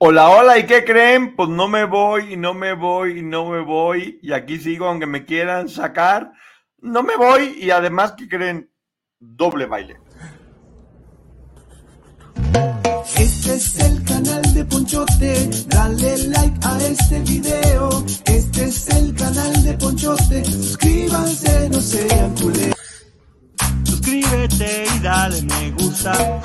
Hola, 0.00 0.28
hola, 0.30 0.56
¿y 0.60 0.64
qué 0.64 0.84
creen? 0.84 1.34
Pues 1.34 1.48
no 1.48 1.66
me 1.66 1.84
voy, 1.84 2.34
y 2.34 2.36
no 2.36 2.54
me 2.54 2.72
voy, 2.72 3.18
y 3.18 3.22
no 3.22 3.46
me 3.46 3.62
voy, 3.62 4.20
y 4.22 4.32
aquí 4.32 4.60
sigo 4.60 4.86
aunque 4.86 5.06
me 5.06 5.24
quieran 5.24 5.68
sacar. 5.68 6.30
No 6.78 7.02
me 7.02 7.16
voy, 7.16 7.58
y 7.60 7.72
además, 7.72 8.14
¿qué 8.16 8.28
creen? 8.28 8.70
Doble 9.18 9.66
baile. 9.66 9.96
Este 13.16 13.54
es 13.54 13.80
el 13.80 14.04
canal 14.04 14.54
de 14.54 14.64
Ponchote, 14.66 15.50
dale 15.66 16.18
like 16.28 16.58
a 16.62 16.78
este 16.78 17.18
video. 17.22 18.04
Este 18.26 18.64
es 18.66 18.88
el 18.90 19.12
canal 19.16 19.64
de 19.64 19.72
Ponchote, 19.74 20.44
suscríbanse, 20.44 21.70
no 21.70 21.80
sean 21.80 22.36
culés. 22.36 22.74
Suscríbete 23.82 24.84
y 24.94 24.98
dale 25.00 25.42
me 25.42 25.72
gusta. 25.72 26.40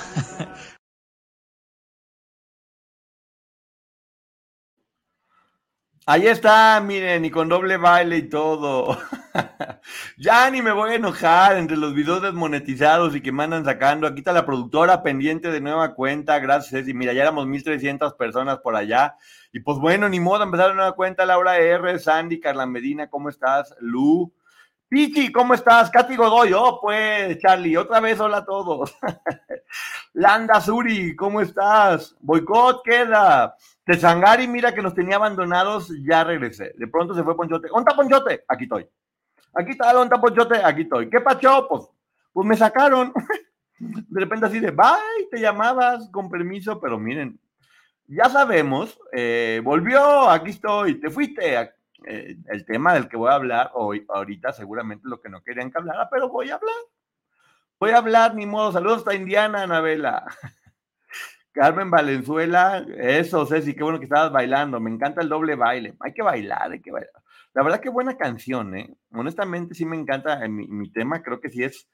Ahí 6.05 6.27
está, 6.27 6.81
miren, 6.81 7.23
y 7.23 7.31
con 7.31 7.47
doble 7.47 7.77
baile 7.77 8.17
y 8.17 8.27
todo. 8.27 8.97
ya 10.17 10.49
ni 10.49 10.61
me 10.61 10.73
voy 10.73 10.91
a 10.91 10.95
enojar 10.95 11.55
entre 11.57 11.77
los 11.77 11.93
videos 11.93 12.21
desmonetizados 12.21 13.15
y 13.15 13.21
que 13.21 13.31
me 13.31 13.43
andan 13.43 13.63
sacando. 13.63 14.05
Aquí 14.05 14.19
está 14.19 14.33
la 14.33 14.45
productora 14.45 15.01
pendiente 15.01 15.49
de 15.49 15.61
nueva 15.61 15.95
cuenta. 15.95 16.39
Gracias, 16.39 16.89
y 16.89 16.93
mira, 16.93 17.13
ya 17.13 17.21
éramos 17.21 17.47
1300 17.47 18.15
personas 18.15 18.59
por 18.59 18.75
allá. 18.75 19.15
Y 19.53 19.61
pues 19.61 19.77
bueno, 19.77 20.09
ni 20.09 20.19
modo, 20.19 20.43
empezar 20.43 20.71
una 20.71 20.75
nueva 20.75 20.95
cuenta. 20.95 21.25
Laura 21.25 21.57
R, 21.57 21.97
Sandy, 21.97 22.41
Carla 22.41 22.65
Medina, 22.65 23.09
¿cómo 23.09 23.29
estás? 23.29 23.73
Lu. 23.79 24.33
Piti, 24.89 25.31
¿cómo 25.31 25.53
estás? 25.53 25.89
Katy 25.89 26.17
Godoy, 26.17 26.51
oh, 26.53 26.79
pues, 26.81 27.39
Charlie, 27.39 27.77
otra 27.77 27.99
vez 28.01 28.19
hola 28.19 28.37
a 28.37 28.45
todos. 28.45 28.93
Landa 30.13 30.61
Suri, 30.61 31.15
¿cómo 31.15 31.41
estás? 31.41 32.15
Boicot 32.19 32.83
queda. 32.83 33.55
Tesangari, 33.85 34.47
mira 34.47 34.73
que 34.73 34.81
nos 34.81 34.93
tenía 34.93 35.17
abandonados, 35.17 35.91
ya 36.03 36.23
regresé. 36.23 36.73
De 36.77 36.87
pronto 36.87 37.13
se 37.13 37.23
fue 37.23 37.35
Ponchote. 37.35 37.67
¿Onta 37.71 37.95
Ponchote? 37.95 38.45
Aquí 38.47 38.63
estoy. 38.63 38.87
Aquí 39.55 39.71
está 39.71 39.99
¿onta 39.99 40.19
Ponchote? 40.19 40.63
Aquí 40.63 40.83
estoy. 40.83 41.09
¿Qué 41.09 41.19
pacho? 41.21 41.67
Pues, 41.69 41.83
pues 42.31 42.47
me 42.47 42.57
sacaron. 42.57 43.13
De 43.79 44.19
repente 44.19 44.45
así 44.45 44.59
de, 44.59 44.71
bye, 44.71 45.27
te 45.29 45.41
llamabas, 45.41 46.07
con 46.09 46.29
permiso, 46.29 46.79
pero 46.79 46.97
miren, 46.97 47.37
ya 48.07 48.29
sabemos, 48.29 48.97
eh, 49.11 49.61
volvió, 49.63 50.29
aquí 50.29 50.51
estoy, 50.51 50.99
te 50.99 51.09
fuiste. 51.09 51.73
Eh, 52.05 52.37
el 52.47 52.65
tema 52.65 52.93
del 52.93 53.07
que 53.07 53.17
voy 53.17 53.29
a 53.29 53.35
hablar 53.35 53.71
hoy, 53.73 54.05
ahorita, 54.07 54.53
seguramente 54.53 55.07
lo 55.07 55.19
que 55.19 55.29
no 55.29 55.41
querían 55.41 55.71
que 55.71 55.79
hablara, 55.79 56.09
pero 56.09 56.29
voy 56.29 56.49
a 56.49 56.55
hablar. 56.55 56.75
Voy 57.83 57.91
a 57.91 57.97
hablar, 57.97 58.33
ni 58.33 58.45
modo. 58.45 58.71
Saludos 58.71 58.99
hasta 58.99 59.13
Indiana, 59.13 59.63
Anabela. 59.63 60.23
Carmen 61.51 61.91
Valenzuela, 61.91 62.85
eso, 62.95 63.45
Ceci, 63.45 63.75
qué 63.75 63.83
bueno 63.83 63.99
que 63.99 64.05
estabas 64.05 64.31
bailando. 64.31 64.79
Me 64.79 64.89
encanta 64.89 65.21
el 65.21 65.27
doble 65.27 65.55
baile. 65.55 65.93
Hay 65.99 66.13
que 66.13 66.21
bailar, 66.21 66.71
hay 66.71 66.79
que 66.79 66.93
bailar. 66.93 67.21
La 67.53 67.61
verdad 67.61 67.81
que 67.81 67.89
buena 67.89 68.15
canción, 68.15 68.73
¿eh? 68.77 68.95
Honestamente 69.11 69.75
sí 69.75 69.83
me 69.83 69.97
encanta 69.97 70.47
mi, 70.47 70.65
mi 70.65 70.93
tema, 70.93 71.21
creo 71.23 71.41
que 71.41 71.49
sí 71.49 71.61
es, 71.61 71.89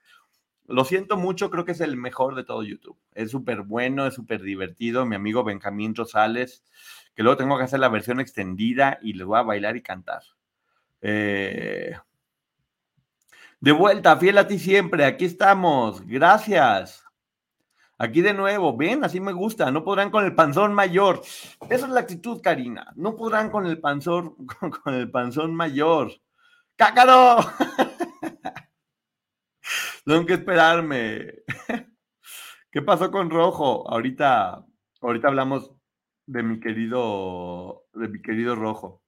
lo 0.68 0.86
siento 0.86 1.18
mucho, 1.18 1.50
creo 1.50 1.66
que 1.66 1.72
es 1.72 1.82
el 1.82 1.98
mejor 1.98 2.36
de 2.36 2.44
todo 2.44 2.62
YouTube. 2.62 3.00
Es 3.16 3.32
súper 3.32 3.64
bueno, 3.64 4.06
es 4.06 4.14
súper 4.14 4.44
divertido. 4.44 5.08
Mi 5.08 5.16
amigo 5.16 5.44
Benjamín 5.44 5.96
Rosales, 5.96 6.64
que 7.16 7.24
luego 7.24 7.38
tengo 7.38 7.58
que 7.58 7.64
hacer 7.64 7.80
la 7.80 7.90
versión 7.90 8.20
extendida 8.20 9.00
y 9.02 9.14
les 9.14 9.26
voy 9.26 9.40
a 9.40 9.42
bailar 9.42 9.76
y 9.76 9.82
cantar. 9.82 10.22
Eh, 11.02 11.96
de 13.62 13.74
vuelta, 13.74 14.16
fiel 14.18 14.38
a 14.38 14.48
ti 14.48 14.58
siempre, 14.58 15.04
aquí 15.06 15.26
estamos, 15.26 16.06
gracias. 16.06 17.04
Aquí 17.98 18.22
de 18.22 18.34
nuevo, 18.34 18.78
ven, 18.78 19.04
así 19.04 19.20
me 19.20 19.34
gusta, 19.34 19.70
no 19.72 19.84
podrán 19.84 20.10
con 20.10 20.24
el 20.24 20.34
panzón 20.34 20.74
mayor. 20.74 21.22
Esa 21.70 21.86
es 21.86 21.92
la 21.92 22.00
actitud, 22.00 22.42
Karina, 22.42 22.94
no 22.96 23.18
podrán 23.18 23.50
con 23.50 23.66
el 23.66 23.80
panzón, 23.82 24.36
con, 24.84 24.94
el 24.94 25.12
panzón 25.12 25.54
mayor. 25.54 26.12
¡Cácaro! 26.78 27.40
Tengo 30.06 30.26
que 30.26 30.36
esperarme. 30.36 31.44
¿Qué 32.72 32.82
pasó 32.82 33.12
con 33.12 33.30
Rojo? 33.30 33.90
Ahorita, 33.92 34.66
ahorita 35.02 35.28
hablamos 35.28 35.74
de 36.26 36.44
mi 36.44 36.62
querido, 36.62 37.84
de 37.94 38.08
mi 38.08 38.22
querido 38.22 38.56
Rojo. 38.56 39.04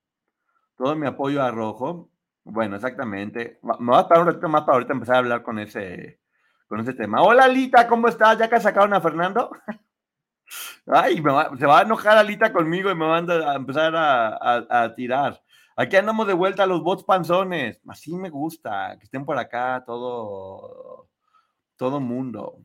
Todo 0.75 0.93
mi 0.97 1.07
apoyo 1.07 1.41
a 1.41 1.51
Rojo. 1.51 2.10
Bueno, 2.43 2.75
exactamente. 2.75 3.59
Me 3.61 3.73
voy 3.79 3.95
a 3.95 4.01
esperar 4.01 4.23
un 4.23 4.27
ratito 4.27 4.49
más 4.49 4.61
para 4.61 4.73
ahorita 4.73 4.93
empezar 4.93 5.15
a 5.15 5.19
hablar 5.19 5.43
con 5.43 5.59
ese, 5.59 6.19
con 6.67 6.79
ese 6.79 6.93
tema. 6.93 7.21
Hola, 7.21 7.45
Alita, 7.45 7.87
¿cómo 7.87 8.07
estás? 8.07 8.37
¿Ya 8.37 8.49
que 8.49 8.59
sacaron 8.59 8.93
a 8.93 9.01
Fernando? 9.01 9.51
Ay, 10.87 11.21
me 11.21 11.31
va, 11.31 11.55
se 11.57 11.65
va 11.65 11.79
a 11.79 11.83
enojar 11.83 12.17
Alita 12.17 12.51
conmigo 12.51 12.91
y 12.91 12.95
me 12.95 13.05
van 13.05 13.29
a 13.29 13.55
empezar 13.55 13.95
a, 13.95 14.35
a, 14.35 14.83
a, 14.83 14.95
tirar. 14.95 15.41
Aquí 15.75 15.95
andamos 15.95 16.27
de 16.27 16.33
vuelta 16.33 16.63
a 16.63 16.67
los 16.67 16.81
bots 16.83 17.03
panzones. 17.03 17.79
Así 17.87 18.15
me 18.15 18.29
gusta, 18.29 18.97
que 18.97 19.05
estén 19.05 19.23
por 19.23 19.37
acá 19.37 19.83
todo, 19.85 21.09
todo 21.77 21.99
mundo. 21.99 22.57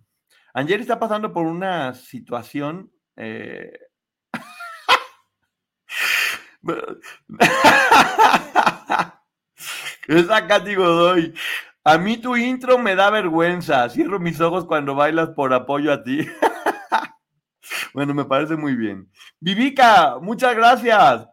Angeli 0.55 0.83
está 0.83 0.99
pasando 0.99 1.33
por 1.33 1.47
una 1.47 1.95
situación 1.95 2.91
eh, 3.17 3.79
Esa 10.09 10.47
Katy 10.47 10.75
Godoy. 10.75 11.35
A 11.85 11.99
mí 11.99 12.17
tu 12.17 12.37
intro 12.37 12.79
me 12.79 12.95
da 12.95 13.11
vergüenza. 13.11 13.89
Cierro 13.89 14.19
mis 14.19 14.41
ojos 14.41 14.65
cuando 14.65 14.95
bailas 14.95 15.31
por 15.31 15.53
apoyo 15.53 15.93
a 15.93 16.03
ti. 16.03 16.21
bueno, 17.95 18.15
me 18.15 18.25
parece 18.25 18.57
muy 18.57 18.75
bien. 18.75 19.11
Vivica, 19.41 20.19
muchas 20.21 20.55
gracias. 20.55 21.29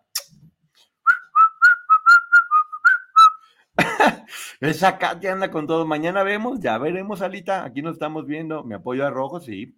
Esa 4.59 4.97
Katy 4.97 5.27
anda 5.27 5.51
con 5.51 5.67
todo. 5.67 5.85
Mañana 5.85 6.23
vemos, 6.23 6.59
ya 6.59 6.77
veremos, 6.77 7.21
Alita. 7.21 7.63
Aquí 7.63 7.81
nos 7.81 7.93
estamos 7.93 8.25
viendo. 8.25 8.63
Me 8.63 8.75
apoyo 8.75 9.05
a 9.05 9.11
Rojo, 9.11 9.39
sí. 9.39 9.77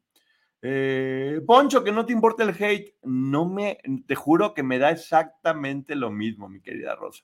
Eh, 0.61 1.41
Poncho, 1.45 1.83
que 1.83 1.91
no 1.91 2.05
te 2.05 2.13
importa 2.13 2.43
el 2.43 2.49
hate. 2.49 2.95
No 3.03 3.45
me, 3.45 3.77
te 4.07 4.15
juro 4.15 4.53
que 4.53 4.63
me 4.63 4.79
da 4.79 4.91
exactamente 4.91 5.95
lo 5.95 6.11
mismo, 6.11 6.49
mi 6.49 6.61
querida 6.61 6.95
Rosa. 6.95 7.23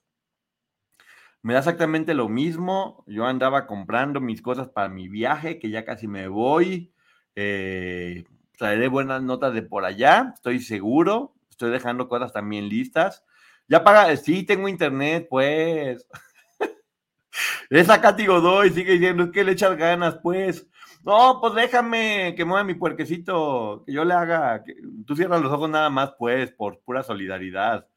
Me 1.43 1.53
da 1.53 1.59
exactamente 1.59 2.13
lo 2.13 2.29
mismo. 2.29 3.03
Yo 3.07 3.25
andaba 3.25 3.65
comprando 3.67 4.19
mis 4.21 4.41
cosas 4.41 4.69
para 4.69 4.89
mi 4.89 5.07
viaje, 5.09 5.57
que 5.59 5.69
ya 5.69 5.85
casi 5.85 6.07
me 6.07 6.27
voy. 6.27 6.93
Eh, 7.35 8.25
traeré 8.57 8.88
buenas 8.88 9.23
notas 9.23 9.53
de 9.53 9.63
por 9.63 9.85
allá, 9.85 10.31
estoy 10.35 10.59
seguro. 10.59 11.33
Estoy 11.49 11.71
dejando 11.71 12.07
cosas 12.07 12.31
también 12.33 12.69
listas. 12.69 13.23
Ya 13.67 13.83
paga, 13.83 14.15
sí, 14.17 14.43
tengo 14.43 14.67
internet, 14.67 15.27
pues. 15.29 16.05
Esa 17.69 18.01
Katy 18.01 18.25
Godoy 18.27 18.71
sigue 18.71 18.93
diciendo, 18.93 19.23
es 19.25 19.31
que 19.31 19.43
le 19.43 19.53
echas 19.53 19.77
ganas, 19.77 20.17
pues. 20.23 20.67
No, 21.03 21.39
pues 21.41 21.55
déjame 21.55 22.35
que 22.38 22.45
mueva 22.45 22.63
mi 22.63 22.75
puerquecito, 22.75 23.83
que 23.85 23.93
yo 23.93 24.05
le 24.05 24.13
haga, 24.13 24.63
que 24.63 24.75
tú 25.07 25.15
cierras 25.15 25.41
los 25.41 25.51
ojos 25.51 25.69
nada 25.69 25.89
más, 25.89 26.13
pues, 26.19 26.51
por 26.51 26.81
pura 26.81 27.03
solidaridad. 27.03 27.88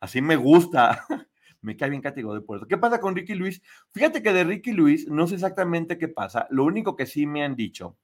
Así 0.00 0.22
me 0.22 0.36
gusta. 0.36 1.04
me 1.62 1.76
cae 1.76 1.90
bien 1.90 2.02
Godoy 2.02 2.42
por 2.42 2.58
eso. 2.58 2.66
¿Qué 2.66 2.78
pasa 2.78 3.00
con 3.00 3.14
Ricky 3.14 3.34
Luis? 3.34 3.62
Fíjate 3.90 4.22
que 4.22 4.32
de 4.32 4.44
Ricky 4.44 4.72
Luis 4.72 5.08
no 5.08 5.26
sé 5.26 5.34
exactamente 5.34 5.98
qué 5.98 6.08
pasa. 6.08 6.46
Lo 6.50 6.64
único 6.64 6.96
que 6.96 7.06
sí 7.06 7.26
me 7.26 7.44
han 7.44 7.56
dicho 7.56 7.96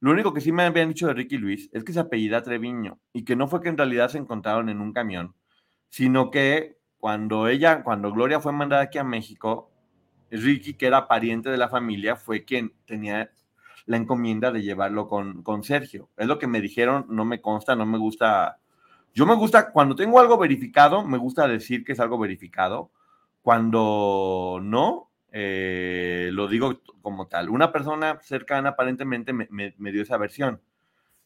Lo 0.00 0.10
único 0.10 0.32
que 0.32 0.40
sí 0.40 0.52
me 0.52 0.64
habían 0.64 0.88
dicho 0.88 1.06
de 1.06 1.14
Ricky 1.14 1.38
Luis 1.38 1.70
es 1.72 1.84
que 1.84 1.92
se 1.92 2.00
apellida 2.00 2.42
Treviño 2.42 2.98
y 3.12 3.24
que 3.24 3.36
no 3.36 3.48
fue 3.48 3.60
que 3.62 3.68
en 3.68 3.78
realidad 3.78 4.08
se 4.08 4.18
encontraron 4.18 4.68
en 4.68 4.80
un 4.80 4.92
camión, 4.92 5.34
sino 5.88 6.30
que 6.30 6.78
cuando 6.98 7.48
ella, 7.48 7.82
cuando 7.82 8.12
Gloria 8.12 8.40
fue 8.40 8.52
mandada 8.52 8.82
aquí 8.82 8.98
a 8.98 9.04
México, 9.04 9.70
Ricky, 10.30 10.74
que 10.74 10.86
era 10.86 11.06
pariente 11.08 11.50
de 11.50 11.58
la 11.58 11.68
familia, 11.68 12.16
fue 12.16 12.44
quien 12.44 12.74
tenía 12.86 13.30
la 13.86 13.96
encomienda 13.96 14.50
de 14.50 14.62
llevarlo 14.62 15.08
con, 15.08 15.42
con 15.42 15.62
Sergio. 15.62 16.10
Es 16.16 16.26
lo 16.26 16.38
que 16.38 16.46
me 16.46 16.60
dijeron, 16.60 17.06
no 17.08 17.24
me 17.24 17.40
consta, 17.40 17.76
no 17.76 17.86
me 17.86 17.98
gusta. 17.98 18.60
Yo 19.14 19.26
me 19.26 19.34
gusta, 19.36 19.70
cuando 19.70 19.94
tengo 19.94 20.18
algo 20.18 20.36
verificado, 20.36 21.04
me 21.06 21.18
gusta 21.18 21.46
decir 21.46 21.84
que 21.84 21.92
es 21.92 22.00
algo 22.00 22.18
verificado. 22.18 22.90
Cuando 23.42 24.58
no, 24.60 25.10
eh, 25.30 26.30
lo 26.32 26.48
digo 26.48 26.80
como 27.00 27.28
tal. 27.28 27.48
Una 27.50 27.72
persona 27.72 28.18
cercana 28.22 28.70
aparentemente 28.70 29.32
me, 29.32 29.92
dio 29.92 30.02
esa 30.02 30.16
versión 30.16 30.60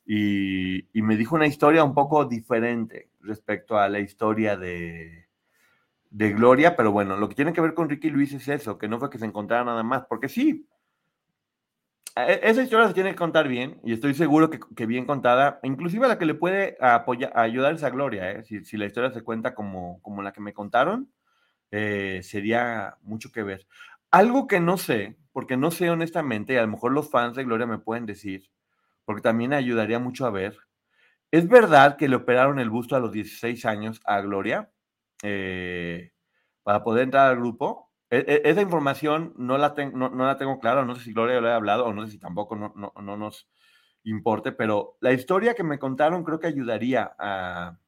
y, 0.06 0.84
me 0.94 1.16
dijo 1.16 1.36
una 1.36 1.46
historia 1.46 1.84
un 1.84 1.94
poco 1.94 2.24
diferente 2.24 3.10
respecto 3.20 3.78
a 3.78 3.88
la 3.88 4.00
historia 4.00 4.56
de, 4.56 5.28
de 6.10 6.32
Gloria, 6.32 6.76
pero 6.76 6.92
bueno, 6.92 7.16
lo 7.16 7.28
que 7.28 7.34
tiene 7.34 7.52
que 7.52 7.60
ver 7.60 7.74
con 7.74 7.88
Ricky 7.88 8.10
Luis 8.10 8.32
es 8.32 8.48
eso, 8.48 8.78
que 8.78 8.88
no 8.88 8.98
fue 8.98 9.10
que 9.10 9.18
se 9.18 9.26
encontrara 9.26 9.64
nada 9.64 9.82
más, 9.82 10.04
porque 10.06 10.28
sí, 10.28 10.66
esa 12.26 12.62
historia 12.62 12.88
se 12.88 12.94
tiene 12.94 13.10
que 13.10 13.16
contar 13.16 13.48
bien 13.48 13.80
y 13.84 13.92
estoy 13.92 14.14
seguro 14.14 14.50
que, 14.50 14.86
bien 14.86 15.04
contada, 15.06 15.60
inclusive 15.62 16.08
la 16.08 16.18
que 16.18 16.26
le 16.26 16.34
puede 16.34 16.76
apoyar, 16.80 17.32
ayudar 17.36 17.74
esa 17.74 17.90
Gloria, 17.90 18.30
¿eh? 18.32 18.44
si, 18.44 18.76
la 18.76 18.86
historia 18.86 19.10
se 19.10 19.22
cuenta 19.22 19.54
como, 19.54 20.00
como 20.02 20.22
la 20.22 20.32
que 20.32 20.40
me 20.40 20.54
contaron, 20.54 21.12
eh, 21.70 22.20
sería 22.22 22.96
mucho 23.02 23.30
que 23.30 23.42
ver. 23.42 23.66
Algo 24.10 24.46
que 24.46 24.60
no 24.60 24.78
sé, 24.78 25.18
porque 25.32 25.56
no 25.56 25.70
sé 25.70 25.90
honestamente, 25.90 26.54
y 26.54 26.56
a 26.56 26.62
lo 26.62 26.68
mejor 26.68 26.92
los 26.92 27.10
fans 27.10 27.36
de 27.36 27.44
Gloria 27.44 27.66
me 27.66 27.78
pueden 27.78 28.06
decir, 28.06 28.50
porque 29.04 29.22
también 29.22 29.52
ayudaría 29.52 29.98
mucho 29.98 30.26
a 30.26 30.30
ver, 30.30 30.56
¿es 31.30 31.48
verdad 31.48 31.96
que 31.96 32.08
le 32.08 32.16
operaron 32.16 32.58
el 32.58 32.70
busto 32.70 32.96
a 32.96 33.00
los 33.00 33.12
16 33.12 33.64
años 33.66 34.00
a 34.04 34.20
Gloria 34.20 34.70
eh, 35.22 36.12
para 36.62 36.82
poder 36.82 37.04
entrar 37.04 37.28
al 37.30 37.36
grupo? 37.36 37.87
E, 38.10 38.18
e, 38.26 38.50
esa 38.50 38.62
información 38.62 39.34
no 39.36 39.58
la, 39.58 39.74
no, 39.92 40.08
la 40.10 40.38
tengo 40.38 40.58
clara, 40.60 40.84
no 40.84 40.94
sé 40.94 41.02
si 41.04 41.12
Gloria 41.12 41.40
lo 41.40 41.48
ha 41.48 41.56
hablado 41.56 41.84
o 41.86 41.92
no 41.92 42.06
sé 42.06 42.12
si 42.12 42.18
tampoco 42.18 42.56
no, 42.56 42.72
no, 42.74 43.16
nos 43.16 43.48
importe, 44.04 44.52
pero 44.52 44.96
la 45.00 45.12
historia 45.12 45.54
que 45.54 45.64
me 45.64 45.78
contaron 45.78 46.24
creo 46.24 46.38
que 46.40 46.46
ayudaría 46.46 47.14
a, 47.18 47.78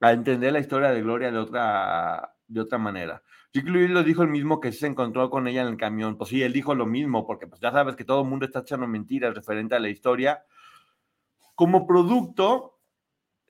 a 0.00 0.12
entender 0.12 0.52
la 0.52 0.60
historia 0.60 0.90
de 0.90 1.02
Gloria 1.02 1.30
de 1.30 1.38
otra, 1.38 2.34
de 2.46 2.60
otra 2.60 2.78
manera. 2.78 3.22
Rick 3.54 3.68
lo 3.68 4.02
dijo 4.02 4.22
el 4.22 4.30
mismo 4.30 4.60
que 4.60 4.72
se 4.72 4.86
encontró 4.86 5.28
con 5.28 5.46
ella 5.46 5.62
en 5.62 5.68
el 5.68 5.76
camión. 5.76 6.16
Pues 6.16 6.30
sí, 6.30 6.42
él 6.42 6.54
dijo 6.54 6.74
lo 6.74 6.86
mismo, 6.86 7.26
porque 7.26 7.46
pues 7.46 7.60
ya 7.60 7.70
sabes 7.70 7.96
que 7.96 8.04
todo 8.04 8.22
el 8.22 8.28
mundo 8.28 8.46
está 8.46 8.60
echando 8.60 8.86
mentiras 8.86 9.34
referente 9.34 9.74
a 9.74 9.80
la 9.80 9.90
historia. 9.90 10.42
Como 11.54 11.86
producto, 11.86 12.71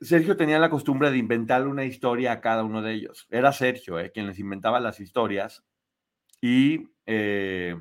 Sergio 0.03 0.37
tenía 0.37 0.59
la 0.59 0.71
costumbre 0.71 1.11
de 1.11 1.19
inventarle 1.19 1.69
una 1.69 1.85
historia 1.85 2.33
a 2.33 2.41
cada 2.41 2.65
uno 2.65 2.83
de 2.83 2.93
ellos. 2.93 3.27
Era 3.31 3.53
Sergio 3.53 3.99
eh, 3.99 4.11
quien 4.13 4.27
les 4.27 4.39
inventaba 4.39 4.81
las 4.81 5.01
historias. 5.01 5.65
Y 6.41 6.89
eh, 7.07 7.77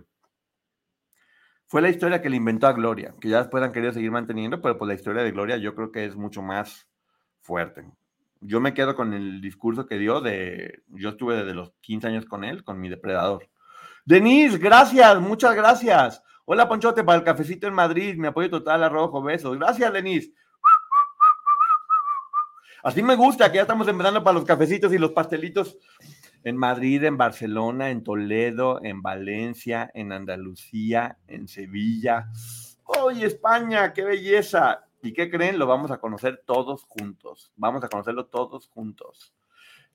fue 1.67 1.81
la 1.81 1.89
historia 1.89 2.21
que 2.21 2.29
le 2.29 2.37
inventó 2.37 2.67
a 2.67 2.73
Gloria, 2.73 3.15
que 3.19 3.29
ya 3.29 3.39
después 3.39 3.63
han 3.63 3.71
querido 3.71 3.91
seguir 3.91 4.11
manteniendo, 4.11 4.61
pero 4.61 4.77
pues 4.77 4.87
la 4.87 4.93
historia 4.93 5.23
de 5.23 5.31
Gloria 5.31 5.57
yo 5.57 5.73
creo 5.73 5.91
que 5.91 6.05
es 6.05 6.15
mucho 6.15 6.41
más 6.41 6.87
fuerte 7.41 7.85
yo 8.41 8.59
me 8.59 8.73
quedo 8.73 8.95
con 8.95 9.13
el 9.13 9.39
discurso 9.39 9.85
que 9.85 9.97
dio 9.97 10.19
de, 10.19 10.83
yo 10.87 11.09
estuve 11.09 11.37
desde 11.37 11.53
los 11.53 11.73
15 11.81 12.07
años 12.07 12.25
con 12.25 12.43
él, 12.43 12.63
con 12.63 12.79
mi 12.79 12.89
depredador. 12.89 13.47
Denise, 14.03 14.57
gracias, 14.57 15.21
muchas 15.21 15.55
gracias. 15.55 16.23
Hola 16.45 16.67
Ponchote, 16.67 17.03
para 17.03 17.19
el 17.19 17.23
cafecito 17.23 17.67
en 17.67 17.75
Madrid, 17.75 18.15
mi 18.17 18.27
apoyo 18.27 18.49
total 18.49 18.83
a 18.83 18.89
Rojo, 18.89 19.21
besos. 19.21 19.57
Gracias, 19.57 19.93
Denise. 19.93 20.33
Así 22.83 23.03
me 23.03 23.15
gusta, 23.15 23.51
que 23.51 23.57
ya 23.57 23.61
estamos 23.61 23.87
empezando 23.87 24.23
para 24.23 24.33
los 24.33 24.45
cafecitos 24.45 24.91
y 24.91 24.97
los 24.97 25.11
pastelitos 25.11 25.77
en 26.43 26.57
Madrid, 26.57 27.03
en 27.03 27.17
Barcelona, 27.17 27.91
en 27.91 28.03
Toledo, 28.03 28.83
en 28.83 29.01
Valencia, 29.01 29.91
en 29.93 30.11
Andalucía, 30.11 31.17
en 31.27 31.47
Sevilla. 31.47 32.31
¡Ay, 33.07 33.23
España! 33.23 33.93
¡Qué 33.93 34.03
belleza! 34.03 34.85
¿Y 35.03 35.13
qué 35.13 35.29
creen? 35.29 35.59
Lo 35.59 35.67
vamos 35.67 35.91
a 35.91 35.99
conocer 35.99 36.43
todos 36.45 36.83
juntos. 36.85 37.51
Vamos 37.55 37.83
a 37.83 37.87
conocerlo 37.87 38.25
todos 38.25 38.67
juntos. 38.67 39.35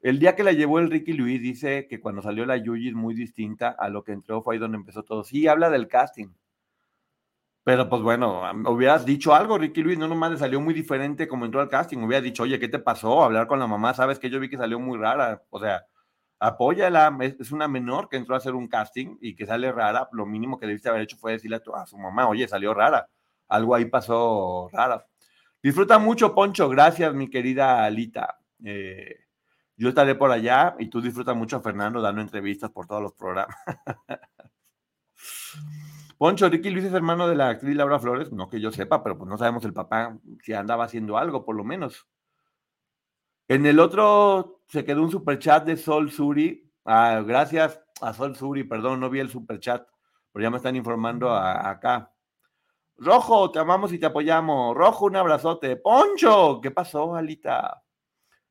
El 0.00 0.20
día 0.20 0.36
que 0.36 0.44
la 0.44 0.52
llevó 0.52 0.78
el 0.78 0.90
Ricky 0.90 1.12
Luis 1.12 1.40
dice 1.40 1.88
que 1.88 2.00
cuando 2.00 2.22
salió 2.22 2.46
la 2.46 2.56
Yuji 2.56 2.88
es 2.88 2.94
muy 2.94 3.14
distinta 3.14 3.70
a 3.70 3.88
lo 3.88 4.04
que 4.04 4.12
entró, 4.12 4.42
fue 4.42 4.54
ahí 4.54 4.60
donde 4.60 4.76
empezó 4.76 5.02
todo. 5.02 5.24
Sí, 5.24 5.48
habla 5.48 5.70
del 5.70 5.88
casting. 5.88 6.28
Pero 7.66 7.88
pues 7.88 8.00
bueno, 8.00 8.42
hubieras 8.70 9.04
dicho 9.04 9.34
algo, 9.34 9.58
Ricky 9.58 9.82
Luis, 9.82 9.98
no 9.98 10.06
nomás 10.06 10.30
le 10.30 10.38
salió 10.38 10.60
muy 10.60 10.72
diferente 10.72 11.26
como 11.26 11.46
entró 11.46 11.60
al 11.60 11.68
casting. 11.68 11.98
Hubiera 11.98 12.22
dicho, 12.22 12.44
oye, 12.44 12.60
¿qué 12.60 12.68
te 12.68 12.78
pasó? 12.78 13.24
Hablar 13.24 13.48
con 13.48 13.58
la 13.58 13.66
mamá, 13.66 13.92
sabes 13.92 14.20
que 14.20 14.30
yo 14.30 14.38
vi 14.38 14.48
que 14.48 14.56
salió 14.56 14.78
muy 14.78 14.96
rara. 14.96 15.42
O 15.50 15.58
sea, 15.58 15.84
apóyala, 16.38 17.18
es 17.20 17.50
una 17.50 17.66
menor 17.66 18.08
que 18.08 18.18
entró 18.18 18.36
a 18.36 18.38
hacer 18.38 18.54
un 18.54 18.68
casting 18.68 19.16
y 19.20 19.34
que 19.34 19.46
sale 19.46 19.72
rara. 19.72 20.08
Lo 20.12 20.26
mínimo 20.26 20.60
que 20.60 20.66
debiste 20.68 20.90
haber 20.90 21.02
hecho 21.02 21.16
fue 21.16 21.32
decirle 21.32 21.60
a, 21.74 21.86
su 21.86 21.98
mamá, 21.98 22.28
oye, 22.28 22.46
salió 22.46 22.72
rara 22.72 23.08
algo 23.48 23.74
ahí 23.74 23.86
pasó 23.86 24.68
raro. 24.72 25.04
Disfruta 25.62 25.98
mucho, 25.98 26.34
Poncho. 26.34 26.68
Gracias, 26.68 27.14
mi 27.14 27.28
querida 27.28 27.84
Alita. 27.84 28.38
Eh, 28.64 29.16
yo 29.76 29.88
estaré 29.88 30.14
por 30.14 30.30
allá 30.30 30.76
y 30.78 30.88
tú 30.88 31.00
disfruta 31.00 31.34
mucho, 31.34 31.60
Fernando, 31.60 32.00
dando 32.00 32.20
entrevistas 32.20 32.70
por 32.70 32.86
todos 32.86 33.02
los 33.02 33.12
programas. 33.14 33.56
Poncho, 36.18 36.48
Ricky 36.48 36.70
Luis 36.70 36.84
es 36.84 36.94
hermano 36.94 37.28
de 37.28 37.34
la 37.36 37.50
actriz 37.50 37.76
Laura 37.76 37.98
Flores, 37.98 38.32
no 38.32 38.48
que 38.48 38.60
yo 38.60 38.72
sepa, 38.72 39.02
pero 39.02 39.18
pues 39.18 39.28
no 39.28 39.36
sabemos 39.36 39.64
el 39.64 39.74
papá 39.74 40.18
si 40.42 40.54
andaba 40.54 40.84
haciendo 40.84 41.18
algo, 41.18 41.44
por 41.44 41.56
lo 41.56 41.64
menos. 41.64 42.08
En 43.48 43.66
el 43.66 43.78
otro 43.78 44.62
se 44.66 44.84
quedó 44.84 45.02
un 45.02 45.10
superchat 45.10 45.64
de 45.66 45.76
Sol 45.76 46.10
Suri. 46.10 46.72
Ah, 46.84 47.22
gracias 47.24 47.80
a 48.00 48.14
Sol 48.14 48.34
Suri, 48.34 48.64
perdón, 48.64 49.00
no 49.00 49.10
vi 49.10 49.20
el 49.20 49.28
superchat, 49.28 49.86
pero 50.32 50.42
ya 50.42 50.50
me 50.50 50.56
están 50.56 50.74
informando 50.74 51.34
acá. 51.34 52.12
Rojo, 52.96 53.50
te 53.50 53.58
amamos 53.58 53.92
y 53.92 53.98
te 53.98 54.06
apoyamos. 54.06 54.74
Rojo, 54.74 55.04
un 55.04 55.16
abrazote. 55.16 55.76
Poncho, 55.76 56.60
¿qué 56.62 56.70
pasó, 56.70 57.14
Alita? 57.14 57.82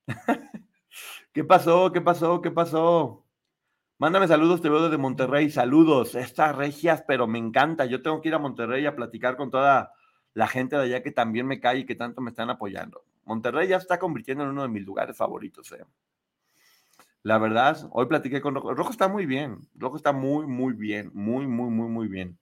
¿Qué 1.34 1.44
pasó? 1.44 1.92
¿Qué 1.92 2.00
pasó? 2.00 2.42
¿Qué 2.42 2.52
pasó? 2.52 3.25
Mándame 3.98 4.28
saludos, 4.28 4.62
te 4.62 4.70
veo 4.70 4.84
desde 4.84 4.98
Monterrey. 4.98 5.50
Saludos, 5.50 6.16
estas 6.16 6.54
regias, 6.54 7.04
pero 7.08 7.28
me 7.28 7.40
encanta. 7.40 7.86
Yo 7.86 8.02
tengo 8.02 8.22
que 8.22 8.28
ir 8.28 8.36
a 8.36 8.40
Monterrey 8.40 8.86
a 8.86 8.96
platicar 8.96 9.38
con 9.38 9.50
toda 9.50 9.94
la 10.34 10.48
gente 10.48 10.76
de 10.76 10.84
allá 10.84 11.02
que 11.02 11.12
también 11.12 11.48
me 11.48 11.62
cae 11.62 11.80
y 11.80 11.86
que 11.86 11.96
tanto 11.96 12.20
me 12.20 12.30
están 12.30 12.50
apoyando. 12.50 13.06
Monterrey 13.24 13.70
ya 13.70 13.78
está 13.78 13.98
convirtiendo 13.98 14.44
en 14.44 14.50
uno 14.50 14.64
de 14.64 14.68
mis 14.68 14.86
lugares 14.86 15.16
favoritos. 15.16 15.72
Eh. 15.72 15.86
La 17.24 17.38
verdad, 17.38 17.88
hoy 17.92 18.08
platiqué 18.08 18.42
con 18.42 18.54
Rojo. 18.56 18.74
Rojo 18.74 18.92
está 18.92 19.08
muy 19.08 19.26
bien. 19.26 19.60
Rojo 19.76 19.96
está 19.96 20.12
muy, 20.12 20.46
muy 20.46 20.74
bien. 20.74 21.10
Muy, 21.14 21.48
muy, 21.48 21.70
muy, 21.70 21.88
muy 21.88 22.08
bien. 22.10 22.38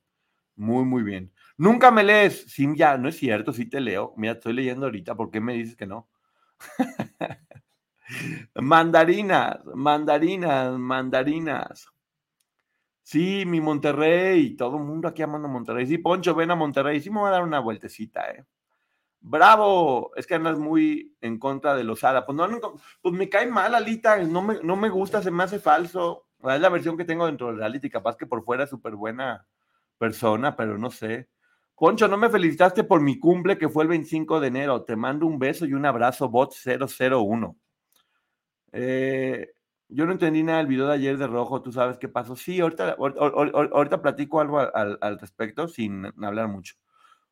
Muy, 0.56 0.86
muy 0.86 1.04
bien. 1.04 1.32
Nunca 1.56 1.92
me 1.92 2.04
lees. 2.04 2.46
Sí, 2.48 2.68
ya, 2.76 2.98
no 2.98 3.10
es 3.10 3.18
cierto, 3.18 3.54
sí 3.54 3.68
te 3.68 3.80
leo. 3.80 4.16
Mira, 4.18 4.34
estoy 4.34 4.54
leyendo 4.54 4.88
ahorita. 4.88 5.14
¿Por 5.14 5.30
qué 5.30 5.40
me 5.40 5.54
dices 5.54 5.76
que 5.76 5.86
no? 5.86 6.10
mandarinas, 8.56 9.64
mandarinas, 9.76 10.78
mandarinas. 10.78 11.88
Sí, 13.02 13.44
mi 13.46 13.60
Monterrey. 13.62 14.56
Todo 14.56 14.78
el 14.78 14.84
mundo 14.84 15.08
aquí 15.08 15.22
amando 15.22 15.48
Monterrey. 15.48 15.86
Sí, 15.86 15.98
Poncho, 15.98 16.36
ven 16.36 16.52
a 16.52 16.56
Monterrey. 16.56 17.02
Sí, 17.02 17.10
me 17.10 17.20
voy 17.20 17.30
a 17.30 17.32
dar 17.34 17.44
una 17.44 17.60
vueltecita, 17.60 18.32
¿eh? 18.32 18.46
Bravo, 19.20 20.12
es 20.16 20.28
que 20.28 20.36
andas 20.36 20.60
muy 20.60 21.16
en 21.22 21.40
contra 21.40 21.76
de 21.76 21.84
los 21.84 22.04
Ada. 22.04 22.26
Pues, 22.26 22.36
no, 22.36 22.48
pues 23.02 23.16
me 23.16 23.30
cae 23.30 23.48
mal, 23.48 23.74
Alita, 23.76 24.18
no 24.24 24.42
me, 24.42 24.60
no 24.64 24.76
me 24.76 24.90
gusta, 24.90 25.22
se 25.24 25.32
me 25.32 25.44
hace 25.44 25.60
falso. 25.60 26.28
Es 26.44 26.60
la 26.60 26.70
versión 26.70 26.98
que 26.98 27.06
tengo 27.06 27.26
dentro 27.26 27.48
de 27.48 27.58
reality, 27.58 27.90
capaz 27.90 28.18
que 28.18 28.28
por 28.28 28.44
fuera 28.44 28.66
es 28.66 28.70
súper 28.70 28.96
buena 28.96 29.48
persona, 29.98 30.56
pero 30.58 30.78
no 30.78 30.92
sé. 30.92 31.30
Poncho, 31.84 32.08
no 32.08 32.16
me 32.16 32.30
felicitaste 32.30 32.86
por 32.86 33.02
mi 33.02 33.20
cumple 33.20 33.58
que 33.58 33.68
fue 33.68 33.84
el 33.84 33.90
25 33.90 34.40
de 34.40 34.48
enero. 34.48 34.86
Te 34.86 34.96
mando 34.96 35.26
un 35.26 35.38
beso 35.38 35.66
y 35.66 35.74
un 35.74 35.86
abrazo, 35.86 36.30
bot 36.30 36.54
001. 36.54 37.58
Eh, 38.74 39.54
yo 39.88 40.06
no 40.06 40.12
entendí 40.12 40.44
nada 40.44 40.58
del 40.58 40.68
video 40.68 40.88
de 40.88 40.96
ayer 40.96 41.18
de 41.18 41.28
Rojo, 41.28 41.62
tú 41.62 41.72
sabes 41.72 41.98
qué 42.00 42.10
pasó. 42.10 42.36
Sí, 42.36 42.60
ahorita, 42.60 42.98
ahorita, 42.98 44.02
platico 44.02 44.42
algo 44.42 44.60
al, 44.60 45.20
respecto 45.20 45.68
sin 45.68 46.06
hablar 46.24 46.48
mucho. 46.48 46.76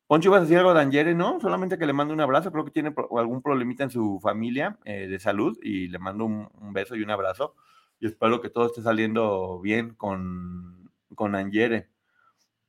Poncho, 0.07 0.29
¿ibas 0.29 0.39
a 0.39 0.43
decir 0.43 0.57
algo 0.57 0.73
de 0.73 0.81
Angere? 0.81 1.15
No, 1.15 1.39
solamente 1.39 1.77
que 1.77 1.85
le 1.85 1.93
mando 1.93 2.13
un 2.13 2.21
abrazo. 2.21 2.51
Creo 2.51 2.65
que 2.65 2.71
tiene 2.71 2.93
algún 3.17 3.41
problemita 3.41 3.83
en 3.83 3.89
su 3.89 4.19
familia 4.21 4.77
eh, 4.85 5.07
de 5.07 5.19
salud 5.19 5.57
y 5.63 5.87
le 5.87 5.99
mando 5.99 6.25
un, 6.25 6.73
beso 6.73 6.95
y 6.95 7.01
un 7.01 7.09
abrazo. 7.09 7.55
Y 7.99 8.07
espero 8.07 8.41
que 8.41 8.49
todo 8.49 8.67
esté 8.67 8.81
saliendo 8.81 9.59
bien 9.61 9.95
con, 9.95 10.91
con 11.15 11.35
Angere. 11.35 11.89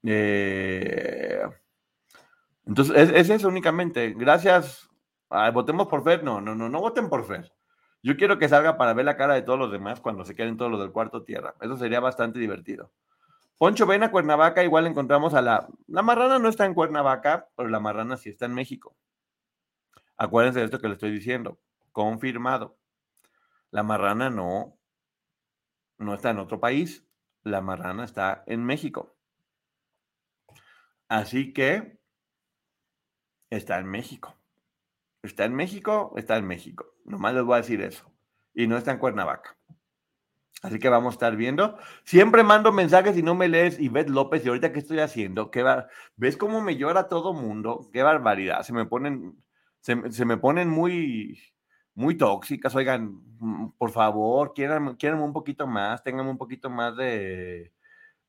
Eh, 0.05 1.43
entonces, 2.67 3.11
es, 3.13 3.29
eso 3.29 3.49
únicamente. 3.49 4.15
Gracias. 4.17 4.89
votemos 5.53 5.89
por 5.89 6.05
Fer. 6.05 6.23
No, 6.25 6.41
no, 6.41 6.55
no, 6.55 6.69
no 6.69 6.81
voten 6.81 7.09
por 7.09 7.27
Fer. 7.27 7.53
Yo 8.03 8.17
quiero 8.17 8.39
que 8.39 8.49
salga 8.49 8.77
para 8.77 8.95
ver 8.95 9.05
la 9.05 9.17
cara 9.17 9.35
de 9.35 9.43
todos 9.43 9.59
los 9.59 9.71
demás 9.71 10.01
cuando 10.01 10.25
se 10.25 10.35
queden 10.35 10.57
todos 10.57 10.71
los 10.71 10.81
del 10.81 10.91
cuarto 10.91 11.23
tierra. 11.23 11.55
Eso 11.61 11.77
sería 11.77 12.01
bastante 12.01 12.39
divertido. 12.39 12.93
Poncho, 13.59 13.87
ven 13.87 14.03
a 14.03 14.11
Cuernavaca, 14.11 14.65
igual 14.65 14.89
encontramos 14.89 15.35
a 15.35 15.41
la... 15.41 15.69
La 15.87 16.03
marrana 16.03 16.41
no 16.41 16.49
está 16.49 16.67
en 16.67 16.75
Cuernavaca, 16.75 17.49
pero 17.57 17.69
la 17.69 17.79
marrana 17.79 18.17
sí 18.17 18.31
está 18.31 18.47
en 18.47 18.55
México. 18.55 18.97
Acuérdense 20.17 20.59
de 20.59 20.65
esto 20.65 20.81
que 20.81 20.89
le 20.89 20.95
estoy 20.95 21.13
diciendo. 21.13 21.61
Confirmado. 21.93 22.77
La 23.71 23.85
marrana 23.85 24.31
no, 24.31 24.77
no 25.99 26.15
está 26.15 26.31
en 26.31 26.41
otro 26.41 26.59
país. 26.59 27.07
La 27.45 27.61
marrana 27.61 28.05
está 28.05 28.43
en 28.47 28.65
México. 28.65 29.17
Así 31.09 31.53
que 31.53 32.01
está 33.51 33.79
en 33.79 33.87
México. 33.87 34.42
Está 35.23 35.45
en 35.45 35.55
México, 35.55 36.13
está 36.17 36.37
en 36.37 36.47
México. 36.47 36.87
Nomás 37.05 37.35
les 37.35 37.45
voy 37.45 37.55
a 37.55 37.59
decir 37.59 37.81
eso. 37.81 38.11
Y 38.55 38.67
no 38.67 38.77
está 38.77 38.93
en 38.93 38.99
Cuernavaca. 38.99 39.57
Así 40.63 40.79
que 40.79 40.89
vamos 40.89 41.13
a 41.13 41.17
estar 41.17 41.37
viendo. 41.37 41.77
Siempre 42.05 42.45
mando 42.45 42.73
mensajes 42.73 43.17
y 43.17 43.23
no 43.23 43.35
me 43.35 43.49
lees. 43.49 43.79
Y 43.81 43.89
ves 43.89 44.09
López, 44.09 44.45
¿y 44.45 44.49
ahorita 44.49 44.73
qué 44.73 44.81
estoy 44.81 45.01
haciendo? 45.01 45.51
¿Qué 45.51 45.65
¿Ves 46.17 46.37
cómo 46.37 46.61
me 46.61 46.77
llora 46.77 47.09
todo 47.09 47.33
mundo? 47.33 47.89
Qué 47.93 48.03
barbaridad. 48.03 48.63
Se 48.63 48.73
me 48.73 48.85
ponen, 48.87 49.43
se, 49.81 50.25
me 50.25 50.37
ponen 50.37 50.69
muy, 50.69 51.41
muy 51.95 52.17
tóxicas. 52.17 52.75
Oigan, 52.75 53.23
mm, 53.39 53.73
por 53.79 53.91
favor, 53.91 54.55
quieran, 54.55 54.97
quieran 54.97 55.21
un 55.21 55.33
poquito 55.33 55.67
más, 55.67 56.03
tengan 56.03 56.27
un 56.29 56.39
poquito 56.39 56.71
más 56.71 56.97
de, 56.97 57.73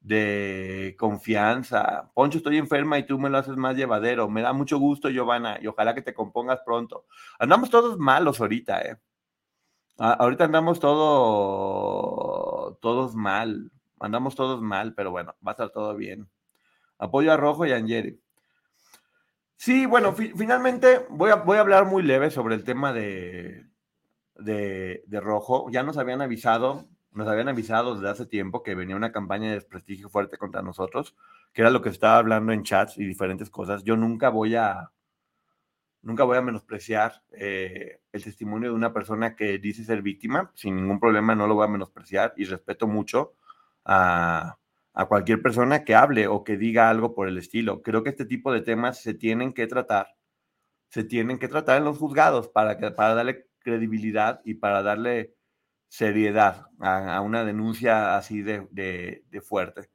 de 0.03 0.95
confianza. 0.99 2.11
Poncho, 2.13 2.37
estoy 2.37 2.57
enferma 2.57 2.99
y 2.99 3.05
tú 3.05 3.17
me 3.17 3.29
lo 3.29 3.37
haces 3.37 3.55
más 3.55 3.75
llevadero. 3.75 4.29
Me 4.29 4.41
da 4.41 4.53
mucho 4.53 4.77
gusto, 4.77 5.09
Giovanna, 5.09 5.57
y 5.61 5.67
ojalá 5.67 5.95
que 5.95 6.01
te 6.01 6.13
compongas 6.13 6.59
pronto. 6.65 7.05
Andamos 7.39 7.69
todos 7.69 7.97
malos 7.97 8.39
ahorita, 8.41 8.81
¿eh? 8.81 8.97
ahorita 9.97 10.43
andamos 10.45 10.79
todo, 10.79 12.77
todos 12.81 13.15
mal. 13.15 13.71
Andamos 13.99 14.35
todos 14.35 14.61
mal, 14.61 14.93
pero 14.93 15.11
bueno, 15.11 15.33
va 15.45 15.51
a 15.51 15.53
estar 15.53 15.69
todo 15.69 15.95
bien. 15.95 16.29
Apoyo 16.97 17.31
a 17.31 17.37
Rojo 17.37 17.65
y 17.65 17.71
a 17.71 17.77
Angeri. 17.77 18.19
Sí, 19.55 19.85
bueno, 19.85 20.13
finalmente 20.13 21.05
voy 21.09 21.31
a, 21.31 21.35
voy 21.35 21.57
a 21.57 21.61
hablar 21.61 21.85
muy 21.85 22.03
leve 22.03 22.29
sobre 22.29 22.55
el 22.55 22.65
tema 22.65 22.91
de, 22.91 23.65
de, 24.35 25.03
de 25.07 25.19
Rojo. 25.21 25.69
Ya 25.71 25.83
nos 25.83 25.97
habían 25.97 26.21
avisado 26.21 26.89
nos 27.13 27.27
habían 27.27 27.49
avisado 27.49 27.95
desde 27.95 28.09
hace 28.09 28.25
tiempo 28.25 28.63
que 28.63 28.75
venía 28.75 28.95
una 28.95 29.11
campaña 29.11 29.49
de 29.49 29.55
desprestigio 29.55 30.09
fuerte 30.09 30.37
contra 30.37 30.61
nosotros, 30.61 31.15
que 31.53 31.61
era 31.61 31.69
lo 31.69 31.81
que 31.81 31.89
estaba 31.89 32.17
hablando 32.17 32.51
en 32.51 32.63
chats 32.63 32.97
y 32.97 33.05
diferentes 33.05 33.49
cosas. 33.49 33.83
Yo 33.83 33.95
nunca 33.95 34.29
voy 34.29 34.55
a, 34.55 34.91
nunca 36.01 36.23
voy 36.23 36.37
a 36.37 36.41
menospreciar 36.41 37.23
eh, 37.31 38.01
el 38.11 38.23
testimonio 38.23 38.69
de 38.69 38.75
una 38.75 38.93
persona 38.93 39.35
que 39.35 39.57
dice 39.59 39.83
ser 39.83 40.01
víctima. 40.01 40.51
Sin 40.55 40.75
ningún 40.75 40.99
problema 40.99 41.35
no 41.35 41.47
lo 41.47 41.55
voy 41.55 41.65
a 41.65 41.71
menospreciar 41.71 42.33
y 42.37 42.45
respeto 42.45 42.87
mucho 42.87 43.35
a, 43.85 44.57
a 44.93 45.05
cualquier 45.05 45.41
persona 45.41 45.83
que 45.83 45.95
hable 45.95 46.27
o 46.27 46.43
que 46.43 46.57
diga 46.57 46.89
algo 46.89 47.15
por 47.15 47.27
el 47.27 47.37
estilo. 47.37 47.81
Creo 47.81 48.03
que 48.03 48.09
este 48.09 48.25
tipo 48.25 48.51
de 48.51 48.61
temas 48.61 49.01
se 49.01 49.13
tienen 49.13 49.53
que 49.53 49.67
tratar, 49.67 50.15
se 50.89 51.03
tienen 51.03 51.39
que 51.39 51.47
tratar 51.47 51.77
en 51.77 51.85
los 51.85 51.97
juzgados 51.97 52.47
para, 52.49 52.77
que, 52.77 52.91
para 52.91 53.15
darle 53.15 53.47
credibilidad 53.59 54.41
y 54.45 54.55
para 54.55 54.83
darle 54.83 55.35
seriedad 55.93 56.65
a, 56.79 57.21
una 57.21 57.45
denuncia 57.45 58.17
así 58.17 58.41
de, 58.41 59.21
fuerte. 59.47 59.91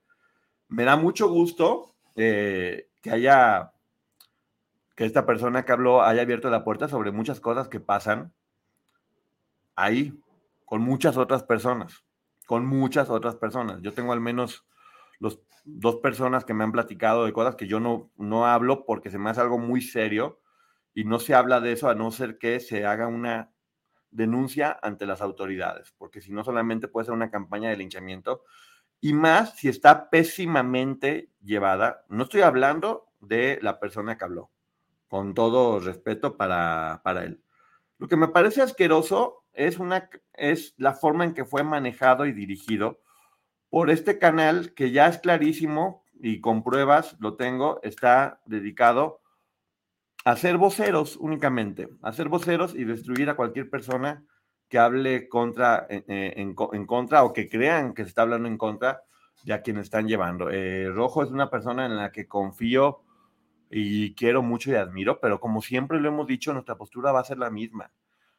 Me 0.69 0.85
da 0.85 0.97
mucho 0.97 1.29
gusto 1.29 1.97
eh, 2.15 2.89
que 3.03 3.11
haya, 3.11 3.73
que 4.95 5.05
esta 5.05 5.27
persona 5.27 5.65
que 5.65 5.73
habló 5.73 6.03
haya 6.03 6.23
abierto 6.23 6.51
la 6.51 6.63
puerta 6.63 6.87
sobre 6.87 7.11
muchas 7.11 7.41
cosas 7.41 7.67
que 7.67 7.81
pasan 7.81 8.33
ahí, 9.75 10.17
con 10.65 10.83
muchas 10.83 11.17
otras 11.17 11.43
personas, 11.43 12.05
con 12.47 12.65
muchas 12.65 13.11
otras 13.11 13.35
personas. 13.35 13.83
Yo 13.83 13.93
tengo 13.93 14.13
al 14.13 14.21
menos 14.21 14.69
los, 15.19 15.41
dos 15.65 15.97
personas 15.97 16.45
que 16.45 16.55
me 16.55 16.63
han 16.63 16.71
platicado 16.71 17.25
de 17.25 17.33
cosas 17.33 17.57
que 17.57 17.67
yo 17.67 17.81
no, 17.81 18.13
no 18.17 18.47
hablo 18.47 18.87
porque 18.87 19.11
se 19.11 19.19
me 19.19 19.31
hace 19.31 19.41
algo 19.41 19.59
muy 19.59 19.83
serio 19.83 20.39
y 20.95 21.03
no 21.03 21.19
se 21.19 21.35
habla 21.35 21.59
de 21.59 21.73
eso 21.73 21.89
a 21.89 21.97
no 21.97 22.13
ser 22.13 22.39
que 22.39 22.61
se 22.61 22.87
haga 22.87 23.09
una 23.09 23.51
denuncia 24.11 24.79
ante 24.83 25.07
las 25.07 25.21
autoridades, 25.21 25.93
porque 25.99 26.21
si 26.21 26.33
no 26.33 26.45
solamente 26.45 26.89
puede 26.89 27.07
ser 27.07 27.15
una 27.15 27.31
campaña 27.31 27.71
de 27.71 27.77
linchamiento, 27.77 28.45
y 29.01 29.13
más 29.13 29.57
si 29.57 29.69
está 29.69 30.11
pésimamente 30.11 31.31
llevada. 31.43 32.05
No 32.09 32.25
estoy 32.25 32.41
hablando 32.41 33.07
de 33.21 33.59
la 33.63 33.79
persona 33.79 34.19
que 34.19 34.25
habló, 34.25 34.51
con 35.09 35.35
todo 35.35 35.81
respeto 35.81 36.37
para, 36.37 37.01
para 37.05 37.25
él. 37.25 37.43
Lo 37.99 38.09
que 38.09 38.17
me 38.17 38.29
parece 38.29 38.63
asqueroso 38.63 39.45
es, 39.53 39.79
una, 39.79 40.09
es 40.35 40.75
la 40.77 40.95
forma 40.95 41.25
en 41.25 41.35
que 41.35 41.45
fue 41.45 41.63
manejado 41.63 42.27
y 42.27 42.33
dirigido 42.33 43.01
por 43.71 43.91
este 43.91 44.19
canal 44.19 44.73
que 44.75 44.93
ya 44.93 45.09
es 45.09 45.19
clarísimo 45.19 46.05
y 46.21 46.41
con 46.41 46.63
pruebas 46.63 47.17
lo 47.21 47.37
tengo, 47.37 47.81
está 47.83 48.41
dedicado 48.47 49.21
hacer 50.25 50.59
voceros 50.59 51.17
únicamente, 51.17 51.89
hacer 52.03 52.29
voceros 52.29 52.75
y 52.75 52.85
destruir 52.85 53.31
a 53.31 53.37
cualquier 53.37 53.71
persona 53.71 54.25
que 54.69 54.79
hable 54.79 55.17
eh, 55.17 56.05
eh, 56.09 56.35
en, 56.37 56.55
contra 56.55 57.25
o 57.25 57.33
que 57.33 57.49
crean 57.49 57.95
que 57.95 58.03
se 58.03 58.11
está 58.11 58.23
hablando 58.23 58.49
en 58.49 58.59
contra 58.59 59.03
de 59.45 59.55
a 59.55 59.63
quien 59.63 59.79
están 59.79 60.07
llevando. 60.07 60.51
Eh, 60.51 60.89
Rojo 60.91 61.23
es 61.23 61.31
una 61.31 61.51
persona 61.51 61.87
en 61.87 61.97
la 61.97 62.13
que 62.13 62.27
confío 62.27 63.03
y 63.71 64.15
quiero 64.15 64.43
mucho 64.43 64.71
y 64.71 64.75
admiro, 64.75 65.21
pero 65.21 65.41
como 65.41 65.63
siempre 65.63 66.01
lo 66.01 66.09
hemos 66.09 66.27
dicho, 66.27 66.53
nuestra 66.53 66.77
postura 66.77 67.13
va 67.13 67.21
a 67.21 67.25
ser 67.25 67.39
la 67.39 67.51
misma. 67.51 67.93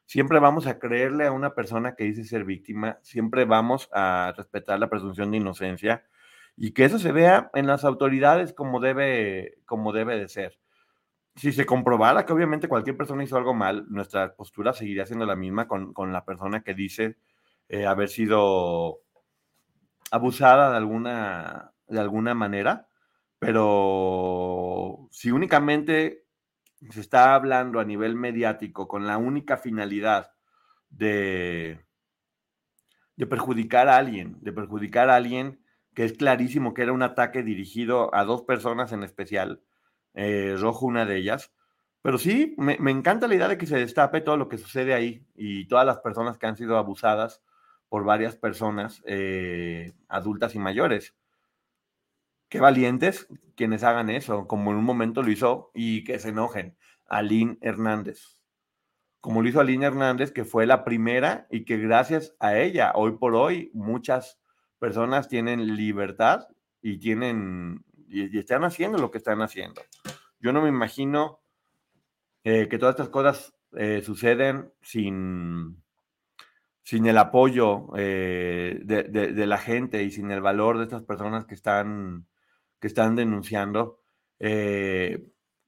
Siempre 0.05 0.39
vamos 0.39 0.65
a 0.67 0.79
creerle 0.79 1.27
a 1.27 1.31
una 1.31 1.53
persona 1.53 1.95
que 1.95 2.03
dice 2.03 2.23
ser 2.23 2.43
víctima, 2.43 2.99
siempre 3.03 3.45
vamos 3.45 3.89
a 3.93 4.33
respetar 4.35 4.79
la 4.79 4.89
presunción 4.89 5.31
de 5.31 5.37
inocencia 5.37 6.03
y 6.57 6.71
que 6.71 6.85
eso 6.85 6.99
se 6.99 7.11
vea 7.11 7.51
en 7.53 7.67
las 7.67 7.85
autoridades 7.85 8.53
como 8.53 8.79
debe, 8.79 9.59
como 9.65 9.93
debe 9.93 10.17
de 10.17 10.27
ser 10.27 10.59
si 11.39 11.53
se 11.53 11.65
comprobara 11.65 12.25
que 12.25 12.33
obviamente 12.33 12.67
cualquier 12.67 12.97
persona 12.97 13.23
hizo 13.23 13.37
algo 13.37 13.53
mal, 13.53 13.85
nuestra 13.89 14.35
postura 14.35 14.73
seguiría 14.73 15.05
siendo 15.05 15.25
la 15.25 15.37
misma 15.37 15.69
con, 15.69 16.11
la 16.11 16.25
persona 16.25 16.63
que 16.63 16.73
dice 16.73 17.17
eh, 17.69 17.85
haber 17.85 18.09
sido 18.09 18.99
abusada 20.11 20.71
de 20.71 20.77
alguna, 20.77 21.71
de 21.87 21.99
alguna 21.99 22.33
manera, 22.33 22.89
pero 23.39 25.07
si 25.11 25.31
únicamente 25.31 26.25
se 26.89 26.99
está 26.99 27.35
hablando 27.35 27.79
a 27.79 27.85
nivel 27.85 28.15
mediático 28.15 28.89
con 28.89 29.07
la 29.07 29.17
única 29.17 29.55
finalidad 29.55 30.31
de, 30.89 31.79
de 33.15 33.27
perjudicar 33.27 33.87
a 33.87 33.95
alguien, 33.95 34.35
de 34.41 34.51
perjudicar 34.51 35.09
a 35.09 35.15
alguien 35.15 35.63
que 35.93 36.03
es 36.03 36.13
clarísimo 36.13 36.73
que 36.73 36.81
era 36.81 36.91
un 36.91 37.01
ataque 37.01 37.43
dirigido 37.43 38.13
a 38.13 38.25
dos 38.25 38.41
personas 38.41 38.91
en 38.91 39.03
especial, 39.03 39.61
eh, 40.19 40.55
Rojo 40.57 40.85
una 40.85 41.05
de 41.05 41.15
ellas. 41.17 41.53
Pero 42.01 42.17
sí, 42.17 42.55
me, 42.57 42.75
encanta 42.91 43.27
la 43.27 43.35
idea 43.35 43.47
de 43.47 43.57
que 43.57 43.65
se 43.65 43.77
destape 43.77 44.21
todo 44.21 44.37
lo 44.37 44.49
que 44.49 44.57
sucede 44.57 44.93
ahí 44.93 45.25
y 45.35 45.67
todas 45.67 45.85
las 45.85 45.99
personas 45.99 46.37
que 46.37 46.47
han 46.47 46.57
sido 46.57 46.77
abusadas 46.77 47.41
por 47.89 48.03
varias 48.05 48.35
personas 48.35 49.01
eh, 49.05 49.93
adultas 50.07 50.55
y 50.55 50.59
mayores. 50.59 51.15
Qué 52.49 52.59
valientes 52.59 53.27
quienes 53.55 53.83
hagan 53.83 54.09
eso, 54.09 54.47
como 54.47 54.71
en 54.71 54.77
un 54.77 54.85
momento 54.85 55.23
lo 55.23 55.31
hizo 55.31 55.71
y 55.73 56.03
que 56.03 56.19
se 56.19 56.29
enojen. 56.29 56.77
Aline 57.05 57.57
Hernández. 57.61 58.41
Como 59.21 59.41
lo 59.41 59.49
hizo 59.49 59.59
Aline 59.59 59.85
Hernández, 59.85 60.31
que 60.31 60.45
fue 60.45 60.65
la 60.65 60.83
primera 60.83 61.47
y 61.49 61.65
que 61.65 61.77
gracias 61.77 62.35
a 62.39 62.57
ella, 62.57 62.93
hoy 62.95 63.13
por 63.13 63.35
hoy, 63.35 63.71
muchas 63.73 64.39
personas 64.79 65.27
tienen 65.27 65.75
libertad 65.75 66.47
y 66.81 66.97
tienen 66.99 67.83
y, 68.09 68.37
están 68.37 68.63
haciendo 68.63 68.97
lo 68.97 69.11
que 69.11 69.19
están 69.19 69.41
haciendo. 69.41 69.81
Yo 70.39 70.51
no 70.51 70.61
me 70.61 70.69
imagino 70.69 71.39
eh, 72.43 72.67
que 72.69 72.77
todas 72.77 72.93
estas 72.93 73.09
cosas 73.09 73.53
eh, 73.73 74.01
suceden 74.03 74.71
sin, 74.81 75.83
sin 76.81 77.05
el 77.05 77.17
apoyo 77.17 77.87
eh, 77.97 78.79
de, 78.83 79.47
la 79.47 79.57
gente 79.57 80.03
y 80.03 80.11
sin 80.11 80.31
el 80.31 80.41
valor 80.41 80.77
de 80.77 80.85
estas 80.85 81.03
personas 81.03 81.45
que 81.45 81.55
están, 81.55 82.27
que 82.79 82.87
están 82.87 83.15
denunciando. 83.15 83.99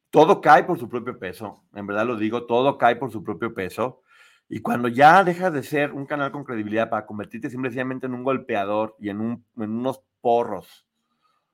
todo 0.10 0.41
cae 0.41 0.63
por 0.63 0.79
su 0.79 0.89
propio 0.89 1.17
peso, 1.19 1.63
en 1.74 1.88
verdad 1.88 2.05
lo 2.05 2.17
digo, 2.17 2.45
todo 2.45 2.77
cae 2.77 2.95
por 2.95 3.12
su 3.12 3.24
propio 3.24 3.53
peso. 3.53 4.01
Y 4.50 4.62
cuando 4.62 4.89
ya 4.89 5.24
dejas 5.24 5.53
de 5.53 5.63
ser 5.63 5.93
un 5.93 6.05
canal 6.05 6.31
con 6.31 6.43
credibilidad 6.43 6.89
para 6.89 7.05
convertirte 7.05 7.50
simplemente 7.50 8.07
en 8.07 8.13
un 8.13 8.24
golpeador 8.24 8.98
y 9.00 9.10
en 9.10 9.45
unos 9.55 10.01
porros 10.19 10.86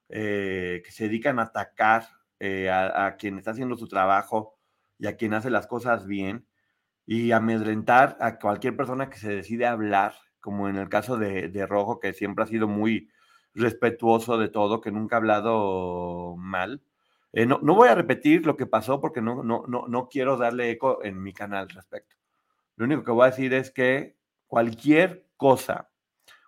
eh, 0.09 0.81
que 0.85 0.91
se 0.91 1.05
dedican 1.05 1.39
a 1.39 1.43
atacar 1.43 2.07
eh, 2.39 2.69
a, 2.69 3.15
quien 3.17 3.37
está 3.37 3.51
haciendo 3.51 3.75
su 3.75 3.87
trabajo 3.87 4.57
y 4.99 5.07
a 5.07 5.17
quien 5.17 5.33
hace 5.33 5.49
las 5.49 5.67
cosas 5.67 6.05
bien 6.05 6.47
y 7.05 7.31
amedrentar 7.31 8.17
a 8.19 8.37
cualquier 8.39 8.77
persona 8.77 9.09
que 9.09 9.17
se 9.17 9.29
decide 9.29 9.65
hablar, 9.65 10.13
como 10.39 10.69
en 10.69 10.77
el 10.77 10.89
caso 10.89 11.17
de, 11.17 11.65
Rojo, 11.67 11.99
que 11.99 12.13
siempre 12.13 12.43
ha 12.43 12.47
sido 12.47 12.67
muy 12.67 13.09
respetuoso 13.53 14.37
de 14.37 14.49
todo, 14.49 14.81
que 14.81 14.91
nunca 14.91 15.15
ha 15.15 15.19
hablado 15.19 16.35
mal. 16.37 16.83
Eh, 17.33 17.45
no, 17.45 17.59
no, 17.63 17.75
voy 17.75 17.89
a 17.89 17.95
repetir 17.95 18.45
lo 18.45 18.55
que 18.57 18.65
pasó 18.67 19.01
porque 19.01 19.21
no, 19.21 19.43
no, 19.43 19.63
no, 19.67 19.87
no 19.87 20.07
quiero 20.09 20.37
darle 20.37 20.71
eco 20.71 21.03
en 21.03 21.21
mi 21.21 21.33
canal 21.33 21.63
al 21.63 21.69
respecto. 21.69 22.15
Lo 22.75 22.85
único 22.85 23.03
que 23.03 23.11
voy 23.11 23.23
a 23.23 23.31
decir 23.31 23.53
es 23.53 23.71
que 23.71 24.17
cualquier 24.45 25.27
cosa 25.37 25.89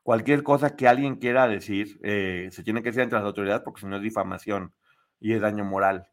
cualquier 0.09 0.41
cosa 0.41 0.75
que 0.75 0.87
alguien 0.87 1.17
quiera 1.17 1.47
decir 1.47 1.99
eh, 2.01 2.49
se 2.51 2.63
tiene 2.63 2.81
que 2.81 2.89
decir 2.89 3.03
entre 3.03 3.19
las 3.19 3.27
autoridades 3.27 3.61
porque 3.61 3.81
si 3.81 3.85
no 3.85 3.97
es 3.97 4.01
difamación 4.01 4.73
y 5.19 5.33
es 5.33 5.41
daño 5.41 5.63
moral. 5.63 6.07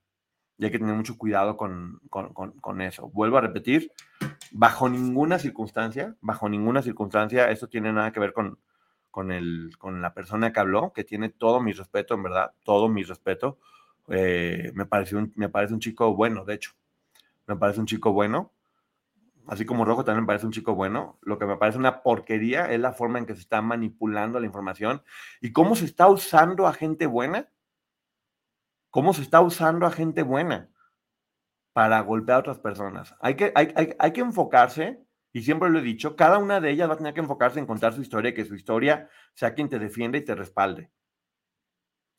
Y 0.58 0.66
hay 0.66 0.70
que 0.70 0.78
tener 0.78 0.94
mucho 0.94 1.16
cuidado 1.16 1.56
con, 1.56 2.02
con, 2.10 2.82
eso. 2.82 3.08
Vuelvo 3.08 3.38
a 3.38 3.40
repetir, 3.40 3.90
bajo 4.50 4.90
ninguna 4.90 5.38
circunstancia, 5.38 6.14
bajo 6.20 6.46
ninguna 6.46 6.82
circunstancia, 6.82 7.50
esto 7.50 7.68
tiene 7.70 7.90
nada 7.90 8.12
que 8.12 8.20
ver 8.20 8.34
con, 8.34 8.58
con, 9.10 9.32
el, 9.32 9.70
con 9.78 10.02
la 10.02 10.12
persona 10.12 10.52
que 10.52 10.60
habló, 10.60 10.92
que 10.92 11.02
tiene 11.02 11.30
todo 11.30 11.62
mi 11.62 11.72
respeto, 11.72 12.12
en 12.12 12.22
verdad, 12.22 12.52
todo 12.64 12.90
mi 12.90 13.02
respeto. 13.02 13.56
Eh, 14.08 14.72
me, 14.74 14.84
parece 14.84 15.16
un, 15.16 15.32
me 15.36 15.48
parece 15.48 15.72
un 15.72 15.80
chico 15.80 16.14
bueno, 16.14 16.44
de 16.44 16.52
hecho. 16.52 16.72
Me 17.46 17.56
parece 17.56 17.80
un 17.80 17.86
chico 17.86 18.12
bueno. 18.12 18.52
Así 19.46 19.64
como 19.64 19.84
Rojo 19.84 20.04
también 20.04 20.24
me 20.24 20.26
parece 20.26 20.46
un 20.46 20.52
chico 20.52 20.74
bueno. 20.74 21.18
Lo 21.22 21.38
que 21.38 21.46
me 21.46 21.56
parece 21.56 21.78
una 21.78 22.02
porquería 22.02 22.70
es 22.72 22.80
la 22.80 22.92
forma 22.92 23.18
en 23.18 23.26
que 23.26 23.34
se 23.34 23.40
está 23.40 23.62
manipulando 23.62 24.40
la 24.40 24.46
información 24.46 25.02
y 25.40 25.52
cómo 25.52 25.76
se 25.76 25.84
está 25.84 26.08
usando 26.08 26.66
a 26.66 26.72
gente 26.72 27.06
buena. 27.06 27.48
Cómo 28.90 29.12
se 29.12 29.22
está 29.22 29.40
usando 29.40 29.86
a 29.86 29.90
gente 29.90 30.22
buena 30.22 30.70
para 31.72 32.00
golpear 32.00 32.36
a 32.36 32.40
otras 32.40 32.58
personas. 32.58 33.14
Hay 33.20 33.34
que, 33.34 33.52
hay, 33.54 33.72
hay, 33.76 33.94
hay 33.98 34.12
que 34.12 34.22
enfocarse 34.22 35.06
y 35.36 35.42
siempre 35.42 35.68
lo 35.68 35.80
he 35.80 35.82
dicho, 35.82 36.16
cada 36.16 36.38
una 36.38 36.62
de 36.62 36.70
ellas 36.70 36.88
va 36.88 36.94
a 36.94 36.96
tener 36.96 37.12
que 37.12 37.20
enfocarse 37.20 37.58
en 37.58 37.66
contar 37.66 37.92
su 37.92 38.00
historia 38.00 38.30
y 38.30 38.32
que 38.32 38.46
su 38.46 38.54
historia 38.54 39.10
sea 39.34 39.52
quien 39.52 39.68
te 39.68 39.78
defienda 39.78 40.16
y 40.16 40.24
te 40.24 40.34
respalde. 40.34 40.90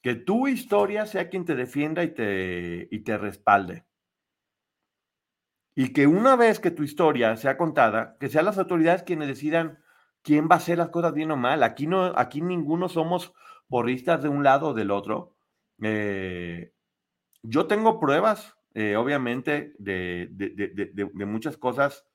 Que 0.04 0.14
tu 0.14 0.48
historia 0.48 1.08
sea 1.08 1.28
quien 1.28 1.44
te 1.44 1.56
defienda 1.56 2.04
y 2.04 2.14
te, 2.14 2.88
y 2.92 3.00
te 3.00 3.18
respalde. 3.18 3.86
Y 5.80 5.94
que 5.94 6.08
una 6.08 6.36
vez 6.36 6.60
que 6.60 6.72
tu 6.72 6.82
historia 6.82 7.38
sea 7.38 7.56
contada, 7.56 8.18
que 8.20 8.30
sean 8.30 8.46
las 8.46 8.58
autoridades 8.58 9.04
quienes 9.04 9.28
decidan 9.28 9.78
quién 10.24 10.48
va 10.50 10.56
a 10.56 10.58
hacer 10.58 10.80
las 10.80 10.90
cosas 10.90 11.14
bien 11.14 11.30
o 11.30 11.38
mal. 11.38 11.62
Aquí, 11.62 11.86
no, 11.86 12.06
aquí 12.16 12.42
ninguno 12.42 12.90
somos 12.90 13.32
porristas 13.68 14.24
de 14.24 14.28
un 14.28 14.44
lado 14.44 14.70
o 14.70 14.74
del 14.74 14.90
otro. 14.90 15.36
Eh, 15.84 16.74
yo 17.44 17.68
tengo 17.68 18.00
pruebas, 18.00 18.56
eh, 18.74 18.96
obviamente, 18.96 19.76
de, 19.78 20.30
de, 20.32 21.26
muchas 21.28 21.58
cosas 21.58 22.08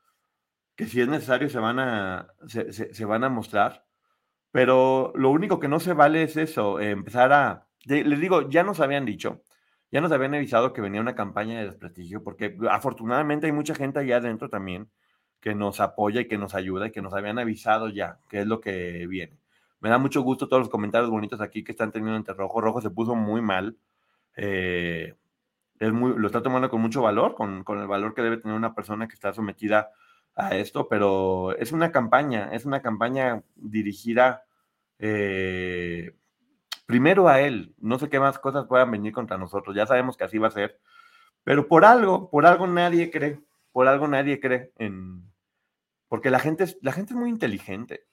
que 0.74 0.86
si 0.86 1.00
es 1.00 1.06
necesario 1.06 1.48
se 1.48 1.60
van 1.60 1.78
a, 1.78 2.34
se, 2.48 3.04
van 3.04 3.22
a 3.22 3.28
mostrar, 3.28 3.86
pero 4.50 5.12
lo 5.14 5.30
único 5.30 5.60
que 5.60 5.68
no 5.68 5.78
se 5.78 5.92
vale 5.92 6.24
es 6.24 6.36
eso, 6.36 6.80
empezar 6.80 7.32
a, 7.32 7.68
les 7.84 8.18
digo, 8.18 8.48
ya 8.48 8.64
nos 8.64 8.80
habían 8.80 9.04
dicho, 9.04 9.44
ya 9.92 10.00
nos 10.00 10.10
habían 10.10 10.34
avisado 10.34 10.72
que 10.72 10.80
venía 10.80 11.00
una 11.00 11.14
campaña 11.14 11.58
de 11.58 11.66
desprestigio, 11.66 12.24
porque 12.24 12.56
afortunadamente 12.70 13.46
hay 13.46 13.52
mucha 13.52 13.74
gente 13.74 14.00
allá 14.00 14.16
adentro 14.16 14.48
también 14.48 14.90
que 15.40 15.54
nos 15.54 15.80
apoya 15.80 16.22
y 16.22 16.28
que 16.28 16.38
nos 16.38 16.54
ayuda 16.54 16.86
y 16.86 16.92
que 16.92 17.02
nos 17.02 17.14
habían 17.14 17.38
avisado 17.38 17.88
ya 17.88 18.18
qué 18.28 18.40
es 18.40 18.46
lo 18.46 18.60
que 18.60 19.06
viene. 19.06 19.38
Me 19.80 19.90
da 19.90 19.98
mucho 19.98 20.22
gusto 20.22 20.48
todos 20.48 20.60
los 20.60 20.70
comentarios 20.70 21.10
bonitos 21.10 21.40
aquí 21.40 21.62
que 21.62 21.72
están 21.72 21.92
teniendo 21.92 22.16
entre 22.16 22.34
Rojo. 22.34 22.60
Rojo 22.60 22.80
se 22.80 22.90
puso 22.90 23.14
muy 23.14 23.42
mal. 23.42 23.76
Eh, 24.36 25.14
es 25.78 25.92
muy, 25.92 26.14
lo 26.16 26.26
está 26.26 26.42
tomando 26.42 26.70
con 26.70 26.80
mucho 26.80 27.02
valor, 27.02 27.34
con, 27.34 27.64
con, 27.64 27.80
el 27.80 27.88
valor 27.88 28.14
que 28.14 28.22
debe 28.22 28.36
tener 28.38 28.56
una 28.56 28.74
persona 28.74 29.08
que 29.08 29.14
está 29.14 29.32
sometida 29.32 29.90
a 30.36 30.54
esto, 30.56 30.88
pero 30.88 31.56
es 31.56 31.72
una 31.72 31.90
campaña, 31.92 32.50
es 32.52 32.64
una 32.64 32.80
campaña 32.80 33.42
dirigida 33.56 34.44
eh, 34.98 36.14
primero 36.92 37.26
a 37.26 37.40
él. 37.40 37.74
No 37.78 37.98
sé 37.98 38.10
qué 38.10 38.20
más 38.20 38.38
cosas 38.38 38.66
puedan 38.66 38.90
venir 38.90 39.14
contra 39.14 39.38
nosotros, 39.38 39.74
ya 39.74 39.86
sabemos 39.86 40.18
que 40.18 40.24
así 40.24 40.36
va 40.36 40.48
a 40.48 40.50
ser, 40.50 40.78
pero 41.42 41.66
por 41.66 41.86
algo, 41.86 42.28
por 42.28 42.44
algo 42.44 42.66
nadie 42.66 43.10
cree, 43.10 43.40
por 43.72 43.88
algo 43.88 44.06
nadie 44.08 44.40
cree 44.40 44.72
en... 44.76 45.32
Porque 46.08 46.28
la 46.28 46.38
gente 46.38 46.64
es, 46.64 46.76
la 46.82 46.92
gente 46.92 47.14
es 47.14 47.18
muy 47.18 47.30
inteligente. 47.30 48.04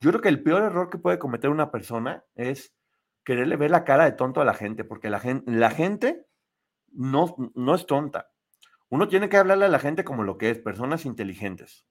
Yo 0.00 0.10
creo 0.10 0.20
que 0.20 0.28
el 0.28 0.42
peor 0.42 0.64
error 0.64 0.90
que 0.90 0.98
puede 0.98 1.20
cometer 1.20 1.50
una 1.50 1.70
persona 1.70 2.24
es 2.34 2.74
quererle 3.22 3.54
ver 3.54 3.70
la 3.70 3.84
cara 3.84 4.06
de 4.06 4.12
tonto 4.12 4.40
a 4.40 4.44
la 4.44 4.54
gente, 4.54 4.82
porque 4.82 5.08
la 5.08 5.20
gente, 5.20 5.48
la 5.48 5.70
gente 5.70 6.26
no, 6.90 7.36
no 7.54 7.76
es 7.76 7.86
tonta. 7.86 8.32
Uno 8.88 9.06
tiene 9.06 9.28
que 9.28 9.36
hablarle 9.36 9.66
a 9.66 9.68
la 9.68 9.78
gente 9.78 10.02
como 10.02 10.24
lo 10.24 10.36
que 10.36 10.50
es, 10.50 10.58
personas 10.58 11.06
inteligentes. 11.06 11.86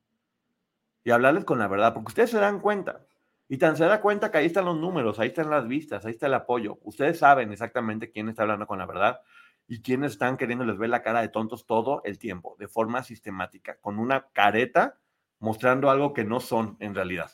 Y 1.05 1.12
hablarles 1.12 1.45
con 1.45 1.60
la 1.60 1.69
verdad, 1.69 1.93
porque 1.93 2.10
ustedes 2.10 2.31
se 2.31 2.39
dan 2.39 2.60
cuenta. 2.60 3.07
Y 3.47 3.58
tan 3.58 3.77
se 3.77 3.86
da 3.86 4.01
cuenta 4.01 4.31
que 4.31 4.39
ahí 4.39 4.47
están 4.47 4.65
los 4.65 4.77
números, 4.77 5.19
ahí 5.19 5.27
están 5.27 5.49
las 5.49 5.67
vistas, 5.67 6.05
ahí 6.05 6.13
está 6.13 6.27
el 6.27 6.34
apoyo. 6.34 6.79
Ustedes 6.84 7.19
saben 7.19 7.51
exactamente 7.51 8.12
quién 8.12 8.29
está 8.29 8.41
hablando 8.41 8.65
con 8.65 8.79
la 8.79 8.86
verdad 8.86 9.21
y 9.67 9.81
quiénes 9.81 10.13
están 10.13 10.38
queriéndoles 10.38 10.77
ver 10.77 10.89
la 10.89 11.03
cara 11.03 11.21
de 11.21 11.29
tontos 11.29 11.65
todo 11.65 12.01
el 12.05 12.17
tiempo, 12.17 12.55
de 12.60 12.67
forma 12.67 13.03
sistemática, 13.03 13.77
con 13.81 13.99
una 13.99 14.27
careta 14.34 14.97
mostrando 15.39 15.89
algo 15.89 16.13
que 16.13 16.23
no 16.23 16.39
son 16.39 16.77
en 16.79 16.95
realidad. 16.95 17.31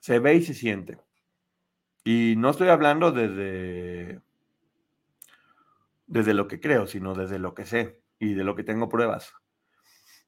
Se 0.00 0.18
ve 0.18 0.34
y 0.34 0.42
se 0.42 0.54
siente. 0.54 0.98
Y 2.04 2.34
no 2.38 2.50
estoy 2.50 2.68
hablando 2.68 3.12
desde, 3.12 4.20
desde 6.06 6.34
lo 6.34 6.48
que 6.48 6.60
creo, 6.60 6.86
sino 6.86 7.14
desde 7.14 7.38
lo 7.38 7.54
que 7.54 7.66
sé 7.66 8.00
y 8.18 8.34
de 8.34 8.44
lo 8.44 8.54
que 8.54 8.64
tengo 8.64 8.88
pruebas. 8.88 9.34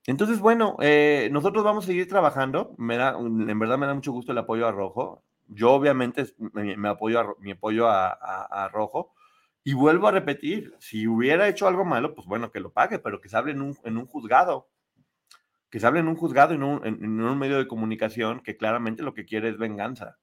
Entonces, 0.06 0.40
bueno, 0.40 0.76
eh, 0.80 1.28
nosotros 1.32 1.62
vamos 1.64 1.84
a 1.84 1.86
seguir 1.86 2.08
trabajando. 2.08 2.74
Me 2.76 2.96
da, 2.96 3.16
en 3.18 3.58
verdad 3.58 3.78
me 3.78 3.86
da 3.86 3.94
mucho 3.94 4.12
gusto 4.12 4.32
el 4.32 4.38
apoyo 4.38 4.66
a 4.66 4.72
Rojo. 4.72 5.22
Yo 5.48 5.72
obviamente 5.72 6.26
me, 6.38 6.88
apoyo 6.88 7.20
a, 7.20 7.34
mi 7.38 7.52
apoyo 7.52 7.88
a, 7.88 8.68
Rojo. 8.72 9.12
Y 9.64 9.74
vuelvo 9.74 10.08
a 10.08 10.12
repetir, 10.12 10.74
si 10.80 11.06
hubiera 11.06 11.48
hecho 11.48 11.68
algo 11.68 11.84
malo, 11.84 12.14
pues 12.14 12.26
bueno, 12.26 12.50
que 12.50 12.58
lo 12.58 12.72
pague, 12.72 12.98
pero 12.98 13.20
que 13.20 13.28
se 13.28 13.36
hable 13.36 13.52
en 13.52 13.62
un, 13.62 13.76
en 13.84 13.96
un 13.96 14.06
juzgado. 14.06 14.68
Que 15.70 15.78
se 15.78 15.86
hable 15.86 16.00
en 16.00 16.08
un 16.08 16.16
juzgado, 16.16 16.52
en 16.52 16.64
un, 16.64 16.84
en 16.84 17.20
un 17.20 17.38
medio 17.38 17.58
de 17.58 17.68
comunicación 17.68 18.40
que 18.40 18.56
claramente 18.56 19.04
lo 19.04 19.14
que 19.14 19.24
quiere 19.24 19.50
es 19.50 19.58
venganza. 19.58 20.18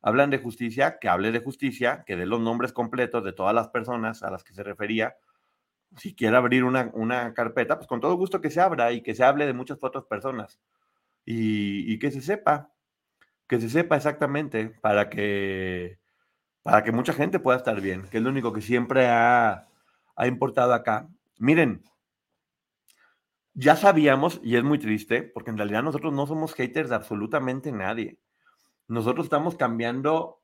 Hablan 0.00 0.30
de 0.30 0.38
justicia, 0.38 0.98
que 0.98 1.08
hable 1.08 1.32
de 1.32 1.40
justicia, 1.40 2.02
que 2.06 2.16
dé 2.16 2.24
los 2.24 2.40
nombres 2.40 2.72
completos 2.72 3.22
de 3.22 3.32
todas 3.32 3.54
las 3.54 3.68
personas 3.68 4.22
a 4.22 4.30
las 4.30 4.42
que 4.42 4.54
se 4.54 4.62
refería, 4.62 5.16
si 5.96 6.14
quiere 6.14 6.36
abrir 6.36 6.64
una, 6.64 6.90
una, 6.94 7.34
carpeta, 7.34 7.76
pues 7.76 7.86
con 7.86 8.00
todo 8.00 8.14
gusto 8.16 8.40
que 8.40 8.50
se 8.50 8.60
abra 8.60 8.92
y 8.92 9.02
que 9.02 9.14
se 9.14 9.24
hable 9.24 9.46
de 9.46 9.52
muchas 9.52 9.78
otras 9.82 10.04
personas 10.04 10.58
y, 11.24 11.92
y, 11.92 11.98
que 11.98 12.10
se 12.10 12.20
sepa, 12.20 12.72
que 13.46 13.60
se 13.60 13.68
sepa 13.68 13.96
exactamente 13.96 14.68
para 14.80 15.10
que, 15.10 15.98
para 16.62 16.82
que 16.84 16.92
mucha 16.92 17.12
gente 17.12 17.38
pueda 17.38 17.58
estar 17.58 17.80
bien, 17.80 18.08
que 18.08 18.18
es 18.18 18.22
lo 18.22 18.30
único 18.30 18.52
que 18.52 18.62
siempre 18.62 19.08
ha, 19.08 19.68
ha 20.16 20.26
importado 20.26 20.74
acá. 20.74 21.08
Miren, 21.38 21.82
ya 23.54 23.76
sabíamos, 23.76 24.40
y 24.42 24.56
es 24.56 24.64
muy 24.64 24.78
triste, 24.78 25.22
porque 25.22 25.50
en 25.50 25.58
realidad 25.58 25.82
nosotros 25.82 26.12
no 26.12 26.26
somos 26.26 26.54
haters 26.54 26.88
de 26.88 26.96
absolutamente 26.96 27.70
nadie. 27.72 28.18
Nosotros 28.88 29.26
estamos 29.26 29.56
cambiando 29.56 30.42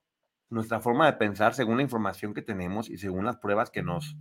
nuestra 0.51 0.81
forma 0.81 1.07
de 1.07 1.15
pensar 1.15 1.55
según 1.55 1.77
la 1.79 1.83
información 1.83 2.35
que 2.35 2.43
tenemos 2.43 2.89
y 2.91 2.99
según 2.99 3.25
las 3.25 3.39
pruebas 3.39 3.71
que 3.71 3.83
nos, 3.83 4.17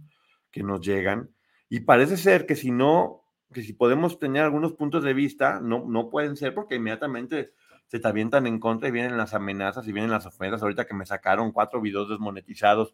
que 0.51 0.63
nos 0.63 0.81
llegan. 0.81 1.31
Y 1.69 1.81
parece 1.81 2.17
ser 2.17 2.45
que 2.45 2.55
si 2.55 2.71
no, 2.71 3.23
que 3.53 3.61
si 3.61 3.73
podemos 3.73 4.19
tener 4.19 4.43
algunos 4.43 4.73
puntos 4.73 5.03
de 5.03 5.13
vista, 5.13 5.59
no, 5.61 5.85
no 5.87 6.09
pueden 6.09 6.35
ser 6.37 6.53
porque 6.53 6.75
inmediatamente 6.75 7.53
se 7.87 7.99
te 7.99 8.07
avientan 8.07 8.47
en 8.47 8.59
contra 8.59 8.89
y 8.89 8.91
vienen 8.91 9.17
las 9.17 9.33
amenazas 9.33 9.87
y 9.87 9.93
vienen 9.93 10.11
las 10.11 10.25
ofensas. 10.25 10.61
Ahorita 10.61 10.85
que 10.85 10.93
me 10.93 11.05
sacaron 11.05 11.51
cuatro 11.51 11.81
videos 11.81 12.09
desmonetizados 12.09 12.93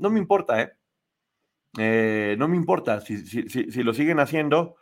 No 0.00 0.10
me 0.10 0.18
importa, 0.18 0.60
¿eh? 0.60 0.72
eh 1.78 2.34
no 2.38 2.48
me 2.48 2.56
importa 2.56 3.00
si, 3.00 3.18
si, 3.26 3.82
lo 3.82 3.94
siguen 3.94 4.18
haciendo. 4.18 4.76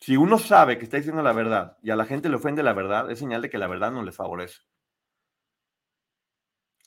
Si 0.00 0.16
uno 0.16 0.38
sabe 0.38 0.78
que 0.78 0.84
está 0.84 0.96
diciendo 0.96 1.22
la 1.22 1.32
verdad 1.32 1.78
y 1.82 1.90
a 1.90 1.96
la 1.96 2.04
gente 2.04 2.28
le 2.28 2.36
ofende 2.36 2.62
la 2.62 2.72
verdad, 2.72 3.10
es 3.10 3.20
señal 3.20 3.40
de 3.40 3.50
que 3.50 3.58
la 3.58 3.68
verdad 3.68 3.92
no 3.92 4.02
les 4.02 4.16
favorece. 4.16 4.62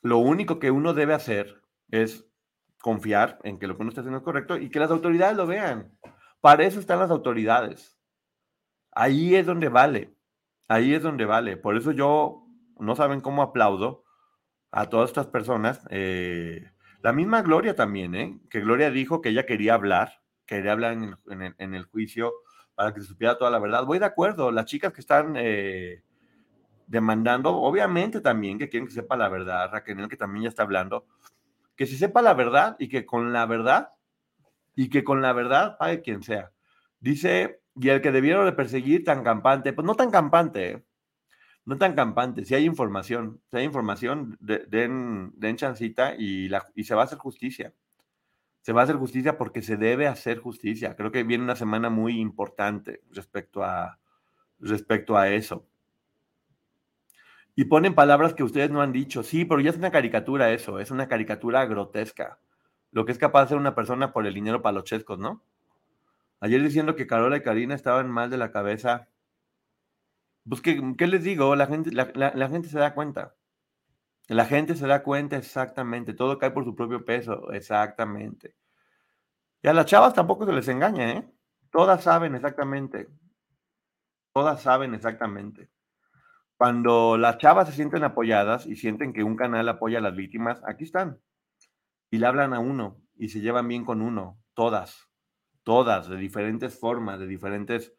Lo 0.01 0.17
único 0.17 0.59
que 0.59 0.69
uno 0.69 0.93
debe 0.93 1.13
hacer 1.13 1.61
es 1.89 2.27
confiar 2.81 3.39
en 3.43 3.57
que 3.57 3.67
lo 3.67 3.75
que 3.75 3.81
uno 3.81 3.89
está 3.89 4.01
haciendo 4.01 4.19
es 4.19 4.23
correcto 4.23 4.57
y 4.57 4.69
que 4.69 4.79
las 4.79 4.91
autoridades 4.91 5.37
lo 5.37 5.47
vean. 5.47 5.97
Para 6.41 6.65
eso 6.65 6.79
están 6.79 6.99
las 6.99 7.09
autoridades. 7.09 7.97
Ahí 8.91 9.33
es 9.35 9.45
donde 9.45 9.69
vale. 9.69 10.13
Ahí 10.67 10.93
es 10.93 11.01
donde 11.01 11.25
vale. 11.25 11.57
Por 11.57 11.77
eso 11.77 11.91
yo 11.91 12.45
no 12.77 12.95
saben 12.95 13.21
cómo 13.21 13.41
aplaudo 13.41 14.03
a 14.71 14.89
todas 14.89 15.09
estas 15.09 15.27
personas. 15.27 15.81
Eh, 15.89 16.69
la 17.05 17.13
misma 17.13 17.43
Gloria 17.43 17.75
también, 17.75 18.15
¿eh? 18.15 18.39
Que 18.49 18.61
Gloria 18.61 18.89
dijo 18.89 19.21
que 19.21 19.29
ella 19.29 19.45
quería 19.45 19.75
hablar, 19.75 20.23
quería 20.47 20.71
hablar 20.71 20.93
en 21.27 21.75
el, 21.75 21.85
juicio 21.85 22.33
para 22.73 22.95
que 22.95 23.01
se 23.01 23.05
supiera 23.05 23.37
toda 23.37 23.51
la 23.51 23.59
verdad. 23.59 23.85
Voy 23.85 23.99
de 23.99 24.05
acuerdo, 24.05 24.51
las 24.51 24.65
chicas 24.65 24.91
que 24.91 25.01
están, 25.01 25.35
eh, 25.37 26.01
demandando, 26.87 27.57
obviamente 27.57 28.21
también 28.21 28.57
que 28.57 28.69
quieren 28.69 28.87
que 28.87 28.93
sepa 28.95 29.15
la 29.15 29.29
verdad, 29.29 29.69
Raquel, 29.71 30.09
que 30.09 30.17
también 30.17 30.45
ya 30.45 30.49
está 30.49 30.63
hablando, 30.63 31.05
que 31.75 31.85
se 31.85 31.95
sepa 31.95 32.23
la 32.23 32.33
verdad 32.33 32.75
y 32.79 32.89
que 32.89 33.05
con 33.05 33.31
la 33.31 33.45
verdad, 33.45 33.89
y 34.75 34.89
que 34.89 35.03
con 35.03 35.21
la 35.21 35.31
verdad 35.31 35.77
pague 35.77 36.01
quien 36.01 36.23
sea. 36.23 36.53
Dice, 36.99 37.61
y 37.75 37.89
el 37.89 38.01
que 38.01 38.11
debieron 38.11 38.47
de 38.47 38.53
perseguir 38.53 39.03
tan 39.03 39.23
campante, 39.23 39.73
pues 39.73 39.85
no 39.85 39.93
tan 39.93 40.09
campante, 40.09 40.71
¿eh? 40.71 40.83
No 41.65 41.77
tan 41.77 41.95
campante, 41.95 42.45
si 42.45 42.53
hay 42.53 42.65
información, 42.65 43.41
si 43.49 43.57
hay 43.57 43.63
información, 43.63 44.37
den, 44.39 45.33
den 45.35 45.55
chancita 45.57 46.15
y, 46.15 46.47
la, 46.47 46.63
y 46.75 46.83
se 46.83 46.93
va 46.93 47.01
a 47.01 47.05
hacer 47.05 47.17
justicia. 47.17 47.73
Se 48.61 48.71
va 48.71 48.81
a 48.81 48.83
hacer 48.83 48.95
justicia 48.95 49.37
porque 49.37 49.61
se 49.61 49.77
debe 49.77 50.07
hacer 50.07 50.39
justicia. 50.39 50.95
Creo 50.95 51.11
que 51.11 51.23
viene 51.23 51.43
una 51.43 51.55
semana 51.55 51.89
muy 51.89 52.19
importante 52.19 53.01
respecto 53.11 53.63
a, 53.63 53.99
respecto 54.59 55.17
a 55.17 55.29
eso. 55.29 55.67
Y 57.55 57.65
ponen 57.65 57.95
palabras 57.95 58.33
que 58.33 58.43
ustedes 58.43 58.69
no 58.69 58.81
han 58.81 58.91
dicho. 58.91 59.23
Sí, 59.23 59.45
pero 59.45 59.61
ya 59.61 59.69
es 59.69 59.77
una 59.77 59.91
caricatura 59.91 60.51
eso, 60.51 60.79
es 60.79 60.91
una 60.91 61.07
caricatura 61.07 61.65
grotesca. 61.65 62.39
Lo 62.91 63.05
que 63.05 63.11
es 63.11 63.17
capaz 63.17 63.41
de 63.41 63.45
hacer 63.45 63.57
una 63.57 63.75
persona 63.75 64.13
por 64.13 64.27
el 64.27 64.33
dinero 64.33 64.61
para 64.61 64.73
los 64.73 64.83
chescos, 64.83 65.19
¿no? 65.19 65.41
Ayer 66.41 66.61
diciendo 66.61 66.95
que 66.95 67.07
Carola 67.07 67.37
y 67.37 67.41
Karina 67.41 67.73
estaban 67.73 68.09
mal 68.11 68.29
de 68.29 68.37
la 68.37 68.51
cabeza. 68.51 69.07
Pues, 70.47 70.61
¿qué, 70.61 71.07
les 71.07 71.23
digo? 71.23 71.55
La 71.55 71.67
gente, 71.67 71.91
la, 71.91 72.49
gente 72.49 72.69
se 72.69 72.77
da 72.77 72.93
cuenta. 72.93 73.35
La 74.27 74.45
gente 74.45 74.75
se 74.75 74.87
da 74.87 75.03
cuenta 75.03 75.37
exactamente. 75.37 76.13
Todo 76.13 76.37
cae 76.37 76.51
por 76.51 76.65
su 76.65 76.75
propio 76.75 77.03
peso, 77.03 77.51
exactamente. 77.51 78.55
Y 79.63 79.67
a 79.67 79.73
las 79.73 79.87
chavas 79.87 80.13
tampoco 80.13 80.45
se 80.45 80.53
les 80.53 80.67
engaña, 80.67 81.11
¿eh? 81.11 81.31
Todas 81.71 82.03
saben 82.03 82.35
exactamente. 82.35 83.07
Todas 84.33 84.61
saben 84.61 84.93
exactamente. 84.93 85.71
Cuando 86.57 87.17
las 87.17 87.37
chavas 87.37 87.67
se 87.67 87.75
sienten 87.75 88.03
apoyadas 88.03 88.65
y 88.65 88.75
sienten 88.75 89.13
que 89.13 89.23
un 89.23 89.35
canal 89.35 89.67
apoya 89.67 89.97
a 89.99 90.01
las 90.01 90.15
víctimas, 90.15 90.61
aquí 90.65 90.85
están. 90.85 91.19
Y 92.11 92.19
le 92.19 92.27
hablan 92.27 92.53
a 92.53 92.59
uno 92.59 93.01
y 93.15 93.29
se 93.29 93.41
llevan 93.41 93.67
bien 93.67 93.83
con 93.83 94.01
uno, 94.01 94.39
todas, 94.53 95.09
todas, 95.63 96.07
de 96.07 96.17
diferentes 96.17 96.79
formas, 96.79 97.19
de 97.19 97.27
diferentes, 97.27 97.93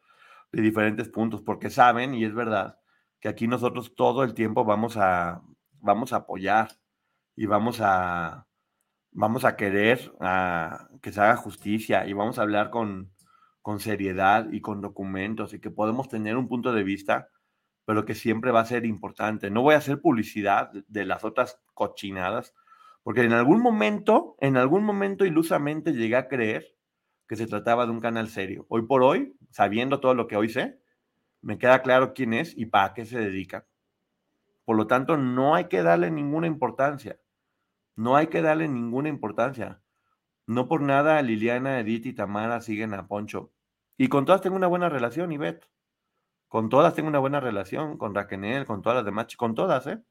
de 0.57 0.63
diferentes 0.63 1.07
puntos, 1.07 1.43
porque 1.43 1.69
saben, 1.69 2.15
y 2.15 2.25
es 2.25 2.33
verdad, 2.33 2.79
que 3.19 3.29
aquí 3.29 3.47
nosotros 3.47 3.93
todo 3.95 4.23
el 4.23 4.33
tiempo 4.33 4.65
vamos 4.65 4.97
a, 4.97 5.43
vamos 5.73 6.13
a 6.13 6.17
apoyar 6.17 6.69
y 7.35 7.45
vamos 7.45 7.79
a, 7.79 8.47
vamos 9.11 9.45
a 9.45 9.55
querer 9.55 10.11
a, 10.19 10.89
que 10.99 11.11
se 11.11 11.21
haga 11.21 11.35
justicia 11.35 12.07
y 12.07 12.13
vamos 12.13 12.39
a 12.39 12.41
hablar 12.41 12.71
con, 12.71 13.13
con 13.61 13.79
seriedad 13.79 14.47
y 14.51 14.61
con 14.61 14.81
documentos 14.81 15.53
y 15.53 15.59
que 15.59 15.69
podemos 15.69 16.09
tener 16.09 16.37
un 16.37 16.47
punto 16.47 16.73
de 16.73 16.83
vista 16.83 17.29
pero 17.85 18.03
que 18.03 18.15
siempre 18.15 18.51
va 18.51 18.59
a 18.59 18.65
ser 18.65 18.85
importante. 18.85 19.49
No 19.49 19.61
voy 19.61 19.75
a 19.75 19.77
hacer 19.77 20.01
publicidad 20.01 20.71
de 20.89 21.05
las 21.05 21.23
otras 21.23 21.61
cochinadas, 21.73 22.53
porque 23.01 23.21
en 23.21 23.31
algún 23.31 23.61
momento, 23.61 24.35
en 24.41 24.57
algún 24.57 24.83
momento 24.83 25.23
ilusamente 25.23 25.93
llegué 25.93 26.17
a 26.17 26.27
creer 26.27 26.76
que 27.27 27.35
se 27.35 27.47
trataba 27.47 27.85
de 27.85 27.91
un 27.91 27.99
canal 27.99 28.29
serio. 28.29 28.65
Hoy 28.69 28.83
por 28.83 29.03
hoy, 29.03 29.35
sabiendo 29.51 29.99
todo 29.99 30.13
lo 30.13 30.27
que 30.27 30.37
hoy 30.37 30.49
sé, 30.49 30.79
me 31.41 31.57
queda 31.57 31.81
claro 31.81 32.13
quién 32.13 32.33
es 32.33 32.57
y 32.57 32.65
para 32.65 32.93
qué 32.93 33.05
se 33.05 33.19
dedica. 33.19 33.67
Por 34.65 34.75
lo 34.75 34.87
tanto, 34.87 35.17
no 35.17 35.55
hay 35.55 35.65
que 35.65 35.83
darle 35.83 36.11
ninguna 36.11 36.47
importancia. 36.47 37.19
No 37.95 38.15
hay 38.15 38.27
que 38.27 38.41
darle 38.41 38.67
ninguna 38.67 39.09
importancia. 39.09 39.81
No 40.45 40.67
por 40.67 40.81
nada 40.81 41.21
Liliana, 41.21 41.79
Edith 41.79 42.05
y 42.05 42.13
Tamara 42.13 42.61
siguen 42.61 42.93
a 42.93 43.07
Poncho. 43.07 43.51
Y 43.97 44.07
con 44.07 44.25
todas 44.25 44.41
tengo 44.41 44.55
una 44.55 44.67
buena 44.67 44.89
relación, 44.89 45.31
Ivette. 45.31 45.67
Con 46.47 46.69
todas 46.69 46.93
tengo 46.93 47.09
una 47.09 47.19
buena 47.19 47.39
relación, 47.39 47.97
con 47.97 48.15
Raquel, 48.15 48.65
con 48.65 48.81
todas 48.81 48.97
las 48.97 49.05
demás, 49.05 49.35
con 49.35 49.55
todas, 49.55 49.85
¿eh? 49.87 50.01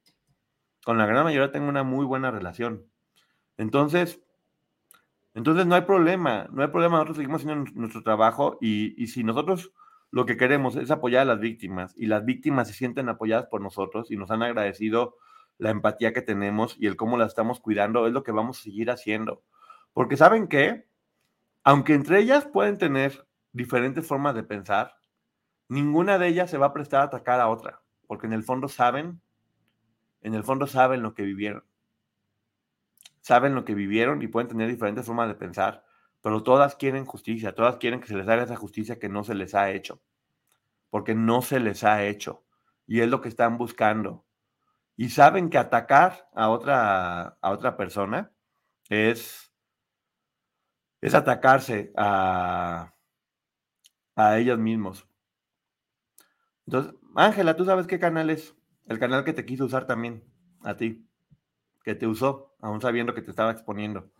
Con 0.84 0.98
la 0.98 1.06
gran 1.06 1.24
mayoría 1.24 1.50
tengo 1.50 1.68
una 1.68 1.82
muy 1.82 2.04
buena 2.04 2.30
relación. 2.30 2.90
Entonces, 3.56 4.20
entonces 5.36 5.66
no 5.66 5.74
hay 5.74 5.82
problema, 5.82 6.48
no 6.50 6.62
hay 6.62 6.68
problema, 6.68 6.96
nosotros 6.96 7.18
seguimos 7.18 7.42
haciendo 7.42 7.70
nuestro 7.74 8.02
trabajo 8.02 8.56
y, 8.60 9.00
y 9.00 9.08
si 9.08 9.22
nosotros 9.22 9.70
lo 10.10 10.24
que 10.24 10.38
queremos 10.38 10.76
es 10.76 10.90
apoyar 10.90 11.22
a 11.22 11.24
las 11.26 11.40
víctimas 11.40 11.92
y 11.94 12.06
las 12.06 12.24
víctimas 12.24 12.68
se 12.68 12.74
sienten 12.74 13.10
apoyadas 13.10 13.44
por 13.46 13.60
nosotros 13.60 14.10
y 14.10 14.16
nos 14.16 14.30
han 14.30 14.42
agradecido 14.42 15.16
la 15.58 15.68
empatía 15.68 16.14
que 16.14 16.22
tenemos 16.22 16.74
y 16.78 16.86
el 16.86 16.96
cómo 16.96 17.18
las 17.18 17.28
estamos 17.28 17.60
cuidando, 17.60 18.06
es 18.06 18.14
lo 18.14 18.22
que 18.22 18.32
vamos 18.32 18.58
a 18.58 18.62
seguir 18.62 18.90
haciendo. 18.90 19.42
Porque 19.92 20.16
saben 20.16 20.48
que, 20.48 20.86
aunque 21.64 21.92
entre 21.92 22.20
ellas 22.20 22.46
pueden 22.46 22.78
tener 22.78 23.26
diferentes 23.52 24.06
formas 24.06 24.34
de 24.34 24.42
pensar, 24.42 24.96
ninguna 25.68 26.18
de 26.18 26.28
ellas 26.28 26.50
se 26.50 26.56
va 26.56 26.68
a 26.68 26.72
prestar 26.72 27.02
a 27.02 27.04
atacar 27.04 27.40
a 27.40 27.48
otra, 27.48 27.82
porque 28.06 28.26
en 28.26 28.32
el 28.32 28.42
fondo 28.42 28.68
saben, 28.68 29.20
en 30.22 30.34
el 30.34 30.44
fondo 30.44 30.66
saben 30.66 31.02
lo 31.02 31.12
que 31.12 31.24
vivieron. 31.24 31.62
Saben 33.26 33.56
lo 33.56 33.64
que 33.64 33.74
vivieron 33.74 34.22
y 34.22 34.28
pueden 34.28 34.46
tener 34.46 34.68
diferentes 34.68 35.04
formas 35.04 35.26
de 35.26 35.34
pensar, 35.34 35.84
pero 36.22 36.44
todas 36.44 36.76
quieren 36.76 37.04
justicia, 37.04 37.56
todas 37.56 37.76
quieren 37.78 37.98
que 37.98 38.06
se 38.06 38.14
les 38.14 38.28
haga 38.28 38.44
esa 38.44 38.54
justicia 38.54 39.00
que 39.00 39.08
no 39.08 39.24
se 39.24 39.34
les 39.34 39.52
ha 39.56 39.72
hecho, 39.72 40.00
porque 40.90 41.16
no 41.16 41.42
se 41.42 41.58
les 41.58 41.82
ha 41.82 42.04
hecho 42.04 42.44
y 42.86 43.00
es 43.00 43.08
lo 43.08 43.20
que 43.20 43.28
están 43.28 43.58
buscando. 43.58 44.24
Y 44.96 45.08
saben 45.08 45.50
que 45.50 45.58
atacar 45.58 46.28
a 46.36 46.50
otra, 46.50 47.36
a 47.40 47.50
otra 47.50 47.76
persona 47.76 48.30
es, 48.88 49.52
es 51.00 51.12
atacarse 51.12 51.92
a, 51.96 52.94
a 54.14 54.38
ellos 54.38 54.60
mismos. 54.60 55.04
Entonces, 56.64 56.94
Ángela, 57.16 57.56
¿tú 57.56 57.64
sabes 57.64 57.88
qué 57.88 57.98
canal 57.98 58.30
es? 58.30 58.54
El 58.86 59.00
canal 59.00 59.24
que 59.24 59.32
te 59.32 59.44
quiso 59.44 59.64
usar 59.64 59.84
también, 59.84 60.22
a 60.62 60.76
ti, 60.76 61.04
que 61.86 61.94
te 61.94 62.08
usó, 62.08 62.52
aún 62.60 62.80
sabiendo 62.80 63.14
que 63.14 63.22
te 63.22 63.30
estaba 63.30 63.52
exponiendo. 63.52 64.10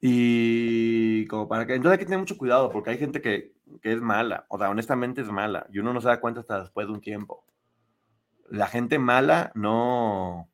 Y 0.00 1.26
como 1.26 1.48
para 1.48 1.66
que, 1.66 1.74
entonces 1.74 1.94
hay 1.94 1.98
que 1.98 2.04
tener 2.04 2.20
mucho 2.20 2.38
cuidado, 2.38 2.70
porque 2.70 2.90
hay 2.90 2.98
gente 2.98 3.20
que, 3.20 3.56
que 3.82 3.92
es 3.92 4.00
mala, 4.00 4.46
o 4.48 4.56
sea, 4.56 4.70
honestamente 4.70 5.20
es 5.20 5.26
mala, 5.32 5.66
y 5.72 5.80
uno 5.80 5.92
no 5.92 6.00
se 6.00 6.06
da 6.06 6.20
cuenta 6.20 6.40
hasta 6.40 6.60
después 6.60 6.86
de 6.86 6.92
un 6.92 7.00
tiempo. 7.00 7.44
La 8.48 8.68
gente 8.68 9.00
mala 9.00 9.50
no, 9.56 10.48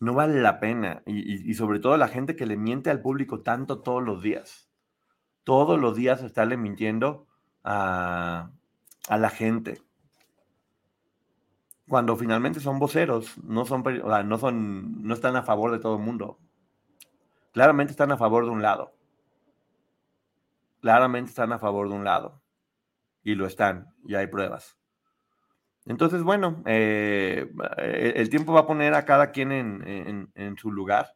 no 0.00 0.12
vale 0.12 0.42
la 0.42 0.58
pena, 0.58 1.04
y, 1.06 1.54
sobre 1.54 1.78
todo 1.78 1.96
la 1.96 2.08
gente 2.08 2.34
que 2.34 2.44
le 2.44 2.56
miente 2.56 2.90
al 2.90 3.00
público 3.00 3.42
tanto 3.42 3.80
todos 3.80 4.02
los 4.02 4.24
días. 4.24 4.68
Todos 5.44 5.78
los 5.78 5.94
días 5.94 6.20
estarle 6.20 6.56
mintiendo 6.56 7.28
a, 7.62 8.50
a 9.08 9.18
la 9.18 9.30
gente. 9.30 9.82
Cuando 11.92 12.16
finalmente 12.16 12.58
son 12.58 12.78
voceros, 12.78 13.36
no 13.44 13.66
son, 13.66 13.84
no 13.84 14.38
son, 14.38 15.02
no 15.02 15.12
están 15.12 15.36
a 15.36 15.42
favor 15.42 15.72
de 15.72 15.78
todo 15.78 15.96
el 15.96 16.02
mundo. 16.02 16.38
Claramente 17.52 17.90
están 17.90 18.10
a 18.12 18.16
favor 18.16 18.46
de 18.46 18.50
un 18.50 18.62
lado. 18.62 18.96
Claramente 20.80 21.28
están 21.28 21.52
a 21.52 21.58
favor 21.58 21.90
de 21.90 21.94
un 21.94 22.04
lado. 22.04 22.40
Y 23.22 23.34
lo 23.34 23.44
están, 23.44 23.94
y 24.06 24.14
hay 24.14 24.26
pruebas. 24.26 24.78
Entonces, 25.84 26.22
bueno, 26.22 26.62
eh, 26.64 27.52
el 27.76 28.30
tiempo 28.30 28.54
va 28.54 28.60
a 28.60 28.66
poner 28.66 28.94
a 28.94 29.04
cada 29.04 29.30
quien 29.30 29.52
en, 29.52 30.32
en, 30.34 30.56
su 30.56 30.72
lugar. 30.72 31.14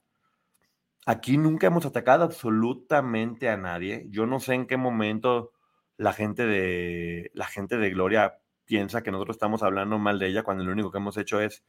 Aquí 1.06 1.38
nunca 1.38 1.68
hemos 1.68 1.86
atacado 1.86 2.22
absolutamente 2.22 3.48
a 3.48 3.56
nadie. 3.56 4.08
Yo 4.10 4.26
no 4.26 4.40
sé 4.40 4.52
en 4.52 4.66
qué 4.66 4.76
momento 4.76 5.52
la 5.96 6.12
gente 6.12 6.44
de 6.44 7.30
la 7.32 7.46
gente 7.46 7.78
de 7.78 7.88
Gloria 7.88 8.40
piensa 8.66 9.02
que 9.02 9.10
nosotros 9.10 9.36
estamos 9.36 9.62
hablando 9.62 9.98
mal 9.98 10.18
de 10.18 10.26
ella 10.28 10.42
cuando 10.42 10.64
lo 10.64 10.72
único 10.72 10.90
que 10.90 10.98
hemos 10.98 11.16
hecho 11.16 11.40
es 11.40 11.64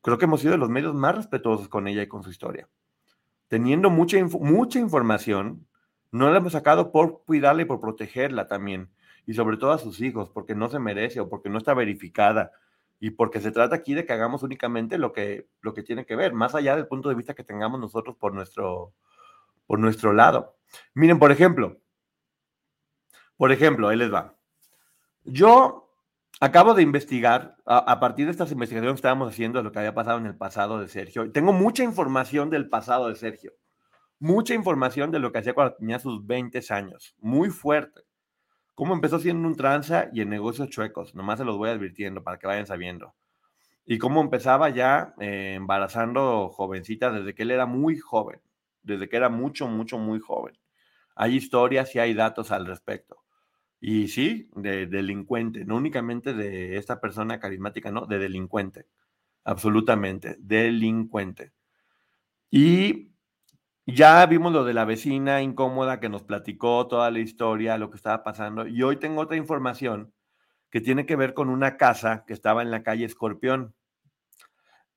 creo 0.00 0.18
que 0.18 0.24
hemos 0.24 0.40
sido 0.40 0.52
de 0.52 0.58
los 0.58 0.70
medios 0.70 0.94
más 0.94 1.14
respetuosos 1.14 1.68
con 1.68 1.86
ella 1.86 2.02
y 2.02 2.08
con 2.08 2.22
su 2.22 2.30
historia. 2.30 2.68
Teniendo 3.48 3.90
mucha 3.90 4.16
mucha 4.24 4.78
información, 4.78 5.66
no 6.10 6.30
la 6.30 6.38
hemos 6.38 6.52
sacado 6.52 6.92
por 6.92 7.24
cuidarla 7.24 7.62
y 7.62 7.66
por 7.66 7.80
protegerla 7.80 8.46
también 8.46 8.90
y 9.26 9.34
sobre 9.34 9.56
todo 9.56 9.72
a 9.72 9.78
sus 9.78 10.00
hijos 10.00 10.30
porque 10.30 10.54
no 10.54 10.68
se 10.68 10.78
merece 10.78 11.20
o 11.20 11.28
porque 11.28 11.48
no 11.48 11.58
está 11.58 11.74
verificada 11.74 12.52
y 12.98 13.10
porque 13.10 13.40
se 13.40 13.50
trata 13.50 13.76
aquí 13.76 13.94
de 13.94 14.06
que 14.06 14.12
hagamos 14.12 14.42
únicamente 14.42 14.98
lo 14.98 15.12
que 15.12 15.48
lo 15.60 15.74
que 15.74 15.82
tiene 15.82 16.06
que 16.06 16.16
ver, 16.16 16.32
más 16.32 16.54
allá 16.54 16.76
del 16.76 16.86
punto 16.86 17.08
de 17.08 17.14
vista 17.14 17.34
que 17.34 17.44
tengamos 17.44 17.80
nosotros 17.80 18.16
por 18.16 18.32
nuestro 18.32 18.94
por 19.66 19.78
nuestro 19.78 20.12
lado. 20.12 20.56
Miren, 20.94 21.18
por 21.18 21.32
ejemplo, 21.32 21.78
por 23.36 23.52
ejemplo, 23.52 23.88
ahí 23.88 23.96
les 23.96 24.12
va. 24.12 24.36
Yo 25.24 25.91
acabo 26.42 26.74
de 26.74 26.82
investigar, 26.82 27.56
a, 27.66 28.00
partir 28.00 28.24
de 28.24 28.32
estas 28.32 28.50
investigaciones 28.50 28.94
que 28.94 28.96
estábamos 28.96 29.28
haciendo 29.28 29.60
de 29.60 29.62
lo 29.62 29.70
que 29.70 29.78
había 29.78 29.94
pasado 29.94 30.18
en 30.18 30.26
el 30.26 30.36
pasado 30.36 30.80
de 30.80 30.88
Sergio. 30.88 31.30
Tengo 31.30 31.52
mucha 31.52 31.84
información 31.84 32.50
del 32.50 32.68
pasado 32.68 33.08
de 33.08 33.14
Sergio. 33.14 33.52
Mucha 34.18 34.52
información 34.52 35.12
de 35.12 35.20
lo 35.20 35.30
que 35.30 35.38
hacía 35.38 35.54
cuando 35.54 35.76
tenía 35.76 36.00
sus 36.00 36.26
20 36.26 36.60
años. 36.70 37.14
Muy 37.20 37.50
fuerte. 37.50 38.00
Cómo 38.74 38.92
empezó 38.92 39.20
siendo 39.20 39.46
un 39.46 39.54
tranza 39.54 40.08
y 40.12 40.20
en 40.20 40.30
negocios 40.30 40.68
chuecos. 40.68 41.14
Nomás 41.14 41.38
se 41.38 41.44
los 41.44 41.56
voy 41.56 41.70
advirtiendo 41.70 42.24
para 42.24 42.40
que 42.40 42.48
vayan 42.48 42.66
sabiendo. 42.66 43.14
Y 43.86 43.98
cómo 43.98 44.20
empezaba 44.20 44.68
ya 44.70 45.14
eh, 45.20 45.54
embarazando 45.54 46.48
jovencitas 46.48 47.14
desde 47.14 47.36
que 47.36 47.44
él 47.44 47.52
era 47.52 47.66
muy 47.66 47.98
joven. 47.98 48.40
Desde 48.82 49.08
que 49.08 49.16
era 49.16 49.28
mucho, 49.28 49.68
mucho, 49.68 49.96
muy 49.96 50.18
joven. 50.18 50.58
Hay 51.14 51.36
historias 51.36 51.94
y 51.94 52.00
hay 52.00 52.14
datos 52.14 52.50
al 52.50 52.66
respecto. 52.66 53.21
Y 53.84 54.06
sí, 54.06 54.48
de 54.54 54.86
delincuente, 54.86 55.64
no 55.64 55.74
únicamente 55.74 56.34
de 56.34 56.76
esta 56.76 57.00
persona 57.00 57.40
carismática, 57.40 57.90
no, 57.90 58.06
de 58.06 58.20
delincuente, 58.20 58.86
absolutamente, 59.42 60.36
delincuente. 60.38 61.50
Y 62.48 63.10
ya 63.84 64.24
vimos 64.26 64.52
lo 64.52 64.62
de 64.62 64.72
la 64.72 64.84
vecina 64.84 65.42
incómoda 65.42 65.98
que 65.98 66.08
nos 66.08 66.22
platicó 66.22 66.86
toda 66.86 67.10
la 67.10 67.18
historia, 67.18 67.76
lo 67.76 67.90
que 67.90 67.96
estaba 67.96 68.22
pasando, 68.22 68.68
y 68.68 68.84
hoy 68.84 68.98
tengo 68.98 69.20
otra 69.20 69.36
información 69.36 70.14
que 70.70 70.80
tiene 70.80 71.04
que 71.04 71.16
ver 71.16 71.34
con 71.34 71.48
una 71.48 71.76
casa 71.76 72.24
que 72.24 72.34
estaba 72.34 72.62
en 72.62 72.70
la 72.70 72.84
calle 72.84 73.04
Escorpión. 73.04 73.74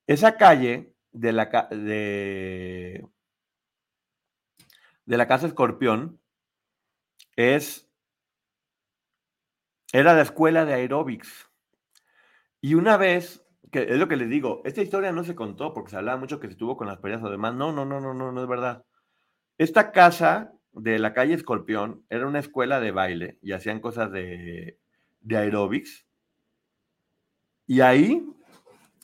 Esa 0.05 0.37
calle 0.37 0.93
de 1.11 1.33
la, 1.33 1.67
de, 1.71 3.03
de 5.05 5.17
la 5.17 5.27
casa 5.27 5.47
Escorpión 5.47 6.19
es 7.35 7.89
era 9.95 10.13
la 10.13 10.23
escuela 10.23 10.65
de 10.65 10.73
aeróbics. 10.73 11.49
Y 12.59 12.73
una 12.73 12.97
vez, 12.97 13.45
que 13.71 13.83
es 13.83 13.97
lo 13.97 14.09
que 14.09 14.17
les 14.17 14.29
digo, 14.29 14.61
esta 14.65 14.81
historia 14.81 15.13
no 15.13 15.23
se 15.23 15.35
contó 15.35 15.73
porque 15.73 15.91
se 15.91 15.95
hablaba 15.95 16.19
mucho 16.19 16.41
que 16.41 16.47
se 16.47 16.51
estuvo 16.51 16.75
con 16.75 16.87
las 16.87 16.97
peleas 16.97 17.23
o 17.23 17.29
demás. 17.29 17.53
No, 17.55 17.71
no, 17.71 17.85
no, 17.85 18.01
no, 18.01 18.13
no, 18.13 18.33
no 18.33 18.41
es 18.41 18.47
verdad. 18.47 18.83
Esta 19.57 19.93
casa 19.93 20.51
de 20.73 20.99
la 20.99 21.13
calle 21.13 21.33
Escorpión 21.33 22.03
era 22.09 22.27
una 22.27 22.39
escuela 22.39 22.81
de 22.81 22.91
baile 22.91 23.39
y 23.41 23.53
hacían 23.53 23.79
cosas 23.79 24.11
de, 24.11 24.77
de 25.21 25.37
aeróbics. 25.37 26.05
Y 27.65 27.79
ahí 27.79 28.27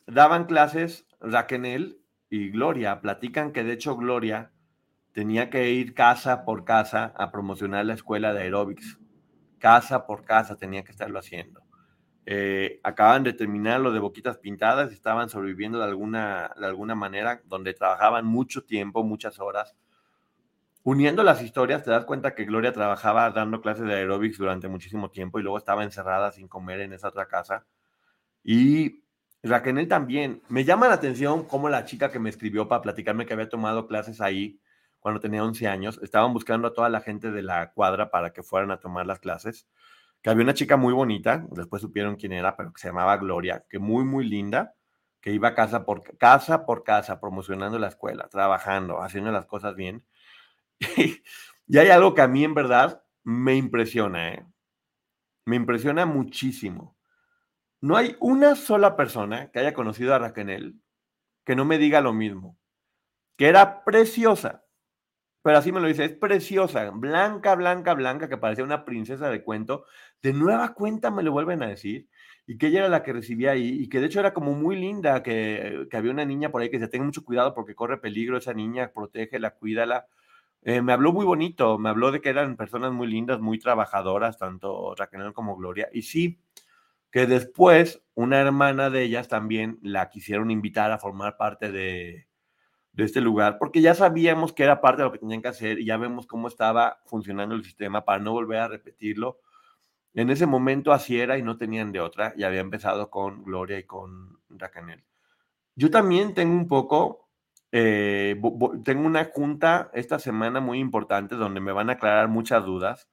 daban 0.08 0.44
clases 0.44 1.08
Raquel 1.22 2.02
y 2.30 2.50
Gloria. 2.50 3.00
Platican 3.00 3.54
que 3.54 3.64
de 3.64 3.72
hecho 3.72 3.96
Gloria 3.96 4.52
tenía 5.14 5.50
que 5.50 5.72
ir 5.72 5.94
casa 5.94 6.44
por 6.44 6.66
casa 6.66 7.14
a 7.16 7.32
promocionar 7.32 7.86
la 7.86 7.94
escuela 7.94 8.34
de 8.34 8.42
aeróbics 8.42 9.00
casa 9.62 10.06
por 10.06 10.26
casa 10.26 10.58
tenía 10.58 10.84
que 10.84 10.92
estarlo 10.92 11.20
haciendo. 11.20 11.62
Eh, 12.26 12.82
acaban 12.84 13.24
de 13.24 13.32
terminar 13.34 13.80
lo 13.80 13.94
de 13.94 14.00
Boquitas 14.00 14.38
Pintadas, 14.38 14.92
estaban 14.92 15.30
sobreviviendo 15.30 15.80
de 15.80 15.86
alguna, 15.86 16.54
de 16.60 16.66
alguna 16.66 16.96
manera, 16.96 17.42
donde 17.46 17.74
trabajaban 17.74 18.26
mucho 18.26 18.64
tiempo, 18.66 19.04
muchas 19.04 19.40
horas. 19.40 19.76
Uniendo 20.84 21.24
las 21.24 21.42
historias, 21.42 21.84
te 21.84 21.92
das 21.92 22.06
cuenta 22.06 22.36
que 22.36 22.46
Gloria 22.46 22.74
trabajaba 22.74 23.30
dando 23.32 23.62
clases 23.62 23.86
de 23.86 23.94
aeróbics 23.94 24.38
durante 24.38 24.68
muchísimo 24.68 25.10
tiempo 25.10 25.40
y 25.40 25.44
luego 25.44 25.58
estaba 25.58 25.84
encerrada 25.84 26.32
sin 26.32 26.48
comer 26.48 26.82
en 26.82 26.94
esa 26.94 27.08
otra 27.08 27.28
casa. 27.28 27.66
Y 28.44 29.04
Raquel 29.44 29.88
también. 29.88 30.42
Me 30.50 30.64
llama 30.64 30.88
la 30.88 30.96
atención 30.96 31.46
cómo 31.46 31.70
la 31.70 31.86
chica 31.86 32.12
que 32.12 32.20
me 32.20 32.30
escribió 32.30 32.68
para 32.68 32.82
platicarme 32.82 33.26
que 33.26 33.34
había 33.34 33.50
tomado 33.50 33.88
clases 33.88 34.22
ahí, 34.22 34.60
cuando 35.02 35.20
tenía 35.20 35.44
11 35.44 35.68
años, 35.68 36.00
estaban 36.02 36.34
buscando 36.34 36.70
a 36.70 36.74
toda 36.74 36.88
la 36.88 37.02
gente 37.02 37.32
de 37.32 37.42
la 37.42 37.74
cuadra 37.74 38.10
para 38.12 38.32
que 38.32 38.44
fueran 38.44 38.72
a 38.72 38.80
tomar 38.80 39.06
las 39.06 39.20
clases, 39.20 39.68
que 40.22 40.30
había 40.30 40.44
una 40.44 40.54
chica 40.54 40.78
muy 40.78 40.94
bonita, 40.94 41.46
después 41.52 41.82
supieron 41.82 42.16
quién 42.16 42.32
era, 42.32 42.56
pero 42.56 42.72
que 42.72 42.80
se 42.80 42.88
llamaba 42.88 43.18
Gloria, 43.18 43.66
que 43.70 43.80
muy, 43.80 44.06
muy 44.06 44.26
linda, 44.26 44.76
que 45.20 45.32
iba 45.32 45.54
casa 45.56 45.86
por 45.86 46.18
casa 46.18 46.66
por 46.66 46.84
casa 46.84 47.20
promocionando 47.20 47.80
la 47.80 47.88
escuela, 47.88 48.30
trabajando, 48.30 49.02
haciendo 49.02 49.32
las 49.32 49.46
cosas 49.46 49.76
bien. 49.76 50.06
y 51.68 51.78
hay 51.78 51.90
algo 51.90 52.14
que 52.14 52.22
a 52.22 52.28
mí 52.28 52.44
en 52.44 52.54
verdad 52.54 53.04
me 53.24 53.56
impresiona, 53.56 54.34
¿eh? 54.34 54.46
Me 55.46 55.56
impresiona 55.56 56.06
muchísimo. 56.06 56.96
No 57.82 57.98
hay 57.98 58.16
una 58.20 58.56
sola 58.56 58.96
persona 58.96 59.52
que 59.52 59.60
haya 59.60 59.74
conocido 59.74 60.14
a 60.14 60.20
Raquel 60.20 60.80
que 61.44 61.56
no 61.56 61.66
me 61.66 61.80
diga 61.80 62.02
lo 62.02 62.14
mismo, 62.14 62.58
que 63.38 63.48
era 63.48 63.84
preciosa, 63.84 64.61
pero 65.42 65.58
así 65.58 65.72
me 65.72 65.80
lo 65.80 65.88
dice, 65.88 66.06
es 66.06 66.14
preciosa, 66.14 66.90
blanca, 66.92 67.56
blanca, 67.56 67.94
blanca, 67.96 68.30
que 68.30 68.38
parecía 68.38 68.64
una 68.64 68.86
princesa 68.86 69.30
de 69.30 69.44
cuento. 69.44 69.86
De 70.22 70.34
nueva 70.34 70.74
cuenta 70.74 71.10
me 71.10 71.24
lo 71.24 71.32
vuelven 71.32 71.64
a 71.64 71.68
decir, 71.68 72.08
y 72.46 72.58
que 72.58 72.68
ella 72.68 72.80
era 72.82 72.90
la 72.90 73.04
que 73.04 73.14
recibía 73.14 73.52
ahí, 73.52 73.70
y 73.82 73.90
que 73.90 74.00
de 74.00 74.06
hecho 74.08 74.20
era 74.20 74.34
como 74.34 74.54
muy 74.54 74.76
linda, 74.76 75.24
que, 75.24 75.88
había 75.94 76.12
una 76.12 76.26
niña 76.26 76.52
por 76.52 76.62
ahí 76.62 76.70
que 76.70 76.80
se 76.80 76.88
tenga 76.88 77.06
mucho 77.06 77.26
cuidado 77.26 77.54
porque 77.56 77.76
corre 77.76 77.98
peligro 77.98 78.38
esa 78.38 78.54
niña, 78.54 78.92
protégela, 78.94 79.52
cuídala. 79.56 80.08
Eh, 80.64 80.82
me 80.82 80.94
habló 80.94 81.12
muy 81.14 81.26
bonito, 81.26 81.80
me 81.80 81.90
habló 81.90 82.12
de 82.12 82.22
que 82.22 82.30
eran 82.30 82.56
personas 82.56 82.92
muy 82.94 83.08
lindas, 83.08 83.40
muy 83.40 83.58
trabajadoras, 83.60 84.38
tanto 84.38 84.94
Raquel 84.96 85.34
como 85.34 85.56
Gloria, 85.58 85.90
y 85.92 86.04
sí, 86.04 86.40
que 87.12 87.26
después 87.28 88.04
una 88.16 88.40
hermana 88.40 88.90
de 88.90 89.04
ellas 89.04 89.28
también 89.28 89.80
la 89.82 90.10
quisieron 90.10 90.52
invitar 90.52 90.92
a 90.92 91.00
formar 91.00 91.38
parte 91.38 91.72
de, 91.72 92.28
de 92.94 93.06
este 93.06 93.22
lugar, 93.22 93.58
porque 93.58 93.82
ya 93.82 93.96
sabíamos 93.96 94.54
que 94.54 94.64
era 94.64 94.82
parte 94.82 95.02
de 95.02 95.06
lo 95.06 95.12
que 95.12 95.20
tenían 95.20 95.42
que 95.42 95.48
hacer 95.48 95.80
y 95.80 95.86
ya 95.86 95.98
vemos 95.98 96.28
cómo 96.28 96.48
estaba 96.48 97.02
funcionando 97.06 97.56
el 97.56 97.64
sistema 97.64 98.04
para 98.04 98.20
no 98.20 98.34
volver 98.34 98.60
a 98.60 98.68
repetirlo. 98.68 99.40
En 100.14 100.30
ese 100.30 100.46
momento 100.46 100.92
así 100.92 101.20
era 101.20 101.38
y 101.38 101.44
no 101.44 101.58
tenían 101.58 101.94
de 101.94 102.02
otra, 102.02 102.34
y 102.36 102.44
había 102.44 102.60
empezado 102.60 103.10
con 103.10 103.44
Gloria 103.44 103.80
y 103.80 103.86
con 103.86 104.40
Racanel. 104.50 105.06
Yo 105.76 105.90
también 105.90 106.34
tengo 106.34 106.54
un 106.54 106.68
poco, 106.68 107.30
eh, 107.72 108.40
tengo 108.84 109.08
una 109.08 109.26
junta 109.26 109.90
esta 109.94 110.20
semana 110.20 110.60
muy 110.60 110.80
importante 110.80 111.36
donde 111.36 111.62
me 111.62 111.72
van 111.72 111.90
a 111.90 111.94
aclarar 111.94 112.28
muchas 112.28 112.66
dudas 112.66 113.10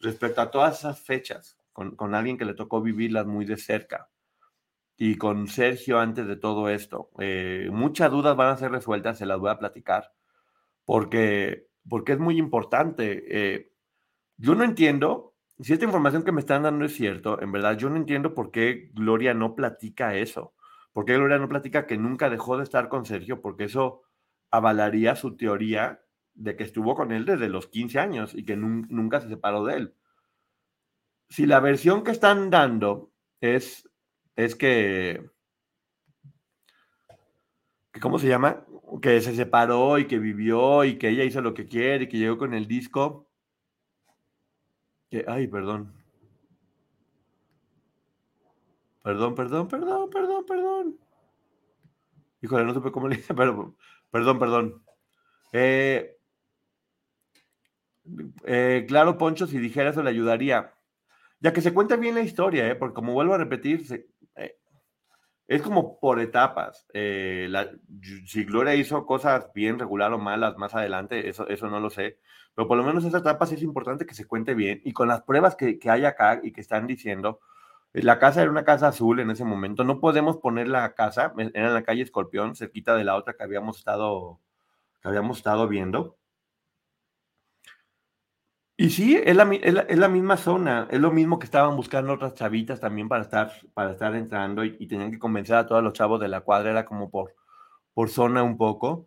respecto 0.00 0.40
a 0.40 0.50
todas 0.50 0.80
esas 0.80 1.00
fechas, 1.00 1.56
con, 1.72 1.94
con 1.94 2.16
alguien 2.16 2.36
que 2.36 2.44
le 2.44 2.54
tocó 2.54 2.82
vivirlas 2.82 3.26
muy 3.26 3.44
de 3.44 3.56
cerca 3.56 4.08
y 5.04 5.16
con 5.16 5.48
Sergio 5.48 5.98
antes 5.98 6.28
de 6.28 6.36
todo 6.36 6.68
esto. 6.68 7.10
Eh, 7.18 7.68
muchas 7.72 8.08
dudas 8.08 8.36
van 8.36 8.50
a 8.50 8.56
ser 8.56 8.70
resueltas, 8.70 9.18
se 9.18 9.26
las 9.26 9.40
voy 9.40 9.50
a 9.50 9.58
platicar, 9.58 10.12
porque, 10.84 11.66
porque 11.88 12.12
es 12.12 12.20
muy 12.20 12.38
importante. 12.38 13.24
Eh, 13.28 13.72
yo 14.36 14.54
no 14.54 14.62
entiendo, 14.62 15.34
si 15.58 15.72
esta 15.72 15.86
información 15.86 16.22
que 16.22 16.30
me 16.30 16.38
están 16.38 16.62
dando 16.62 16.84
es 16.84 16.94
cierto, 16.94 17.42
en 17.42 17.50
verdad 17.50 17.76
yo 17.76 17.90
no 17.90 17.96
entiendo 17.96 18.32
por 18.32 18.52
qué 18.52 18.90
Gloria 18.94 19.34
no 19.34 19.56
platica 19.56 20.14
eso, 20.14 20.54
por 20.92 21.04
qué 21.04 21.16
Gloria 21.16 21.38
no 21.38 21.48
platica 21.48 21.84
que 21.88 21.98
nunca 21.98 22.30
dejó 22.30 22.56
de 22.56 22.62
estar 22.62 22.88
con 22.88 23.04
Sergio, 23.04 23.42
porque 23.42 23.64
eso 23.64 24.02
avalaría 24.52 25.16
su 25.16 25.36
teoría 25.36 26.00
de 26.34 26.54
que 26.54 26.62
estuvo 26.62 26.94
con 26.94 27.10
él 27.10 27.24
desde 27.24 27.48
los 27.48 27.66
15 27.66 27.98
años 27.98 28.34
y 28.36 28.44
que 28.44 28.56
nunca 28.56 29.20
se 29.20 29.28
separó 29.28 29.64
de 29.64 29.78
él. 29.78 29.94
Si 31.28 31.44
la 31.44 31.58
versión 31.58 32.04
que 32.04 32.12
están 32.12 32.50
dando 32.50 33.10
es 33.40 33.88
es 34.36 34.54
que, 34.54 35.30
¿cómo 38.00 38.18
se 38.18 38.28
llama? 38.28 38.64
Que 39.00 39.20
se 39.20 39.34
separó 39.34 39.98
y 39.98 40.06
que 40.06 40.18
vivió 40.18 40.84
y 40.84 40.98
que 40.98 41.08
ella 41.08 41.24
hizo 41.24 41.40
lo 41.40 41.54
que 41.54 41.66
quiere 41.66 42.04
y 42.04 42.08
que 42.08 42.18
llegó 42.18 42.38
con 42.38 42.54
el 42.54 42.66
disco. 42.66 43.28
Que, 45.10 45.24
ay, 45.28 45.46
perdón. 45.48 45.92
Perdón, 49.02 49.34
perdón, 49.34 49.68
perdón, 49.68 50.10
perdón, 50.10 50.46
perdón. 50.46 50.98
Híjole, 52.40 52.64
no 52.64 52.74
supe 52.74 52.92
cómo 52.92 53.08
le 53.08 53.16
dije, 53.16 53.34
pero 53.34 53.76
perdón, 54.10 54.38
perdón. 54.38 54.82
Eh, 55.52 56.16
eh, 58.44 58.84
claro, 58.88 59.18
Poncho, 59.18 59.46
si 59.46 59.58
dijera 59.58 59.90
eso 59.90 60.02
le 60.02 60.10
ayudaría. 60.10 60.74
Ya 61.40 61.52
que 61.52 61.60
se 61.60 61.74
cuenta 61.74 61.96
bien 61.96 62.14
la 62.14 62.22
historia, 62.22 62.68
¿eh? 62.68 62.74
porque 62.76 62.94
como 62.94 63.12
vuelvo 63.12 63.34
a 63.34 63.38
repetir, 63.38 63.84
eh, 63.92 64.06
es 65.48 65.62
como 65.62 65.98
por 66.00 66.20
etapas. 66.20 66.86
Eh, 66.94 67.50
si 68.26 68.44
Gloria 68.44 68.74
hizo 68.74 69.06
cosas 69.06 69.50
bien, 69.54 69.78
regular 69.78 70.12
o 70.12 70.18
malas 70.18 70.56
más 70.56 70.74
adelante, 70.74 71.28
eso, 71.28 71.46
eso 71.48 71.68
no 71.68 71.80
lo 71.80 71.90
sé. 71.90 72.18
Pero 72.54 72.68
por 72.68 72.76
lo 72.76 72.84
menos 72.84 73.04
esa 73.04 73.18
etapa 73.18 73.46
sí 73.46 73.54
es 73.56 73.62
importante 73.62 74.06
que 74.06 74.14
se 74.14 74.26
cuente 74.26 74.54
bien. 74.54 74.80
Y 74.84 74.92
con 74.92 75.08
las 75.08 75.22
pruebas 75.22 75.56
que, 75.56 75.78
que 75.78 75.90
hay 75.90 76.04
acá 76.04 76.40
y 76.42 76.52
que 76.52 76.60
están 76.60 76.86
diciendo, 76.86 77.40
la 77.92 78.18
casa 78.18 78.42
era 78.42 78.50
una 78.50 78.64
casa 78.64 78.88
azul 78.88 79.20
en 79.20 79.30
ese 79.30 79.44
momento. 79.44 79.84
No 79.84 80.00
podemos 80.00 80.38
poner 80.38 80.68
la 80.68 80.94
casa, 80.94 81.32
era 81.36 81.68
en 81.68 81.74
la 81.74 81.82
calle 81.82 82.02
Escorpión, 82.02 82.56
cerquita 82.56 82.94
de 82.94 83.04
la 83.04 83.16
otra 83.16 83.34
que 83.34 83.42
habíamos 83.42 83.78
estado, 83.78 84.40
que 85.02 85.08
habíamos 85.08 85.38
estado 85.38 85.68
viendo. 85.68 86.16
Y 88.82 88.90
sí, 88.90 89.16
es 89.16 89.36
la, 89.36 89.44
es, 89.54 89.96
la, 89.96 90.08
misma 90.08 90.36
zona, 90.36 90.88
es 90.90 90.98
lo 90.98 91.12
mismo 91.12 91.38
que 91.38 91.44
estaban 91.44 91.76
buscando 91.76 92.14
otras 92.14 92.34
chavitas 92.34 92.80
también 92.80 93.08
para 93.08 93.22
estar, 93.22 93.52
para 93.74 93.92
estar 93.92 94.12
entrando 94.16 94.64
y, 94.64 94.88
tenían 94.88 95.12
que 95.12 95.20
convencer 95.20 95.54
a 95.54 95.66
todos 95.68 95.84
los 95.84 95.92
chavos 95.92 96.20
de 96.20 96.26
la 96.26 96.40
cuadra, 96.40 96.72
era 96.72 96.84
como 96.84 97.08
por, 97.08 97.32
por 97.94 98.10
zona 98.10 98.42
un 98.42 98.56
poco. 98.56 99.06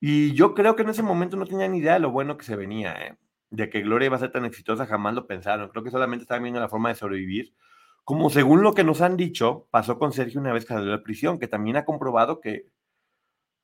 Y 0.00 0.32
yo 0.34 0.56
creo 0.56 0.74
que 0.74 0.82
en 0.82 0.88
ese 0.88 1.04
momento 1.04 1.36
no 1.36 1.46
tenían 1.46 1.70
ni 1.70 1.78
idea 1.78 1.92
de 1.94 2.00
lo 2.00 2.10
bueno 2.10 2.36
que 2.36 2.44
se 2.44 2.56
venía, 2.56 2.94
¿eh? 2.94 3.16
de 3.50 3.70
que 3.70 3.80
Gloria 3.80 4.06
iba 4.06 4.16
a 4.16 4.18
ser 4.18 4.32
tan 4.32 4.44
exitosa, 4.44 4.86
jamás 4.86 5.14
lo 5.14 5.28
pensaron. 5.28 5.68
Creo 5.68 5.84
que 5.84 5.92
solamente 5.92 6.24
estaban 6.24 6.42
viendo 6.42 6.58
la 6.58 6.68
forma 6.68 6.88
de 6.88 6.96
sobrevivir. 6.96 7.54
Como 8.02 8.28
según 8.28 8.64
lo 8.64 8.74
que 8.74 8.82
nos 8.82 9.02
han 9.02 9.16
dicho, 9.16 9.68
pasó 9.70 10.00
con 10.00 10.12
Sergio 10.12 10.40
una 10.40 10.52
vez 10.52 10.64
que 10.64 10.74
salió 10.74 10.90
de 10.90 10.98
prisión, 10.98 11.38
que 11.38 11.46
también 11.46 11.76
ha 11.76 11.84
comprobado 11.84 12.40
que, 12.40 12.66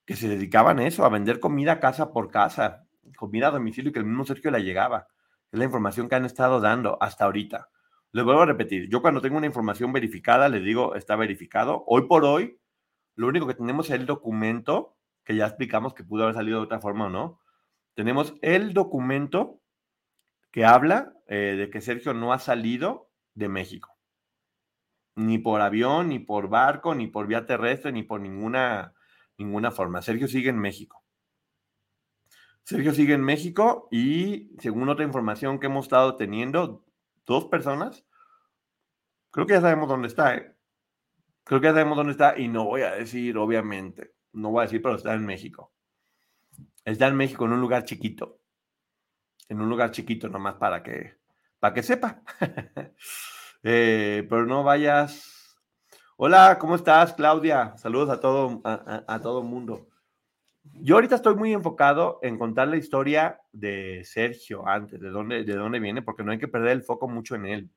que 0.05 0.15
se 0.15 0.29
dedicaban 0.29 0.79
a 0.79 0.87
eso, 0.87 1.05
a 1.05 1.09
vender 1.09 1.41
comida 1.41 1.81
casa 1.81 2.13
por 2.13 2.31
casa, 2.31 2.87
comida 3.17 3.49
a 3.49 3.51
domicilio 3.51 3.91
y 3.91 3.93
que 3.93 3.99
el 3.99 4.05
mismo 4.05 4.25
Sergio 4.25 4.53
la 4.53 4.61
llegaba. 4.61 5.09
Es 5.53 5.59
la 5.59 5.65
información 5.65 6.09
que 6.09 6.15
han 6.15 6.25
estado 6.25 6.61
dando 6.61 6.99
hasta 7.01 7.25
ahorita. 7.25 7.69
Les 8.13 8.25
vuelvo 8.25 8.43
a 8.43 8.47
repetir, 8.47 8.89
yo 8.89 9.03
cuando 9.03 9.21
tengo 9.21 9.37
una 9.37 9.47
información 9.47 9.93
verificada, 9.93 10.49
les 10.49 10.65
digo, 10.65 10.95
está 10.95 11.17
verificado. 11.17 11.85
Hoy 11.87 12.07
por 12.09 12.25
hoy, 12.25 12.59
lo 13.15 13.29
único 13.29 13.47
que 13.47 13.55
tenemos 13.55 13.91
es 13.91 13.97
el 13.97 14.07
documento, 14.07 14.97
que 15.25 15.37
ya 15.37 15.47
explicamos 15.47 15.95
que 15.95 16.05
pudo 16.05 16.23
haber 16.23 16.35
salido 16.35 16.59
de 16.59 16.65
otra 16.65 16.81
forma 16.81 17.07
o 17.07 17.11
no. 17.11 17.41
Tenemos 17.95 18.35
el 18.43 18.73
documento 18.73 19.61
que 20.51 20.65
habla 20.65 21.13
eh, 21.27 21.57
de 21.59 21.71
que 21.71 21.81
Sergio 21.81 22.15
no 22.15 22.33
ha 22.33 22.39
salido 22.39 23.11
de 23.35 23.49
México. 23.49 23.97
Ni 25.15 25.39
por 25.39 25.61
avión, 25.61 26.09
ni 26.09 26.19
por 26.19 26.49
barco, 26.49 26.95
ni 26.95 27.07
por 27.07 27.27
vía 27.27 27.47
terrestre, 27.47 27.93
ni 27.93 28.03
por 28.03 28.21
ninguna, 28.21 28.95
ninguna 29.39 29.71
forma. 29.71 30.03
Sergio 30.03 30.29
sigue 30.29 30.51
en 30.51 30.59
México. 30.59 31.06
Sergio 32.67 32.93
sigue 32.93 33.15
en 33.15 33.23
México 33.23 33.87
y 33.93 34.51
según 34.59 34.89
otra 34.89 35.05
información 35.05 35.61
que 35.61 35.67
hemos 35.67 35.85
estado 35.85 36.17
teniendo, 36.17 36.85
dos 37.25 37.45
personas, 37.45 38.05
creo 39.31 39.47
que 39.47 39.53
ya 39.53 39.61
sabemos 39.61 39.89
dónde 39.89 40.09
está, 40.09 40.35
¿eh? 40.35 40.57
Creo 41.45 41.61
que 41.61 41.69
ya 41.69 41.75
sabemos 41.75 41.97
dónde 41.97 42.11
está 42.11 42.37
y 42.37 42.49
no 42.49 42.65
voy 42.65 42.83
a 42.83 42.91
decir, 42.91 43.39
obviamente, 43.39 44.15
no 44.33 44.51
voy 44.51 44.63
a 44.63 44.65
decir, 44.65 44.83
pero 44.83 44.97
está 44.97 45.15
en 45.15 45.25
México. 45.25 45.73
Está 46.85 47.07
en 47.07 47.15
México, 47.15 47.45
en 47.45 47.53
un 47.53 47.61
lugar 47.61 47.85
chiquito. 47.85 48.41
En 49.49 49.61
un 49.61 49.69
lugar 49.69 49.93
chiquito, 49.93 50.29
nomás 50.29 50.57
para 50.57 50.83
que, 50.83 51.19
para 51.61 51.73
que 51.73 51.83
sepa. 51.85 52.23
Eh, 53.69 54.25
pero 54.29 54.47
no 54.47 54.63
vayas. 54.63 55.57
Hola, 56.17 56.57
¿cómo 56.61 56.77
estás, 56.77 57.15
Claudia? 57.15 57.77
Saludos 57.79 58.11
a 58.11 58.21
todo, 58.21 58.61
a, 58.63 59.03
a 59.09 59.21
todo 59.21 59.43
mundo. 59.43 59.89
Yo 60.75 60.97
ahorita 60.97 61.17
estoy 61.17 61.35
muy 61.35 61.53
enfocado 61.53 62.19
en 62.23 62.39
contar 62.39 62.69
la 62.69 62.77
historia 62.77 63.41
de 63.53 64.03
Sergio 64.05 64.67
antes, 64.67 65.01
de 65.01 65.11
dónde, 65.11 65.45
de 65.45 65.55
dónde 65.55 65.81
viene, 65.81 66.03
porque 66.03 66.23
no 66.23 66.33
hay 66.33 66.39
que 66.39 66.49
perder 66.49 66.73
el 66.73 66.83
foco 66.83 67.09
mucho 67.09 67.35
en 67.35 67.47
él. 67.47 67.71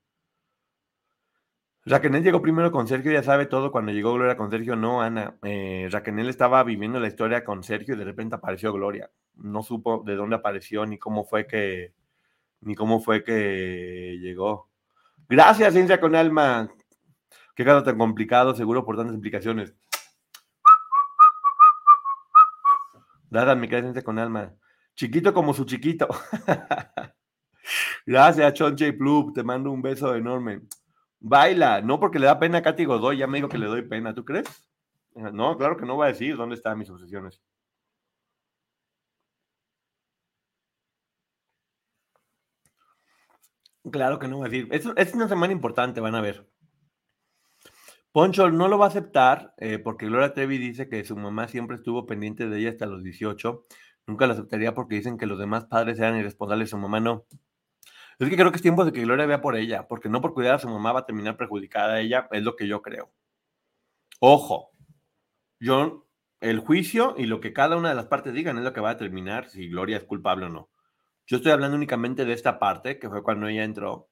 Raquel 1.85 2.21
llegó 2.21 2.41
primero 2.41 2.71
con 2.71 2.87
Sergio, 2.87 3.11
ya 3.11 3.23
sabe 3.23 3.45
todo. 3.45 3.71
Cuando 3.71 3.91
llegó 3.91 4.13
Gloria 4.13 4.37
con 4.37 4.51
Sergio, 4.51 4.75
no, 4.75 5.01
Ana. 5.01 5.37
Eh, 5.43 5.87
Raquel 5.89 6.29
estaba 6.29 6.63
viviendo 6.63 6.99
la 6.99 7.07
historia 7.07 7.43
con 7.43 7.63
Sergio 7.63 7.95
y 7.95 7.97
de 7.97 8.03
repente 8.03 8.35
apareció 8.35 8.71
Gloria. 8.73 9.09
No 9.35 9.63
supo 9.63 10.03
de 10.05 10.15
dónde 10.15 10.35
apareció 10.35 10.85
ni 10.85 10.97
cómo 10.99 11.23
fue 11.25 11.47
que 11.47 11.93
ni 12.61 12.75
cómo 12.75 12.99
fue 12.99 13.23
que 13.23 14.17
llegó. 14.19 14.69
Gracias, 15.27 15.73
Ciencia 15.73 15.99
con 15.99 16.15
Alma. 16.15 16.69
Qué 17.55 17.65
caso 17.65 17.83
tan 17.83 17.97
complicado, 17.97 18.53
seguro 18.53 18.85
por 18.85 18.97
tantas 18.97 19.15
implicaciones. 19.15 19.73
Dada 23.29 23.55
mi 23.55 23.67
Ciencia 23.67 24.03
con 24.03 24.19
Alma. 24.19 24.53
Chiquito 24.95 25.33
como 25.33 25.53
su 25.53 25.65
chiquito. 25.65 26.07
Gracias, 28.05 28.53
Chonche 28.53 28.93
Plub. 28.93 29.33
Te 29.33 29.43
mando 29.43 29.71
un 29.71 29.81
beso 29.81 30.15
enorme. 30.15 30.61
Baila, 31.19 31.81
no 31.81 31.99
porque 31.99 32.19
le 32.19 32.27
da 32.27 32.39
pena 32.39 32.59
a 32.59 32.61
Katy 32.61 32.85
Godoy, 32.85 33.17
ya 33.17 33.27
me 33.27 33.37
dijo 33.37 33.49
que 33.49 33.57
le 33.57 33.67
doy 33.67 33.81
pena, 33.83 34.13
¿tú 34.13 34.23
crees? 34.25 34.47
No, 35.15 35.57
claro 35.57 35.77
que 35.77 35.85
no 35.85 35.95
voy 35.95 36.05
a 36.05 36.09
decir 36.09 36.37
dónde 36.37 36.55
están 36.55 36.77
mis 36.77 36.89
obsesiones. 36.89 37.41
Claro 43.91 44.19
que 44.19 44.27
no 44.27 44.37
voy 44.37 44.47
a 44.47 44.49
decir. 44.49 44.67
Es, 44.71 44.85
es 44.95 45.13
una 45.13 45.27
semana 45.27 45.51
importante, 45.53 45.99
van 45.99 46.15
a 46.15 46.21
ver. 46.21 46.47
Poncho 48.11 48.49
no 48.49 48.67
lo 48.67 48.77
va 48.77 48.85
a 48.85 48.89
aceptar 48.89 49.53
eh, 49.57 49.77
porque 49.77 50.07
Gloria 50.07 50.33
Trevi 50.33 50.57
dice 50.57 50.89
que 50.89 51.03
su 51.03 51.15
mamá 51.15 51.47
siempre 51.47 51.75
estuvo 51.75 52.05
pendiente 52.07 52.49
de 52.49 52.59
ella 52.59 52.69
hasta 52.71 52.87
los 52.87 53.03
18. 53.03 53.65
Nunca 54.07 54.25
lo 54.25 54.33
aceptaría 54.33 54.73
porque 54.73 54.95
dicen 54.95 55.17
que 55.17 55.27
los 55.27 55.37
demás 55.37 55.65
padres 55.65 55.99
eran 55.99 56.17
irresponsables, 56.17 56.71
su 56.71 56.77
mamá 56.77 56.99
no. 56.99 57.25
Es 58.17 58.29
que 58.29 58.35
creo 58.35 58.51
que 58.51 58.57
es 58.57 58.61
tiempo 58.61 58.83
de 58.83 58.91
que 58.91 59.01
Gloria 59.01 59.25
vea 59.25 59.41
por 59.41 59.55
ella, 59.55 59.87
porque 59.87 60.09
no 60.09 60.21
por 60.21 60.33
cuidar 60.33 60.55
a 60.55 60.59
su 60.59 60.67
mamá 60.67 60.91
va 60.91 61.01
a 61.01 61.05
terminar 61.05 61.37
perjudicada 61.37 61.93
a 61.95 61.99
ella, 62.01 62.27
es 62.31 62.43
lo 62.43 62.55
que 62.55 62.67
yo 62.67 62.81
creo. 62.81 63.11
Ojo, 64.19 64.71
yo, 65.59 66.07
el 66.41 66.59
juicio 66.59 67.15
y 67.17 67.25
lo 67.27 67.39
que 67.39 67.53
cada 67.53 67.77
una 67.77 67.89
de 67.89 67.95
las 67.95 68.07
partes 68.07 68.33
digan 68.33 68.57
es 68.57 68.63
lo 68.63 68.73
que 68.73 68.81
va 68.81 68.89
a 68.89 68.93
determinar 68.95 69.47
si 69.49 69.69
Gloria 69.69 69.97
es 69.97 70.03
culpable 70.03 70.47
o 70.47 70.49
no. 70.49 70.69
Yo 71.27 71.37
estoy 71.37 71.51
hablando 71.51 71.77
únicamente 71.77 72.25
de 72.25 72.33
esta 72.33 72.59
parte, 72.59 72.99
que 72.99 73.09
fue 73.09 73.23
cuando 73.23 73.47
ella 73.47 73.63
entró. 73.63 74.09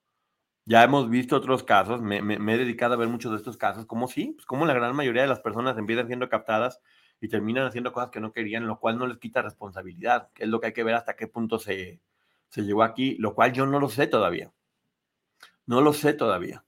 Ya 0.68 0.84
hemos 0.84 1.10
visto 1.10 1.36
otros 1.38 1.64
casos, 1.64 2.02
me, 2.02 2.18
he 2.18 2.58
dedicado 2.58 2.94
a 2.94 2.98
ver 2.98 3.08
muchos 3.08 3.32
de 3.32 3.38
estos 3.38 3.56
casos, 3.56 3.86
como 3.86 4.08
sí, 4.08 4.34
pues 4.36 4.46
como 4.46 4.66
la 4.66 4.74
gran 4.74 4.96
mayoría 4.96 5.22
de 5.22 5.28
las 5.30 5.40
personas 5.40 5.78
empiezan 5.78 6.08
siendo 6.08 6.28
captadas 6.28 6.82
y 7.22 7.30
terminan 7.30 7.66
haciendo 7.66 7.94
cosas 7.94 8.10
que 8.12 8.20
no 8.20 8.34
querían, 8.34 8.68
lo 8.68 8.80
cual 8.80 8.98
no 8.98 9.08
les 9.08 9.18
quita 9.18 9.42
responsabilidad, 9.42 10.30
es 10.36 10.48
lo 10.50 10.60
que 10.60 10.68
hay 10.68 10.74
que 10.74 10.84
ver 10.84 10.96
hasta 10.96 11.16
qué 11.16 11.28
punto 11.28 11.58
se, 11.58 12.02
se 12.50 12.64
llegó 12.64 12.84
aquí, 12.84 13.16
lo 13.18 13.34
cual 13.34 13.54
yo 13.54 13.66
no 13.66 13.80
lo 13.80 13.90
sé 13.90 14.08
todavía. 14.08 14.52
No 15.66 15.82
lo 15.82 15.94
sé 15.94 16.14
todavía. 16.14 16.64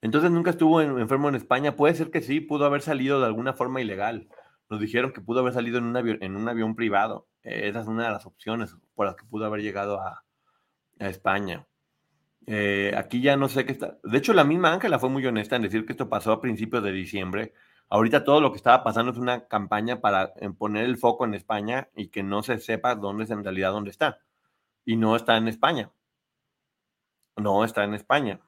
Entonces 0.00 0.30
nunca 0.30 0.50
estuvo 0.50 0.80
enfermo 0.80 1.28
en 1.28 1.34
España. 1.34 1.76
Puede 1.76 1.94
ser 1.94 2.10
que 2.10 2.20
sí, 2.20 2.40
pudo 2.40 2.64
haber 2.66 2.82
salido 2.82 3.20
de 3.20 3.26
alguna 3.26 3.52
forma 3.54 3.80
ilegal. 3.80 4.28
Nos 4.70 4.80
dijeron 4.80 5.12
que 5.12 5.20
pudo 5.20 5.40
haber 5.40 5.54
salido 5.54 5.78
en 5.78 5.84
un 5.84 5.96
avión, 5.96 6.18
en 6.20 6.36
un 6.36 6.48
avión 6.48 6.76
privado. 6.76 7.28
Eh, 7.42 7.68
esa 7.68 7.80
es 7.80 7.86
una 7.86 8.04
de 8.04 8.10
las 8.12 8.26
opciones 8.26 8.76
por 8.94 9.06
las 9.06 9.16
que 9.16 9.24
pudo 9.24 9.46
haber 9.46 9.62
llegado 9.62 10.00
a, 10.00 10.24
España. 10.98 11.64
Eh, 12.50 12.94
aquí 12.96 13.20
ya 13.20 13.36
no 13.36 13.48
sé 13.48 13.66
qué 13.66 13.72
está. 13.72 13.98
De 14.02 14.16
hecho, 14.16 14.32
la 14.32 14.42
misma 14.42 14.72
Ángela 14.72 14.98
fue 14.98 15.10
muy 15.10 15.24
honesta 15.26 15.56
en 15.56 15.62
decir 15.62 15.84
que 15.84 15.92
esto 15.92 16.08
pasó 16.08 16.32
a 16.32 16.40
principios 16.40 16.82
de 16.82 16.92
diciembre. 16.92 17.52
Ahorita 17.90 18.24
todo 18.24 18.40
lo 18.40 18.52
que 18.52 18.56
estaba 18.56 18.82
pasando 18.82 19.12
es 19.12 19.18
una 19.18 19.46
campaña 19.48 20.00
para 20.00 20.32
poner 20.56 20.84
el 20.84 20.96
foco 20.96 21.26
en 21.26 21.34
España 21.34 21.90
y 21.94 22.08
que 22.08 22.22
no 22.22 22.42
se 22.42 22.58
sepa 22.58 22.94
dónde 22.94 23.24
es 23.24 23.30
en 23.30 23.44
realidad 23.44 23.72
dónde 23.72 23.90
está 23.90 24.20
y 24.86 24.96
no 24.96 25.14
está 25.14 25.36
en 25.36 25.48
España. 25.48 25.92
No 27.36 27.64
está 27.64 27.84
en 27.84 27.92
España. 27.92 28.40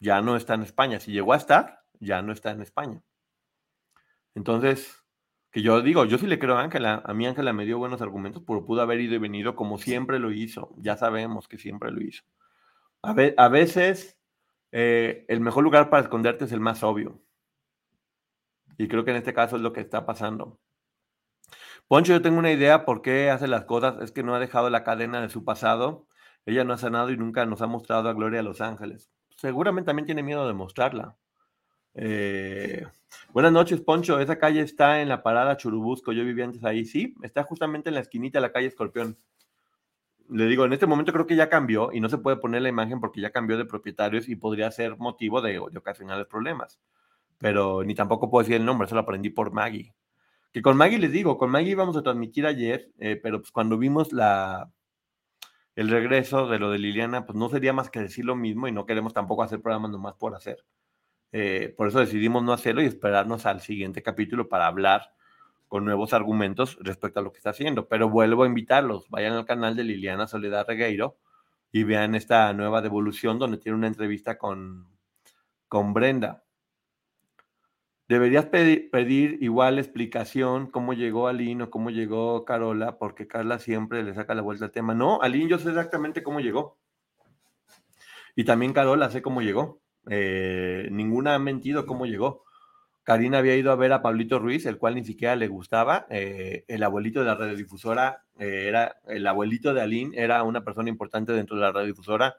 Ya 0.00 0.20
no 0.20 0.34
está 0.36 0.54
en 0.54 0.62
España. 0.62 0.98
Si 0.98 1.12
llegó 1.12 1.32
a 1.32 1.36
estar, 1.36 1.84
ya 2.00 2.22
no 2.22 2.32
está 2.32 2.50
en 2.50 2.60
España. 2.62 3.02
Entonces, 4.34 5.04
que 5.52 5.62
yo 5.62 5.80
digo, 5.80 6.04
yo 6.06 6.18
sí 6.18 6.26
le 6.26 6.40
creo 6.40 6.56
a 6.56 6.62
Ángela. 6.62 7.02
A 7.06 7.14
mí 7.14 7.24
Ángela 7.24 7.52
me 7.52 7.66
dio 7.66 7.78
buenos 7.78 8.02
argumentos, 8.02 8.42
pero 8.44 8.66
pudo 8.66 8.82
haber 8.82 9.00
ido 9.00 9.14
y 9.14 9.18
venido 9.18 9.54
como 9.54 9.78
siempre 9.78 10.18
lo 10.18 10.32
hizo. 10.32 10.74
Ya 10.78 10.96
sabemos 10.96 11.46
que 11.46 11.58
siempre 11.58 11.92
lo 11.92 12.02
hizo. 12.02 12.24
A, 13.04 13.48
veces, 13.48 14.18
eh, 14.72 15.24
el 15.28 15.40
mejor 15.40 15.64
lugar 15.64 15.90
para 15.90 16.02
esconderte 16.02 16.44
es 16.46 16.52
el 16.52 16.60
más 16.60 16.82
obvio. 16.82 17.22
Y 18.78 18.88
creo 18.88 19.04
que 19.04 19.10
en 19.10 19.18
este 19.18 19.34
caso 19.34 19.56
es 19.56 19.62
lo 19.62 19.72
que 19.72 19.80
está 19.80 20.06
pasando. 20.06 20.58
Poncho, 21.86 22.12
yo 22.12 22.22
tengo 22.22 22.38
una 22.38 22.50
idea 22.50 22.84
por 22.84 23.02
qué 23.02 23.30
hace 23.30 23.46
las 23.46 23.64
cosas, 23.66 24.02
es 24.02 24.10
que 24.10 24.22
no 24.22 24.34
ha 24.34 24.40
dejado 24.40 24.70
la 24.70 24.84
cadena 24.84 25.20
de 25.20 25.28
su 25.28 25.44
pasado, 25.44 26.08
ella 26.46 26.64
no 26.64 26.72
ha 26.72 26.78
sanado 26.78 27.10
y 27.10 27.16
nunca 27.16 27.44
nos 27.46 27.60
ha 27.62 27.66
mostrado 27.66 28.08
a 28.08 28.14
Gloria 28.14 28.40
a 28.40 28.42
Los 28.42 28.60
Ángeles. 28.60 29.10
Seguramente 29.36 29.86
también 29.86 30.06
tiene 30.06 30.22
miedo 30.22 30.46
de 30.46 30.54
mostrarla. 30.54 31.16
Eh, 31.94 32.86
buenas 33.32 33.52
noches, 33.52 33.80
Poncho. 33.80 34.18
Esa 34.18 34.38
calle 34.38 34.60
está 34.60 35.00
en 35.00 35.08
la 35.08 35.22
parada 35.22 35.56
Churubusco. 35.56 36.12
Yo 36.12 36.24
vivía 36.24 36.44
antes 36.44 36.64
ahí. 36.64 36.84
Sí, 36.84 37.14
está 37.22 37.42
justamente 37.44 37.88
en 37.88 37.94
la 37.94 38.00
esquinita 38.00 38.38
de 38.38 38.42
la 38.42 38.52
calle 38.52 38.66
Escorpión. 38.66 39.18
Le 40.28 40.46
digo, 40.46 40.64
en 40.64 40.72
este 40.72 40.86
momento 40.86 41.12
creo 41.12 41.26
que 41.26 41.36
ya 41.36 41.48
cambió 41.48 41.92
y 41.92 42.00
no 42.00 42.08
se 42.08 42.18
puede 42.18 42.38
poner 42.38 42.62
la 42.62 42.68
imagen 42.68 43.00
porque 43.00 43.20
ya 43.20 43.30
cambió 43.30 43.58
de 43.58 43.66
propietarios 43.66 44.28
y 44.28 44.36
podría 44.36 44.70
ser 44.70 44.96
motivo 44.96 45.40
de, 45.40 45.52
de 45.52 45.78
ocasionales 45.78 46.26
problemas. 46.26 46.80
Pero 47.38 47.84
ni 47.84 47.94
tampoco 47.94 48.30
puedo 48.30 48.42
decir 48.42 48.56
el 48.56 48.64
nombre, 48.64 48.86
eso 48.86 48.94
lo 48.94 49.02
aprendí 49.02 49.30
por 49.30 49.52
Maggie. 49.52 49.94
Que 50.52 50.62
con 50.62 50.76
Maggie 50.76 50.98
les 50.98 51.12
digo, 51.12 51.36
con 51.36 51.50
Maggie 51.50 51.72
íbamos 51.72 51.96
a 51.96 52.02
transmitir 52.02 52.46
ayer, 52.46 52.90
eh, 52.98 53.18
pero 53.22 53.40
pues 53.40 53.50
cuando 53.50 53.76
vimos 53.76 54.12
la, 54.12 54.70
el 55.76 55.88
regreso 55.88 56.46
de 56.46 56.58
lo 56.58 56.70
de 56.70 56.78
Liliana, 56.78 57.26
pues 57.26 57.36
no 57.36 57.48
sería 57.48 57.72
más 57.72 57.90
que 57.90 58.00
decir 58.00 58.24
lo 58.24 58.36
mismo 58.36 58.68
y 58.68 58.72
no 58.72 58.86
queremos 58.86 59.12
tampoco 59.12 59.42
hacer 59.42 59.60
programas 59.60 59.90
nomás 59.90 60.14
por 60.14 60.34
hacer. 60.34 60.64
Eh, 61.32 61.74
por 61.76 61.88
eso 61.88 61.98
decidimos 61.98 62.44
no 62.44 62.52
hacerlo 62.52 62.82
y 62.82 62.86
esperarnos 62.86 63.44
al 63.46 63.60
siguiente 63.60 64.02
capítulo 64.02 64.48
para 64.48 64.68
hablar 64.68 65.12
con 65.74 65.84
nuevos 65.84 66.12
argumentos 66.12 66.78
respecto 66.82 67.18
a 67.18 67.22
lo 67.24 67.32
que 67.32 67.38
está 67.38 67.50
haciendo. 67.50 67.88
Pero 67.88 68.08
vuelvo 68.08 68.44
a 68.44 68.46
invitarlos, 68.46 69.10
vayan 69.10 69.32
al 69.32 69.44
canal 69.44 69.74
de 69.74 69.82
Liliana 69.82 70.28
Soledad 70.28 70.68
Regueiro 70.68 71.18
y 71.72 71.82
vean 71.82 72.14
esta 72.14 72.52
nueva 72.52 72.80
devolución 72.80 73.40
donde 73.40 73.58
tiene 73.58 73.78
una 73.78 73.88
entrevista 73.88 74.38
con, 74.38 74.86
con 75.66 75.92
Brenda. 75.92 76.44
Deberías 78.06 78.46
pedir, 78.46 79.38
igual 79.40 79.80
explicación 79.80 80.70
cómo 80.70 80.92
llegó 80.92 81.26
Aline 81.26 81.64
o 81.64 81.70
cómo 81.70 81.90
llegó 81.90 82.44
Carola, 82.44 82.96
porque 82.96 83.26
Carla 83.26 83.58
siempre 83.58 84.04
le 84.04 84.14
saca 84.14 84.36
la 84.36 84.42
vuelta 84.42 84.66
al 84.66 84.70
tema. 84.70 84.94
No, 84.94 85.22
Aline 85.22 85.50
yo 85.50 85.58
sé 85.58 85.70
exactamente 85.70 86.22
cómo 86.22 86.38
llegó. 86.38 86.78
Y 88.36 88.44
también 88.44 88.74
Carola 88.74 89.10
sé 89.10 89.22
cómo 89.22 89.42
llegó. 89.42 89.80
Eh, 90.08 90.86
ninguna 90.92 91.34
ha 91.34 91.40
mentido 91.40 91.84
cómo 91.84 92.06
llegó. 92.06 92.44
Karina 93.04 93.38
había 93.38 93.54
ido 93.54 93.70
a 93.70 93.76
ver 93.76 93.92
a 93.92 94.00
Pablito 94.00 94.38
Ruiz, 94.38 94.64
el 94.64 94.78
cual 94.78 94.94
ni 94.94 95.04
siquiera 95.04 95.36
le 95.36 95.46
gustaba. 95.46 96.06
Eh, 96.08 96.64
el 96.68 96.82
abuelito 96.82 97.20
de 97.20 97.26
la 97.26 97.34
radiodifusora 97.34 98.24
eh, 98.38 98.64
era, 98.66 98.96
el 99.06 99.26
abuelito 99.26 99.74
de 99.74 99.82
Aline 99.82 100.16
era 100.16 100.42
una 100.42 100.64
persona 100.64 100.88
importante 100.88 101.32
dentro 101.32 101.56
de 101.56 101.62
la 101.62 101.72
radiodifusora 101.72 102.36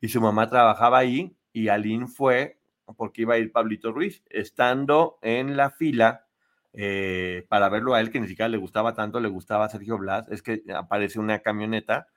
y 0.00 0.08
su 0.08 0.20
mamá 0.20 0.48
trabajaba 0.48 0.98
ahí 0.98 1.36
y 1.52 1.68
Aline 1.68 2.06
fue 2.06 2.58
porque 2.96 3.22
iba 3.22 3.34
a 3.34 3.38
ir 3.38 3.50
Pablito 3.50 3.92
Ruiz, 3.92 4.22
estando 4.30 5.18
en 5.22 5.56
la 5.56 5.70
fila 5.70 6.26
eh, 6.74 7.46
para 7.48 7.68
verlo 7.68 7.94
a 7.94 8.00
él, 8.00 8.10
que 8.10 8.20
ni 8.20 8.28
siquiera 8.28 8.48
le 8.48 8.58
gustaba 8.58 8.94
tanto, 8.94 9.20
le 9.20 9.28
gustaba 9.28 9.68
Sergio 9.68 9.98
Blas, 9.98 10.28
es 10.28 10.42
que 10.42 10.62
aparece 10.74 11.18
una 11.18 11.40
camioneta 11.40 12.08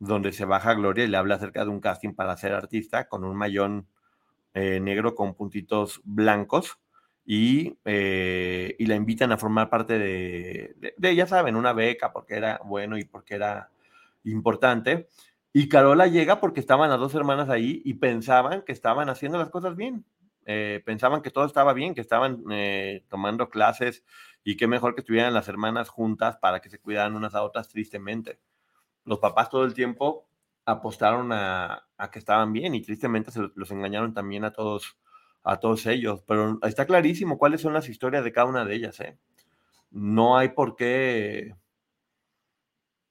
donde 0.00 0.32
se 0.32 0.44
baja 0.44 0.74
Gloria 0.74 1.04
y 1.04 1.08
le 1.08 1.16
habla 1.16 1.36
acerca 1.36 1.64
de 1.64 1.70
un 1.70 1.80
casting 1.80 2.14
para 2.14 2.36
ser 2.36 2.52
artista 2.52 3.08
con 3.08 3.24
un 3.24 3.36
mayón 3.36 3.86
eh, 4.54 4.80
negro 4.80 5.14
con 5.14 5.34
puntitos 5.34 6.00
blancos 6.04 6.78
y, 7.30 7.76
eh, 7.84 8.74
y, 8.78 8.86
la 8.86 8.94
invitan 8.94 9.32
a 9.32 9.36
formar 9.36 9.68
parte 9.68 9.98
de, 9.98 10.94
de, 10.96 11.14
ya 11.14 11.26
saben, 11.26 11.56
una 11.56 11.74
beca 11.74 12.10
porque 12.10 12.36
era 12.36 12.58
bueno 12.64 12.96
y 12.96 13.04
porque 13.04 13.34
era 13.34 13.70
importante. 14.24 15.10
Y 15.52 15.68
Carola 15.68 16.06
llega 16.06 16.40
porque 16.40 16.60
estaban 16.60 16.88
las 16.88 16.98
dos 16.98 17.14
hermanas 17.14 17.50
ahí 17.50 17.82
y 17.84 17.94
pensaban 17.94 18.62
que 18.62 18.72
estaban 18.72 19.10
haciendo 19.10 19.36
las 19.36 19.50
cosas 19.50 19.76
bien. 19.76 20.06
Eh, 20.46 20.82
pensaban 20.86 21.20
que 21.20 21.30
todo 21.30 21.44
estaba 21.44 21.74
bien, 21.74 21.94
que 21.94 22.00
estaban 22.00 22.44
eh, 22.50 23.04
tomando 23.10 23.50
clases 23.50 24.06
y 24.42 24.56
qué 24.56 24.66
mejor 24.66 24.94
que 24.94 25.02
estuvieran 25.02 25.34
las 25.34 25.48
hermanas 25.48 25.90
juntas 25.90 26.38
para 26.38 26.60
que 26.60 26.70
se 26.70 26.80
cuidaran 26.80 27.14
unas 27.14 27.34
a 27.34 27.42
otras 27.42 27.68
tristemente. 27.68 28.40
Los 29.04 29.18
papás 29.18 29.50
todo 29.50 29.64
el 29.64 29.74
tiempo 29.74 30.26
apostaron 30.64 31.30
a, 31.32 31.88
que 32.10 32.20
estaban 32.20 32.54
bien 32.54 32.74
y 32.74 32.80
tristemente 32.80 33.30
se 33.30 33.50
los 33.54 33.70
engañaron 33.70 34.14
también 34.14 34.44
a 34.44 34.52
todos, 34.54 34.96
a 35.48 35.60
todos 35.60 35.86
ellos. 35.86 36.22
Pero 36.26 36.58
está 36.62 36.86
clarísimo 36.86 37.38
cuáles 37.38 37.60
son 37.60 37.72
las 37.72 37.88
historias 37.88 38.24
de 38.24 38.32
cada 38.32 38.46
una 38.46 38.64
de 38.64 38.74
ellas. 38.74 39.00
¿eh? 39.00 39.18
No 39.90 40.36
hay 40.36 40.50
por 40.50 40.76
qué 40.76 41.54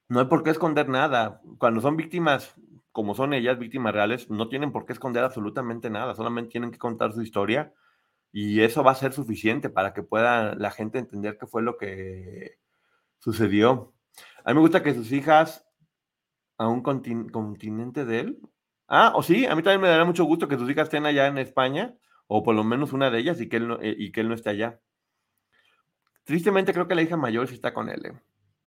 no 0.10 0.20
hay 0.20 0.26
por 0.28 0.44
qué 0.44 0.52
esconder 0.52 0.88
nada. 0.88 1.42
Cuando 1.58 1.82
son 1.82 1.98
víctimas, 1.98 2.56
como 2.92 3.14
son 3.16 3.34
ellas, 3.34 3.60
víctimas 3.60 3.94
reales, 3.94 4.30
no 4.30 4.48
tienen 4.50 4.72
por 4.72 4.86
qué 4.86 4.94
esconder 4.94 5.24
absolutamente 5.24 5.90
nada, 5.90 6.16
solamente 6.16 6.52
tienen 6.52 6.72
que 6.72 6.78
contar 6.78 7.14
su 7.14 7.22
historia 7.22 7.74
y 8.32 8.62
eso 8.62 8.84
va 8.84 8.92
a 8.92 8.96
ser 8.96 9.14
suficiente 9.14 9.70
para 9.70 9.94
que 9.94 10.04
pueda 10.04 10.56
la 10.56 10.72
gente 10.72 11.00
entender 11.00 11.38
qué 11.38 11.48
fue 11.48 11.62
lo 11.62 11.78
que 11.78 12.58
sucedió. 13.20 13.94
A 14.44 14.50
mí 14.50 14.56
me 14.56 14.62
gusta 14.62 14.84
que 14.84 14.94
sus 14.94 15.12
hijas 15.12 15.68
a 16.58 16.68
un 16.68 16.82
continente 16.82 18.06
de 18.06 18.20
él. 18.20 18.40
Ah, 18.88 19.14
o 19.16 19.22
sí, 19.22 19.46
a 19.46 19.56
mí 19.56 19.62
también 19.62 19.82
me 19.82 19.90
daría 19.90 20.06
mucho 20.06 20.24
gusto 20.24 20.48
que 20.48 20.58
sus 20.58 20.70
hijas 20.70 20.86
estén 20.86 21.06
allá 21.06 21.28
en 21.28 21.38
España, 21.38 21.96
o 22.28 22.44
por 22.44 22.56
lo 22.56 22.64
menos 22.64 22.94
una 22.94 23.10
de 23.10 23.20
ellas, 23.20 23.42
y 23.42 23.50
que 23.50 23.58
él 23.58 23.68
no, 23.68 23.80
eh, 23.82 23.96
y 23.98 24.12
que 24.12 24.22
él 24.22 24.30
no 24.30 24.36
esté 24.36 24.50
allá. 24.50 24.80
Tristemente 26.24 26.74
creo 26.74 26.88
que 26.88 26.96
la 26.96 27.02
hija 27.02 27.18
mayor 27.18 27.48
sí 27.48 27.56
está 27.56 27.74
con 27.74 27.90
él. 27.90 28.06
¿eh? 28.06 28.14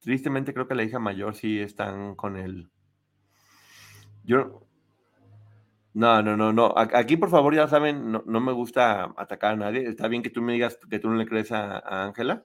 Tristemente 0.00 0.54
creo 0.54 0.66
que 0.66 0.74
la 0.74 0.82
hija 0.82 0.98
mayor 0.98 1.34
sí 1.34 1.60
están 1.60 2.14
con 2.14 2.36
él. 2.36 2.70
Yo... 4.24 4.66
No, 5.92 6.22
no, 6.22 6.36
no, 6.36 6.52
no. 6.52 6.72
Aquí, 6.76 7.16
por 7.16 7.30
favor, 7.30 7.54
ya 7.54 7.66
saben, 7.66 8.12
no, 8.12 8.40
me 8.40 8.52
gusta 8.52 9.12
atacar 9.16 9.54
a 9.54 9.56
nadie. 9.56 9.88
Está 9.88 10.06
bien 10.06 10.22
que 10.22 10.30
tú 10.30 10.40
me 10.40 10.52
digas 10.52 10.78
que 10.88 11.00
tú 11.00 11.10
no 11.10 11.16
le 11.16 11.26
crees 11.26 11.50
a 11.50 12.04
Ángela. 12.04 12.44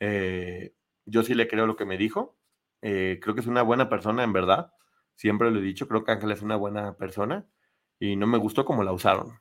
Eh, 0.00 0.74
yo 1.06 1.22
sí 1.22 1.34
le 1.34 1.46
creo 1.46 1.66
lo 1.66 1.76
que 1.76 1.86
me 1.86 1.96
dijo. 1.96 2.36
Eh, 2.82 3.20
creo 3.22 3.34
que 3.34 3.42
es 3.42 3.46
una 3.46 3.62
buena 3.62 3.88
persona, 3.88 4.24
en 4.24 4.32
verdad. 4.32 4.72
Siempre 5.14 5.50
lo 5.52 5.60
he 5.60 5.62
dicho, 5.62 5.86
creo 5.86 6.04
que 6.04 6.12
Ángela 6.12 6.34
es 6.34 6.42
una 6.42 6.56
buena 6.56 6.96
persona. 6.96 7.46
Y 8.00 8.16
no 8.16 8.26
me 8.26 8.38
gustó 8.38 8.64
cómo 8.64 8.82
la 8.82 8.92
usaron 8.92 9.38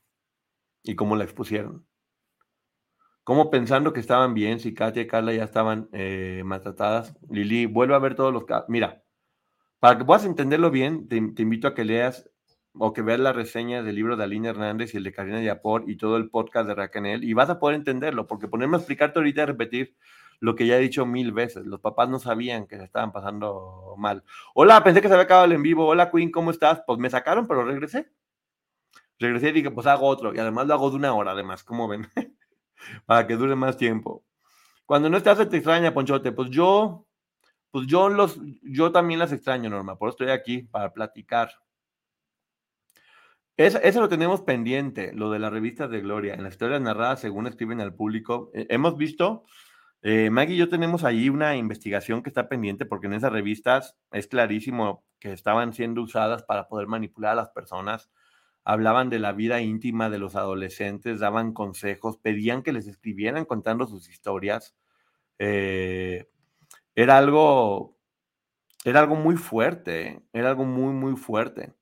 y 0.83 0.95
cómo 0.95 1.15
la 1.15 1.23
expusieron 1.23 1.88
como 3.29 3.51
pensando 3.51 3.93
que 3.93 3.99
estaban 3.99 4.33
bien, 4.33 4.59
si 4.59 4.73
Katia 4.73 5.03
y 5.03 5.07
Carla 5.07 5.31
ya 5.31 5.43
estaban 5.43 5.87
eh, 5.93 6.41
maltratadas, 6.43 7.15
Lili, 7.29 7.67
vuelve 7.67 7.93
a 7.93 7.99
ver 7.99 8.15
todos 8.15 8.33
los 8.33 8.43
casos. 8.45 8.67
Mira, 8.69 9.03
para 9.77 9.99
que 9.99 10.03
puedas 10.03 10.25
entenderlo 10.25 10.71
bien, 10.71 11.07
te, 11.07 11.17
invito 11.17 11.67
a 11.67 11.75
que 11.75 11.85
leas 11.85 12.27
o 12.73 12.91
que 12.91 13.03
veas 13.03 13.19
la 13.19 13.31
reseña 13.31 13.83
del 13.83 13.97
libro 13.97 14.17
de 14.17 14.23
Aline 14.23 14.49
Hernández 14.49 14.95
y 14.95 14.97
el 14.97 15.03
de 15.03 15.13
Karina 15.13 15.43
Yapor 15.43 15.83
y 15.85 15.95
todo 15.95 16.17
el 16.17 16.31
podcast 16.31 16.67
de 16.67 16.73
Racanel 16.73 17.23
y 17.23 17.33
vas 17.33 17.51
a 17.51 17.59
poder 17.59 17.75
entenderlo, 17.75 18.25
porque 18.25 18.47
ponerme 18.47 18.77
a 18.77 18.79
explicarte 18.79 19.19
ahorita 19.19 19.43
y 19.43 19.45
repetir 19.45 19.95
lo 20.39 20.55
que 20.55 20.65
ya 20.65 20.77
he 20.77 20.79
dicho 20.79 21.05
mil 21.05 21.31
veces. 21.31 21.67
Los 21.67 21.81
papás 21.81 22.09
no 22.09 22.17
sabían 22.17 22.65
que 22.65 22.77
se 22.77 22.83
estaban 22.85 23.11
pasando 23.11 23.93
mal. 23.95 24.23
Hola, 24.55 24.83
pensé 24.83 25.03
que 25.03 25.07
se 25.07 25.13
había 25.13 25.25
acabado 25.25 25.45
el 25.45 25.51
en 25.51 25.61
vivo. 25.61 25.85
Hola, 25.85 26.09
Queen, 26.09 26.31
¿cómo 26.31 26.49
estás? 26.49 26.81
Pues 26.87 26.97
me 26.97 27.11
sacaron, 27.11 27.45
pero 27.45 27.63
regresé. 27.63 28.09
Regresé 29.19 29.49
y 29.49 29.51
dije, 29.51 29.69
pues 29.69 29.85
hago 29.85 30.07
otro. 30.07 30.33
Y 30.33 30.39
además 30.39 30.65
lo 30.65 30.73
hago 30.73 30.89
de 30.89 30.95
una 30.95 31.13
hora, 31.13 31.33
además, 31.33 31.63
¿cómo 31.63 31.87
ven? 31.87 32.07
para 33.05 33.27
que 33.27 33.35
dure 33.35 33.55
más 33.55 33.77
tiempo. 33.77 34.23
Cuando 34.85 35.09
no 35.09 35.17
estás, 35.17 35.37
te 35.49 35.57
extraña, 35.57 35.93
Ponchote. 35.93 36.31
Pues 36.31 36.49
yo, 36.49 37.05
pues 37.71 37.87
yo 37.87 38.09
los, 38.09 38.39
yo 38.63 38.91
también 38.91 39.19
las 39.19 39.31
extraño, 39.31 39.69
Norma. 39.69 39.97
Por 39.97 40.09
eso 40.09 40.15
estoy 40.15 40.29
aquí 40.29 40.63
para 40.63 40.91
platicar. 40.91 41.51
Eso, 43.59 43.99
lo 43.99 44.07
tenemos 44.07 44.41
pendiente, 44.41 45.11
lo 45.13 45.29
de 45.31 45.39
las 45.39 45.51
revistas 45.51 45.89
de 45.89 45.99
Gloria. 45.99 46.33
En 46.33 46.43
las 46.43 46.53
historias 46.53 46.79
narradas, 46.79 47.19
según 47.19 47.45
escriben 47.45 47.81
al 47.81 47.93
público, 47.93 48.51
eh, 48.53 48.67
hemos 48.69 48.95
visto, 48.95 49.43
eh, 50.01 50.29
Maggie 50.29 50.55
y 50.55 50.57
yo 50.57 50.69
tenemos 50.69 51.03
ahí 51.03 51.27
una 51.27 51.57
investigación 51.57 52.23
que 52.23 52.29
está 52.29 52.47
pendiente 52.47 52.85
porque 52.85 53.07
en 53.07 53.13
esas 53.13 53.33
revistas 53.33 53.97
es 54.13 54.27
clarísimo 54.27 55.03
que 55.19 55.33
estaban 55.33 55.73
siendo 55.73 56.01
usadas 56.01 56.43
para 56.43 56.69
poder 56.69 56.87
manipular 56.87 57.33
a 57.33 57.35
las 57.35 57.49
personas 57.49 58.09
hablaban 58.63 59.09
de 59.09 59.19
la 59.19 59.33
vida 59.33 59.61
íntima 59.61 60.09
de 60.09 60.19
los 60.19 60.35
adolescentes, 60.35 61.19
daban 61.19 61.53
consejos, 61.53 62.17
pedían 62.17 62.63
que 62.63 62.73
les 62.73 62.87
escribieran 62.87 63.45
contando 63.45 63.87
sus 63.87 64.09
historias. 64.09 64.75
Eh, 65.39 66.29
era 66.95 67.17
algo, 67.17 67.97
era 68.85 69.01
algo 69.01 69.15
muy 69.15 69.37
fuerte, 69.37 70.23
era 70.33 70.49
algo 70.49 70.65
muy, 70.65 70.93
muy 70.93 71.15
fuerte. 71.15 71.73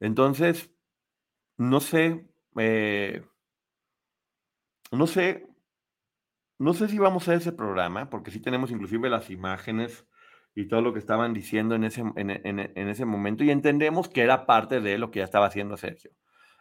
Entonces, 0.00 0.70
no 1.56 1.80
sé, 1.80 2.28
eh, 2.58 3.24
no 4.92 5.06
sé, 5.06 5.46
no 6.58 6.74
sé 6.74 6.88
si 6.88 6.98
vamos 6.98 7.28
a 7.28 7.34
ese 7.34 7.52
programa, 7.52 8.10
porque 8.10 8.30
sí 8.30 8.40
tenemos 8.40 8.70
inclusive 8.70 9.08
las 9.08 9.30
imágenes 9.30 10.06
y 10.54 10.66
todo 10.68 10.80
lo 10.82 10.92
que 10.92 11.00
estaban 11.00 11.34
diciendo 11.34 11.74
en 11.74 11.84
ese, 11.84 12.04
en, 12.16 12.88
ese 12.88 13.04
momento 13.04 13.42
y 13.42 13.50
entendemos 13.50 14.08
que 14.08 14.22
era 14.22 14.46
parte 14.46 14.80
de 14.80 14.98
lo 14.98 15.10
que 15.10 15.18
ya 15.18 15.24
estaba 15.24 15.46
haciendo 15.46 15.76
Sergio. 15.76 16.12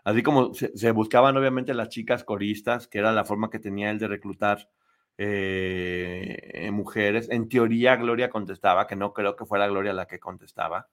Así 0.03 0.23
como 0.23 0.53
se, 0.53 0.91
buscaban 0.91 1.37
obviamente 1.37 1.73
las 1.73 1.89
chicas 1.89 2.23
coristas, 2.23 2.87
que 2.87 2.99
era 2.99 3.11
la 3.11 3.23
forma 3.23 3.49
que 3.49 3.59
tenía 3.59 3.91
él 3.91 3.99
de 3.99 4.07
reclutar 4.07 4.69
eh, 5.17 6.69
mujeres. 6.73 7.29
En 7.29 7.47
teoría 7.47 7.95
Gloria 7.95 8.29
contestaba, 8.29 8.87
que 8.87 8.95
no 8.95 9.13
creo 9.13 9.35
que 9.35 9.45
fuera 9.45 9.67
Gloria 9.67 9.93
la 9.93 10.07
que 10.07 10.19
contestaba. 10.19 10.89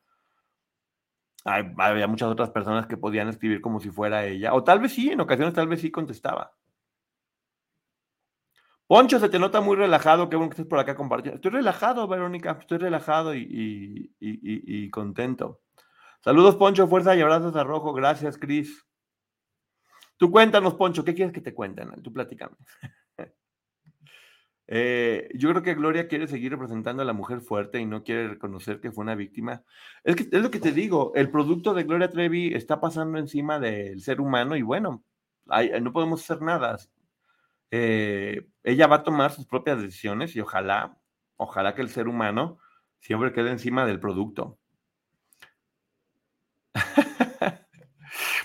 había 1.45 2.07
muchas 2.07 2.29
otras 2.29 2.51
personas 2.51 2.87
que 2.87 2.97
podían 2.97 3.29
escribir 3.29 3.61
como 3.61 3.81
si 3.81 3.91
fuera 3.91 4.27
ella, 4.27 4.55
o 4.55 4.63
tal 4.63 4.79
vez 4.81 4.93
sí, 4.93 5.11
en 5.11 5.21
ocasiones 5.21 5.55
tal 5.55 5.69
vez 5.69 5.81
sí 5.81 5.91
contestaba. 5.91 6.53
Poncho, 8.91 9.21
se 9.21 9.29
te 9.29 9.39
nota 9.39 9.61
muy 9.61 9.77
relajado. 9.77 10.29
Qué 10.29 10.35
bueno 10.35 10.51
que 10.51 10.55
estés 10.55 10.67
por 10.67 10.81
acá 10.81 10.97
compartiendo. 10.97 11.37
Estoy 11.37 11.53
relajado, 11.53 12.09
Verónica. 12.09 12.59
Estoy 12.61 12.79
relajado 12.79 13.37
y, 13.37 14.91
contento. 14.91 15.61
Saludos, 16.25 16.57
Poncho. 16.57 16.89
Fuerza 16.89 17.15
y 17.15 17.21
abrazos 17.21 17.55
a 17.55 17.63
Rojo. 17.63 17.93
Gracias, 17.93 18.37
Cris. 18.37 18.85
Tú 20.17 20.33
cuéntanos, 20.33 20.75
Poncho. 20.75 21.05
¿Qué 21.05 21.15
quieres 21.15 21.33
que 21.33 21.41
te 21.41 21.55
cuenten? 21.55 22.03
Tú 22.03 22.13
platícame. 22.13 22.57
Eh, 24.73 25.29
yo 25.35 25.51
creo 25.51 25.65
que 25.65 25.75
Gloria 25.75 26.07
quiere 26.07 26.29
seguir 26.29 26.53
representando 26.53 27.03
a 27.03 27.05
la 27.05 27.13
mujer 27.13 27.41
fuerte 27.41 27.81
y 27.81 27.87
no 27.87 28.05
quiere 28.05 28.29
reconocer 28.29 28.81
que 28.81 28.93
fue 28.93 29.03
una 29.03 29.17
víctima. 29.17 29.65
Es 30.05 30.31
lo 30.31 30.49
que 30.49 30.61
te 30.61 30.71
digo. 30.71 31.11
El 31.17 31.29
producto 31.29 31.75
de 31.75 31.83
Gloria 31.83 32.09
Trevi 32.09 32.55
está 32.55 32.81
pasando 32.81 33.19
encima 33.19 33.59
del 33.59 34.01
ser 34.01 34.21
humano 34.21 34.55
y 34.55 34.63
bueno, 34.63 35.03
no 35.81 35.93
podemos 35.93 36.23
hacer 36.23 36.41
nada 36.41 36.79
eh, 37.71 38.49
ella 38.65 38.87
va 38.87 38.97
a 38.97 39.03
tomar 39.03 39.33
sus 39.33 39.47
propias 39.47 39.81
decisiones 39.81 40.35
y 40.37 40.41
ojalá, 40.41 40.99
ojalá 41.37 41.75
que 41.75 41.83
el 41.83 41.89
ser 41.89 42.09
humano 42.09 42.59
siempre 42.99 43.33
quede 43.33 43.51
encima 43.51 43.87
del 43.87 44.01
producto. 44.01 44.59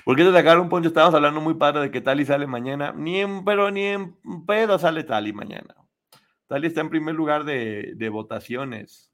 ¿Por 0.06 0.16
qué 0.16 0.24
te 0.24 0.32
sacaron, 0.32 0.70
Poncho? 0.70 0.90
Estábamos 0.90 1.16
hablando 1.16 1.42
muy 1.42 1.56
padre 1.56 1.82
de 1.82 1.92
que 1.92 2.02
Tali 2.02 2.26
sale 2.26 2.46
mañana. 2.48 2.94
Ni 2.96 3.20
en, 3.22 3.44
pero 3.44 3.72
ni 3.72 3.86
en 3.86 4.16
pedo 4.46 4.78
sale 4.78 5.04
Tali 5.04 5.34
mañana. 5.34 5.76
Tali 6.48 6.68
está 6.68 6.82
en 6.82 6.90
primer 6.90 7.16
lugar 7.16 7.44
de, 7.44 8.10
votaciones. 8.12 9.12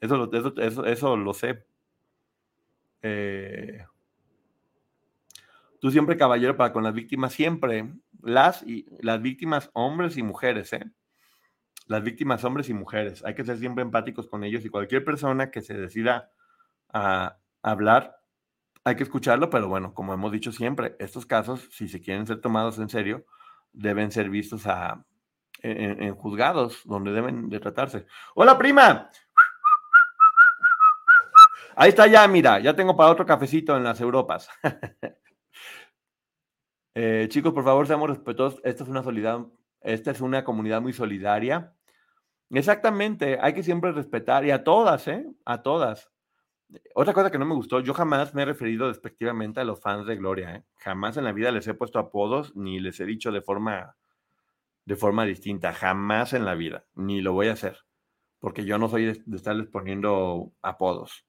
Eso, 0.00 0.16
lo, 0.16 0.32
eso, 0.32 0.84
eso, 0.84 1.16
lo 1.16 1.32
sé. 1.34 1.64
Eh, 3.02 3.86
tú 5.80 5.90
siempre 5.90 6.16
caballero 6.16 6.56
para 6.56 6.72
con 6.72 6.82
las 6.82 6.94
víctimas, 6.94 7.32
siempre 7.32 7.92
las, 8.24 8.62
y, 8.62 8.86
las 9.00 9.22
víctimas 9.22 9.70
hombres 9.74 10.16
y 10.16 10.22
mujeres, 10.22 10.72
¿eh? 10.72 10.84
Las 11.86 12.02
víctimas 12.02 12.44
hombres 12.44 12.68
y 12.68 12.74
mujeres. 12.74 13.24
Hay 13.24 13.34
que 13.34 13.44
ser 13.44 13.58
siempre 13.58 13.82
empáticos 13.82 14.26
con 14.26 14.42
ellos 14.42 14.64
y 14.64 14.70
cualquier 14.70 15.04
persona 15.04 15.50
que 15.50 15.60
se 15.60 15.74
decida 15.74 16.30
a 16.92 17.38
hablar, 17.62 18.16
hay 18.84 18.96
que 18.96 19.02
escucharlo, 19.02 19.48
pero 19.48 19.68
bueno, 19.68 19.94
como 19.94 20.12
hemos 20.12 20.30
dicho 20.30 20.52
siempre, 20.52 20.94
estos 20.98 21.24
casos, 21.24 21.68
si 21.72 21.88
se 21.88 22.00
quieren 22.00 22.26
ser 22.26 22.40
tomados 22.40 22.78
en 22.78 22.90
serio, 22.90 23.24
deben 23.72 24.12
ser 24.12 24.28
vistos 24.28 24.66
a, 24.66 25.04
en, 25.62 26.14
juzgados 26.14 26.82
donde 26.84 27.12
deben 27.12 27.48
de 27.48 27.60
tratarse. 27.60 28.06
Hola, 28.34 28.58
prima. 28.58 29.10
Ahí 31.76 31.88
está 31.88 32.06
ya, 32.06 32.28
mira, 32.28 32.60
ya 32.60 32.76
tengo 32.76 32.94
para 32.94 33.10
otro 33.10 33.26
cafecito 33.26 33.76
en 33.76 33.84
las 33.84 34.00
Europas. 34.00 34.48
Eh, 36.94 37.26
chicos, 37.28 37.52
por 37.52 37.64
favor, 37.64 37.86
seamos 37.86 38.08
respetuosos. 38.08 38.60
Esta 38.64 38.84
es 38.84 38.88
una 38.88 39.02
solidaridad, 39.02 39.46
esta 39.80 40.10
es 40.12 40.20
una 40.20 40.44
comunidad 40.44 40.80
muy 40.80 40.92
solidaria. 40.92 41.74
Exactamente, 42.50 43.38
hay 43.40 43.52
que 43.54 43.62
siempre 43.62 43.92
respetar 43.92 44.44
y 44.44 44.50
a 44.52 44.62
todas, 44.62 45.08
¿eh? 45.08 45.26
A 45.44 45.62
todas. 45.62 46.12
Otra 46.94 47.12
cosa 47.12 47.30
que 47.30 47.38
no 47.38 47.46
me 47.46 47.54
gustó, 47.54 47.80
yo 47.80 47.94
jamás 47.94 48.34
me 48.34 48.42
he 48.42 48.44
referido 48.44 48.88
despectivamente 48.88 49.60
a 49.60 49.64
los 49.64 49.80
fans 49.80 50.06
de 50.06 50.16
Gloria, 50.16 50.56
¿eh? 50.56 50.64
Jamás 50.76 51.16
en 51.16 51.24
la 51.24 51.32
vida 51.32 51.50
les 51.50 51.66
he 51.66 51.74
puesto 51.74 51.98
apodos 51.98 52.54
ni 52.56 52.80
les 52.80 53.00
he 53.00 53.06
dicho 53.06 53.32
de 53.32 53.42
forma 53.42 53.96
de 54.86 54.96
forma 54.96 55.24
distinta, 55.24 55.72
jamás 55.72 56.34
en 56.34 56.44
la 56.44 56.54
vida, 56.54 56.84
ni 56.94 57.22
lo 57.22 57.32
voy 57.32 57.48
a 57.48 57.54
hacer, 57.54 57.78
porque 58.38 58.66
yo 58.66 58.78
no 58.78 58.88
soy 58.88 59.06
de, 59.06 59.36
estarles 59.36 59.68
poniendo 59.68 60.52
apodos. 60.62 61.26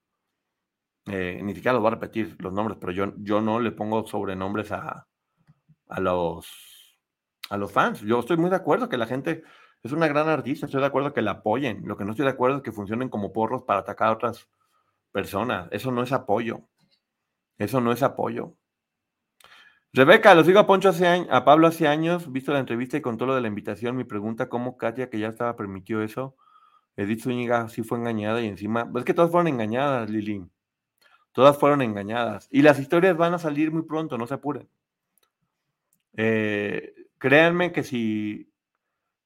Eh, 1.08 1.40
ni 1.42 1.54
siquiera 1.54 1.74
los 1.74 1.82
voy 1.82 1.90
a 1.90 1.96
repetir 1.96 2.36
los 2.40 2.52
nombres, 2.52 2.78
pero 2.80 2.92
yo, 2.92 3.14
yo 3.18 3.42
no 3.42 3.60
le 3.60 3.72
pongo 3.72 4.06
sobrenombres 4.06 4.72
a, 4.74 5.08
a 5.88 6.00
los, 6.00 6.98
a 7.50 7.58
los 7.58 7.72
fans. 7.72 8.02
Yo 8.02 8.20
estoy 8.20 8.38
muy 8.38 8.50
de 8.50 8.56
acuerdo 8.56 8.90
que 8.90 8.98
la 8.98 9.08
gente 9.08 9.44
es 9.84 9.92
una 9.92 10.08
gran 10.08 10.28
artista, 10.30 10.66
estoy 10.66 10.82
de 10.82 10.88
acuerdo 10.88 11.14
que 11.14 11.22
la 11.22 11.32
apoyen. 11.32 11.84
Lo 11.86 11.98
que 11.98 12.06
no 12.06 12.12
estoy 12.12 12.26
de 12.26 12.32
acuerdo 12.32 12.58
es 12.58 12.64
que 12.64 12.72
funcionen 12.72 13.10
como 13.10 13.34
porros 13.34 13.64
para 13.64 13.82
atacar 13.82 14.10
a 14.10 14.14
otras 14.14 14.48
personas. 15.12 15.68
Eso 15.72 15.92
no 15.92 16.04
es 16.04 16.12
apoyo. 16.12 16.62
Eso 17.58 17.82
no 17.82 17.92
es 17.92 18.04
apoyo. 18.04 18.56
Rebeca, 19.94 20.36
lo 20.36 20.44
sigo 20.44 20.60
a 20.60 20.68
Poncho 20.68 20.90
hace 20.90 21.08
años, 21.08 21.28
a 21.32 21.46
Pablo 21.46 21.68
hace 21.68 21.88
años, 21.88 22.30
visto 22.30 22.52
la 22.52 22.60
entrevista 22.60 22.98
y 22.98 23.02
con 23.02 23.18
todo 23.18 23.28
lo 23.28 23.36
de 23.36 23.40
la 23.40 23.48
invitación, 23.48 23.96
mi 23.96 24.04
pregunta, 24.04 24.50
¿cómo 24.50 24.78
Katia, 24.78 25.10
que 25.10 25.20
ya 25.20 25.30
estaba 25.30 25.56
permitió 25.56 26.02
eso? 26.02 26.36
Edith 26.98 27.22
Zúñiga 27.22 27.70
sí 27.70 27.82
fue 27.82 27.98
engañada 27.98 28.42
y 28.42 28.48
encima, 28.48 28.92
es 28.94 29.06
que 29.06 29.14
todas 29.14 29.32
fueron 29.32 29.48
engañadas, 29.48 30.10
Lili. 30.10 30.46
Todas 31.32 31.58
fueron 31.58 31.82
engañadas. 31.82 32.50
Y 32.52 32.62
las 32.62 32.78
historias 32.78 33.16
van 33.16 33.36
a 33.36 33.40
salir 33.40 33.72
muy 33.72 33.84
pronto, 33.84 34.18
no 34.18 34.28
se 34.28 34.34
apuren. 34.34 34.68
Eh, 36.18 36.94
créanme 37.18 37.72
que 37.72 37.84
si, 37.84 38.54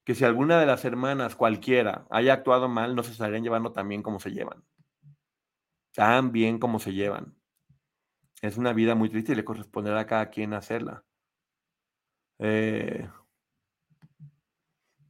que 0.03 0.15
si 0.15 0.25
alguna 0.25 0.59
de 0.59 0.65
las 0.65 0.85
hermanas, 0.85 1.35
cualquiera, 1.35 2.07
haya 2.09 2.33
actuado 2.33 2.67
mal, 2.67 2.95
no 2.95 3.03
se 3.03 3.11
estarían 3.11 3.43
llevando 3.43 3.71
tan 3.71 3.87
bien 3.87 4.03
como 4.03 4.19
se 4.19 4.31
llevan. 4.31 4.63
Tan 5.93 6.31
bien 6.31 6.59
como 6.59 6.79
se 6.79 6.93
llevan. 6.93 7.35
Es 8.41 8.57
una 8.57 8.73
vida 8.73 8.95
muy 8.95 9.09
triste 9.09 9.33
y 9.33 9.35
le 9.35 9.45
corresponderá 9.45 9.99
a 9.99 10.07
cada 10.07 10.29
quien 10.29 10.53
hacerla. 10.53 11.03
Eh, 12.39 13.09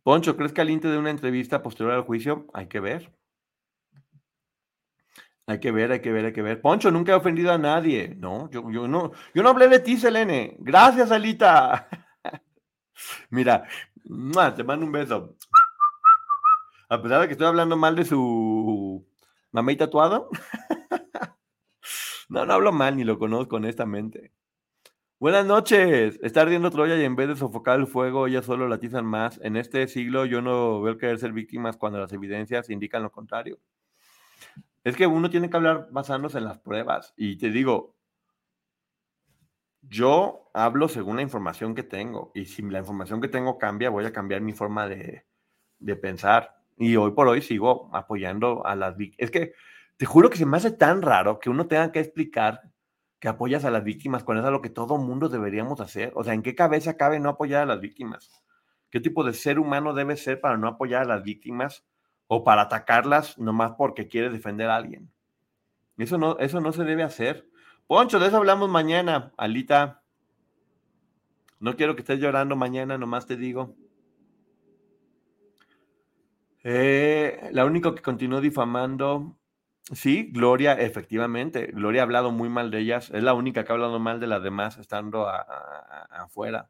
Poncho, 0.03 0.35
¿crees 0.35 0.53
que 0.53 0.61
al 0.61 0.79
de 0.79 0.97
una 0.97 1.11
entrevista 1.11 1.61
posterior 1.61 1.93
al 1.93 2.01
juicio? 2.01 2.47
Hay 2.53 2.67
que 2.67 2.79
ver. 2.79 3.13
Hay 5.49 5.59
que 5.59 5.71
ver, 5.71 5.91
hay 5.91 5.99
que 5.99 6.11
ver, 6.11 6.25
hay 6.25 6.31
que 6.31 6.43
ver. 6.43 6.61
Poncho, 6.61 6.91
nunca 6.91 7.11
he 7.11 7.15
ofendido 7.15 7.51
a 7.51 7.57
nadie. 7.57 8.15
No, 8.19 8.51
yo, 8.51 8.69
yo 8.69 8.87
no, 8.87 9.13
yo 9.33 9.41
no 9.41 9.49
hablé 9.49 9.67
de 9.67 9.79
ti, 9.79 9.97
Selene. 9.97 10.55
Gracias, 10.59 11.11
Alita. 11.11 11.89
Mira, 13.31 13.67
te 14.55 14.63
mando 14.63 14.85
un 14.85 14.91
beso. 14.91 15.35
A 16.87 17.01
pesar 17.01 17.21
de 17.21 17.27
que 17.27 17.31
estoy 17.31 17.47
hablando 17.47 17.75
mal 17.77 17.95
de 17.95 18.05
su 18.05 19.03
mamey 19.51 19.75
tatuado. 19.75 20.29
no, 22.29 22.45
no 22.45 22.53
hablo 22.53 22.71
mal 22.71 22.95
ni 22.95 23.03
lo 23.03 23.17
conozco 23.17 23.55
honestamente. 23.55 24.31
Buenas 25.19 25.47
noches. 25.47 26.19
Está 26.21 26.41
ardiendo 26.41 26.69
Troya 26.69 26.95
y 26.95 27.05
en 27.05 27.15
vez 27.15 27.27
de 27.27 27.35
sofocar 27.35 27.79
el 27.79 27.87
fuego, 27.87 28.27
ellas 28.27 28.45
solo 28.45 28.67
latizan 28.67 29.05
más. 29.07 29.39
En 29.41 29.55
este 29.55 29.87
siglo 29.87 30.25
yo 30.25 30.43
no 30.43 30.79
veo 30.83 30.99
querer 30.99 31.17
ser 31.17 31.33
víctimas 31.33 31.75
cuando 31.75 31.97
las 31.97 32.13
evidencias 32.13 32.69
indican 32.69 33.01
lo 33.01 33.11
contrario. 33.11 33.57
Es 34.83 34.95
que 34.95 35.07
uno 35.07 35.29
tiene 35.29 35.49
que 35.49 35.57
hablar 35.57 35.87
basándose 35.91 36.37
en 36.37 36.45
las 36.45 36.59
pruebas. 36.59 37.13
Y 37.17 37.37
te 37.37 37.49
digo, 37.49 37.95
yo 39.81 40.49
hablo 40.53 40.87
según 40.87 41.17
la 41.17 41.21
información 41.21 41.75
que 41.75 41.83
tengo. 41.83 42.31
Y 42.33 42.45
si 42.45 42.61
la 42.63 42.79
información 42.79 43.21
que 43.21 43.27
tengo 43.27 43.57
cambia, 43.57 43.89
voy 43.89 44.05
a 44.05 44.13
cambiar 44.13 44.41
mi 44.41 44.53
forma 44.53 44.87
de, 44.87 45.25
pensar. 46.01 46.55
Y 46.77 46.95
hoy 46.95 47.11
por 47.11 47.27
hoy 47.27 47.41
sigo 47.41 47.89
apoyando 47.93 48.65
a 48.65 48.75
las 48.75 48.95
víctimas. 48.95 49.25
Es 49.25 49.31
que 49.31 49.53
te 49.97 50.05
juro 50.05 50.29
que 50.29 50.37
se 50.37 50.45
me 50.45 50.57
hace 50.57 50.71
tan 50.71 51.01
raro 51.01 51.39
que 51.39 51.49
uno 51.49 51.67
tenga 51.67 51.91
que 51.91 51.99
explicar 51.99 52.61
que 53.19 53.27
apoyas 53.27 53.65
a 53.65 53.71
las 53.71 53.83
víctimas 53.83 54.23
cuando 54.23 54.41
es 54.41 54.47
algo 54.47 54.61
que 54.61 54.69
todo 54.69 54.97
mundo 54.97 55.27
deberíamos 55.27 55.81
hacer. 55.81 56.13
O 56.15 56.23
sea, 56.23 56.33
¿en 56.33 56.41
qué 56.41 56.55
cabeza 56.55 56.95
cabe 56.95 57.19
no 57.19 57.29
apoyar 57.29 57.63
a 57.63 57.65
las 57.65 57.81
víctimas? 57.81 58.31
¿Qué 58.89 59.01
tipo 59.01 59.23
de 59.23 59.33
ser 59.33 59.59
humano 59.59 59.93
debe 59.93 60.15
ser 60.15 60.39
para 60.39 60.57
no 60.57 60.67
apoyar 60.67 61.03
a 61.03 61.05
las 61.05 61.23
víctimas 61.23 61.85
o 62.31 62.43
para 62.43 62.61
atacarlas 62.61 63.39
nomás 63.39 63.73
porque 63.75 64.07
quiere 64.07 64.29
defender 64.29 64.69
a 64.69 64.75
alguien. 64.75 65.11
Eso 65.97 66.17
no, 66.19 66.37
eso 66.37 66.61
no 66.61 66.71
se 66.71 66.83
debe 66.83 67.01
hacer. 67.01 67.49
Poncho, 67.87 68.19
de 68.19 68.27
eso 68.27 68.37
hablamos 68.37 68.69
mañana, 68.69 69.33
Alita. 69.35 70.03
No 71.59 71.75
quiero 71.75 71.95
que 71.95 72.01
estés 72.01 72.19
llorando 72.19 72.55
mañana, 72.55 72.99
nomás 72.99 73.25
te 73.25 73.35
digo. 73.35 73.75
Eh, 76.63 77.49
la 77.51 77.65
única 77.65 77.95
que 77.95 78.03
continuó 78.03 78.41
difamando, 78.41 79.35
sí, 79.91 80.29
Gloria, 80.31 80.73
efectivamente. 80.73 81.71
Gloria 81.73 82.01
ha 82.01 82.05
hablado 82.05 82.31
muy 82.31 82.47
mal 82.47 82.69
de 82.69 82.79
ellas. 82.81 83.09
Es 83.09 83.23
la 83.23 83.33
única 83.33 83.65
que 83.65 83.71
ha 83.71 83.75
hablado 83.75 83.99
mal 83.99 84.19
de 84.19 84.27
las 84.27 84.43
demás 84.43 84.77
estando 84.77 85.27
afuera. 85.27 86.69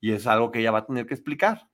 Y 0.00 0.12
es 0.12 0.28
algo 0.28 0.52
que 0.52 0.60
ella 0.60 0.70
va 0.70 0.78
a 0.78 0.86
tener 0.86 1.04
que 1.06 1.14
explicar. 1.14 1.68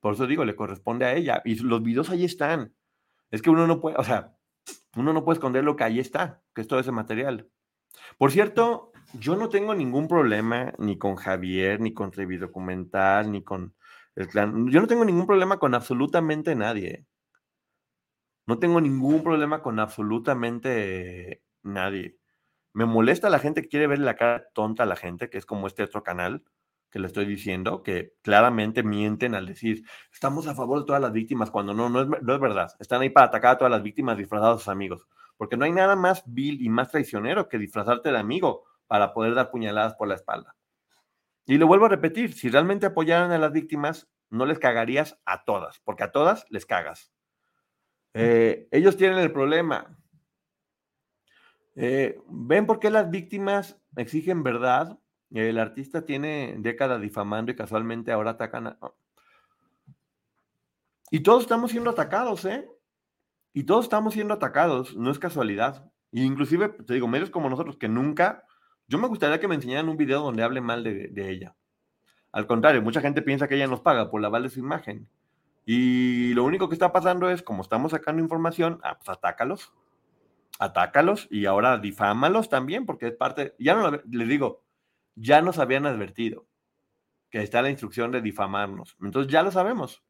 Por 0.00 0.14
eso 0.14 0.26
digo, 0.26 0.44
le 0.44 0.56
corresponde 0.56 1.04
a 1.04 1.14
ella. 1.14 1.42
Y 1.44 1.56
los 1.56 1.82
videos 1.82 2.10
ahí 2.10 2.24
están. 2.24 2.74
Es 3.30 3.42
que 3.42 3.50
uno 3.50 3.66
no 3.66 3.80
puede, 3.80 3.96
o 3.96 4.04
sea, 4.04 4.36
uno 4.96 5.12
no 5.12 5.24
puede 5.24 5.36
esconder 5.36 5.62
lo 5.62 5.76
que 5.76 5.84
ahí 5.84 6.00
está, 6.00 6.42
que 6.54 6.62
es 6.62 6.68
todo 6.68 6.80
ese 6.80 6.92
material. 6.92 7.48
Por 8.18 8.32
cierto, 8.32 8.92
yo 9.14 9.36
no 9.36 9.48
tengo 9.48 9.74
ningún 9.74 10.08
problema 10.08 10.72
ni 10.78 10.98
con 10.98 11.16
Javier, 11.16 11.80
ni 11.80 11.92
con 11.92 12.10
Documental, 12.10 13.30
ni 13.30 13.42
con 13.42 13.74
el 14.16 14.28
clan. 14.28 14.68
Yo 14.68 14.80
no 14.80 14.86
tengo 14.86 15.04
ningún 15.04 15.26
problema 15.26 15.58
con 15.58 15.74
absolutamente 15.74 16.54
nadie. 16.54 17.06
No 18.46 18.58
tengo 18.58 18.80
ningún 18.80 19.22
problema 19.22 19.62
con 19.62 19.78
absolutamente 19.78 21.42
nadie. 21.62 22.18
Me 22.72 22.84
molesta 22.84 23.30
la 23.30 23.38
gente 23.38 23.62
que 23.62 23.68
quiere 23.68 23.86
ver 23.86 23.98
la 23.98 24.16
cara 24.16 24.48
tonta 24.54 24.84
a 24.84 24.86
la 24.86 24.96
gente, 24.96 25.28
que 25.30 25.38
es 25.38 25.46
como 25.46 25.66
este 25.66 25.82
otro 25.82 26.02
canal 26.02 26.44
que 26.90 26.98
le 26.98 27.06
estoy 27.06 27.24
diciendo, 27.24 27.82
que 27.82 28.14
claramente 28.22 28.82
mienten 28.82 29.34
al 29.34 29.46
decir, 29.46 29.84
estamos 30.12 30.46
a 30.46 30.54
favor 30.54 30.80
de 30.80 30.86
todas 30.86 31.00
las 31.00 31.12
víctimas, 31.12 31.50
cuando 31.50 31.72
no, 31.72 31.88
no 31.88 32.02
es, 32.02 32.08
no 32.22 32.34
es 32.34 32.40
verdad. 32.40 32.72
Están 32.78 33.02
ahí 33.02 33.10
para 33.10 33.26
atacar 33.26 33.52
a 33.52 33.58
todas 33.58 33.70
las 33.70 33.82
víctimas 33.82 34.18
disfrazados 34.18 34.56
a 34.56 34.58
sus 34.58 34.68
amigos. 34.68 35.06
Porque 35.36 35.56
no 35.56 35.64
hay 35.64 35.72
nada 35.72 35.96
más 35.96 36.22
vil 36.26 36.60
y 36.60 36.68
más 36.68 36.90
traicionero 36.90 37.48
que 37.48 37.58
disfrazarte 37.58 38.10
de 38.10 38.18
amigo 38.18 38.64
para 38.86 39.14
poder 39.14 39.34
dar 39.34 39.50
puñaladas 39.50 39.94
por 39.94 40.08
la 40.08 40.16
espalda. 40.16 40.56
Y 41.46 41.58
lo 41.58 41.66
vuelvo 41.66 41.86
a 41.86 41.90
repetir, 41.90 42.32
si 42.32 42.50
realmente 42.50 42.86
apoyaran 42.86 43.32
a 43.32 43.38
las 43.38 43.52
víctimas, 43.52 44.10
no 44.30 44.46
les 44.46 44.58
cagarías 44.58 45.18
a 45.24 45.44
todas, 45.44 45.80
porque 45.80 46.04
a 46.04 46.12
todas 46.12 46.44
les 46.50 46.66
cagas. 46.66 47.12
Eh, 48.14 48.68
ellos 48.70 48.96
tienen 48.96 49.18
el 49.18 49.32
problema. 49.32 49.96
Eh, 51.76 52.20
¿Ven 52.28 52.66
por 52.66 52.78
qué 52.80 52.90
las 52.90 53.10
víctimas 53.10 53.80
exigen 53.96 54.42
verdad? 54.42 54.98
El 55.32 55.58
artista 55.58 56.04
tiene 56.04 56.56
décadas 56.58 57.00
difamando 57.00 57.52
y 57.52 57.56
casualmente 57.56 58.12
ahora 58.12 58.32
atacan 58.32 58.66
a... 58.66 58.78
Y 61.10 61.20
todos 61.20 61.42
estamos 61.42 61.70
siendo 61.70 61.90
atacados, 61.90 62.44
¿eh? 62.44 62.68
Y 63.52 63.64
todos 63.64 63.84
estamos 63.84 64.14
siendo 64.14 64.34
atacados, 64.34 64.96
no 64.96 65.10
es 65.10 65.18
casualidad. 65.18 65.90
Y 66.12 66.22
inclusive, 66.22 66.68
te 66.68 66.94
digo, 66.94 67.08
medios 67.08 67.30
como 67.30 67.48
nosotros 67.48 67.76
que 67.76 67.88
nunca... 67.88 68.44
Yo 68.86 68.98
me 68.98 69.08
gustaría 69.08 69.38
que 69.38 69.48
me 69.48 69.54
enseñaran 69.54 69.88
un 69.88 69.96
video 69.96 70.20
donde 70.20 70.42
hable 70.42 70.60
mal 70.60 70.82
de, 70.82 71.30
ella. 71.30 71.54
Al 72.32 72.46
contrario, 72.46 72.82
mucha 72.82 73.00
gente 73.00 73.22
piensa 73.22 73.46
que 73.46 73.54
ella 73.54 73.68
nos 73.68 73.80
paga 73.80 74.10
por 74.10 74.20
lavarle 74.20 74.50
su 74.50 74.58
imagen. 74.58 75.08
Y 75.64 76.32
lo 76.34 76.44
único 76.44 76.68
que 76.68 76.74
está 76.74 76.92
pasando 76.92 77.30
es, 77.30 77.42
como 77.42 77.62
estamos 77.62 77.92
sacando 77.92 78.20
información, 78.20 78.80
ah, 78.82 78.96
pues 78.96 79.08
atácalos. 79.08 79.72
Atácalos 80.58 81.28
y 81.30 81.46
ahora 81.46 81.78
difámalos 81.78 82.48
también, 82.48 82.84
porque 82.84 83.06
es 83.08 83.14
parte. 83.14 83.54
Ya 83.58 83.74
no 83.74 83.90
lo, 83.90 84.00
digo, 84.26 84.62
ya 85.14 85.42
nos 85.42 85.58
habían 85.58 85.86
advertido 85.86 86.46
que 87.30 87.42
está 87.42 87.62
la 87.62 87.70
instrucción 87.70 88.10
de 88.10 88.20
difamarnos. 88.20 88.96
Entonces 89.00 89.32
ya 89.32 89.42
lo 89.42 89.50
sabemos. 89.50 90.02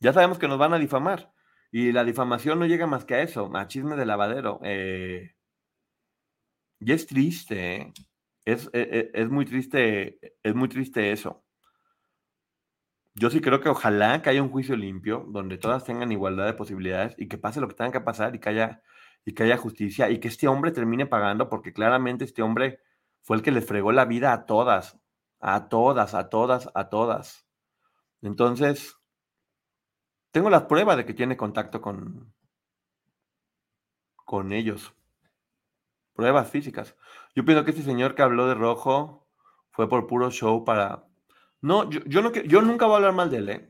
Ya 0.00 0.12
sabemos 0.12 0.38
que 0.38 0.48
nos 0.48 0.58
van 0.58 0.74
a 0.74 0.78
difamar. 0.78 1.32
Y 1.72 1.92
la 1.92 2.04
difamación 2.04 2.58
no 2.58 2.66
llega 2.66 2.86
más 2.86 3.04
que 3.04 3.14
a 3.14 3.22
eso, 3.22 3.50
a 3.54 3.66
chisme 3.66 3.96
de 3.96 4.06
lavadero. 4.06 4.60
Eh, 4.62 5.34
y 6.78 6.92
es 6.92 7.06
triste, 7.06 7.76
¿eh? 7.76 7.92
es, 8.44 8.70
e, 8.72 9.10
e, 9.14 9.22
es, 9.22 9.28
muy 9.28 9.44
triste, 9.44 10.18
es 10.42 10.54
muy 10.54 10.68
triste 10.68 11.12
eso. 11.12 11.44
Yo 13.14 13.30
sí 13.30 13.40
creo 13.40 13.60
que 13.60 13.70
ojalá 13.70 14.20
que 14.22 14.30
haya 14.30 14.42
un 14.42 14.50
juicio 14.50 14.76
limpio, 14.76 15.24
donde 15.28 15.58
todas 15.58 15.84
tengan 15.84 16.12
igualdad 16.12 16.46
de 16.46 16.52
posibilidades 16.52 17.14
y 17.18 17.28
que 17.28 17.38
pase 17.38 17.60
lo 17.60 17.68
que 17.68 17.74
tenga 17.74 17.92
que 17.92 18.00
pasar 18.02 18.34
y 18.34 18.38
que 18.38 18.50
haya, 18.50 18.82
y 19.24 19.32
que 19.32 19.42
haya 19.44 19.56
justicia 19.56 20.10
y 20.10 20.20
que 20.20 20.28
este 20.28 20.48
hombre 20.48 20.70
termine 20.70 21.06
pagando, 21.06 21.48
porque 21.48 21.72
claramente 21.72 22.24
este 22.24 22.42
hombre 22.42 22.80
fue 23.26 23.36
el 23.36 23.42
que 23.42 23.50
le 23.50 23.60
fregó 23.60 23.90
la 23.90 24.04
vida 24.04 24.32
a 24.32 24.46
todas, 24.46 25.00
a 25.40 25.68
todas, 25.68 26.14
a 26.14 26.28
todas, 26.28 26.70
a 26.74 26.88
todas. 26.88 27.44
Entonces, 28.22 28.96
tengo 30.30 30.48
las 30.48 30.62
pruebas 30.66 30.96
de 30.96 31.04
que 31.04 31.12
tiene 31.12 31.36
contacto 31.36 31.80
con, 31.80 32.32
con 34.14 34.52
ellos. 34.52 34.94
Pruebas 36.12 36.48
físicas. 36.48 36.96
Yo 37.34 37.44
pienso 37.44 37.64
que 37.64 37.72
este 37.72 37.82
señor 37.82 38.14
que 38.14 38.22
habló 38.22 38.46
de 38.46 38.54
rojo 38.54 39.26
fue 39.70 39.88
por 39.88 40.06
puro 40.06 40.30
show 40.30 40.64
para... 40.64 41.08
No, 41.60 41.90
yo, 41.90 42.02
yo 42.04 42.62
nunca 42.62 42.86
voy 42.86 42.94
a 42.94 42.96
hablar 42.98 43.12
mal 43.12 43.28
de 43.28 43.38
él. 43.38 43.48
¿eh? 43.48 43.68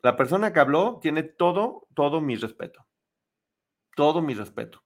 La 0.00 0.16
persona 0.16 0.54
que 0.54 0.60
habló 0.60 1.00
tiene 1.02 1.22
todo, 1.22 1.86
todo 1.92 2.22
mi 2.22 2.34
respeto. 2.34 2.86
Todo 3.94 4.22
mi 4.22 4.32
respeto. 4.32 4.82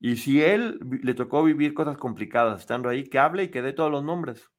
Y 0.00 0.16
si 0.16 0.42
él 0.42 0.78
le 1.02 1.14
tocó 1.14 1.42
vivir 1.42 1.74
cosas 1.74 1.96
complicadas 1.98 2.60
estando 2.60 2.88
ahí, 2.88 3.04
que 3.04 3.18
hable 3.18 3.44
y 3.44 3.50
que 3.50 3.62
dé 3.62 3.72
todos 3.72 3.90
los 3.90 4.04
nombres. 4.04 4.50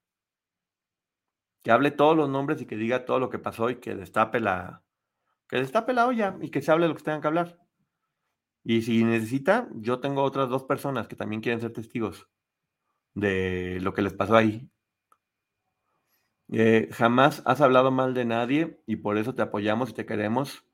Que 1.64 1.72
hable 1.72 1.92
todos 1.92 2.16
los 2.16 2.30
nombres 2.30 2.62
y 2.62 2.66
que 2.66 2.76
diga 2.76 3.06
todo 3.06 3.20
lo 3.20 3.30
que 3.30 3.40
pasó 3.40 3.70
y 3.70 3.78
que 3.78 3.96
destape 3.96 4.40
la, 4.40 4.84
que 5.48 5.58
destape 5.58 5.94
la 5.94 6.08
olla 6.08 6.38
y 6.42 6.50
que 6.52 6.62
se 6.62 6.72
hable 6.72 6.88
lo 6.88 6.96
que 6.96 7.04
tengan 7.04 7.22
que 7.22 7.28
hablar. 7.28 7.60
Y 8.64 8.82
si 8.82 9.04
necesita, 9.04 9.70
yo 9.74 10.00
tengo 10.00 10.24
otras 10.24 10.50
dos 10.50 10.64
personas 10.64 11.08
que 11.08 11.16
también 11.16 11.42
quieren 11.42 11.62
ser 11.62 11.74
testigos 11.74 12.30
de 13.14 13.80
lo 13.82 13.94
que 13.94 14.02
les 14.02 14.14
pasó 14.14 14.36
ahí. 14.36 14.70
Eh, 16.52 16.90
jamás 16.92 17.44
has 17.46 17.62
hablado 17.62 17.92
mal 17.92 18.14
de 18.14 18.26
nadie 18.26 18.82
y 18.88 18.98
por 18.98 19.18
eso 19.18 19.36
te 19.36 19.42
apoyamos 19.44 19.92
y 19.92 19.94
te 19.94 20.06
queremos 20.06 20.66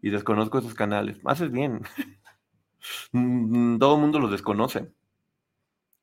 y 0.00 0.10
desconozco 0.10 0.58
esos 0.58 0.74
canales. 0.74 1.20
Haces 1.24 1.50
bien. 1.50 1.82
Mm, 3.12 3.78
todo 3.78 3.94
el 3.94 4.00
mundo 4.00 4.18
los 4.18 4.30
desconoce. 4.30 4.92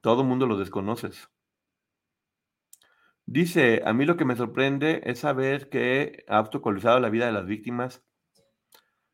Todo 0.01 0.21
el 0.21 0.27
mundo 0.27 0.45
los 0.45 0.59
desconoces. 0.59 1.29
Dice, 3.25 3.81
a 3.83 3.93
mí 3.93 4.05
lo 4.05 4.15
que 4.15 4.25
me 4.25 4.35
sorprende 4.35 5.01
es 5.05 5.19
saber 5.19 5.69
que 5.69 6.23
ha 6.27 6.39
obstaculizado 6.39 6.99
la 6.99 7.09
vida 7.09 7.25
de 7.25 7.31
las 7.31 7.45
víctimas 7.47 8.03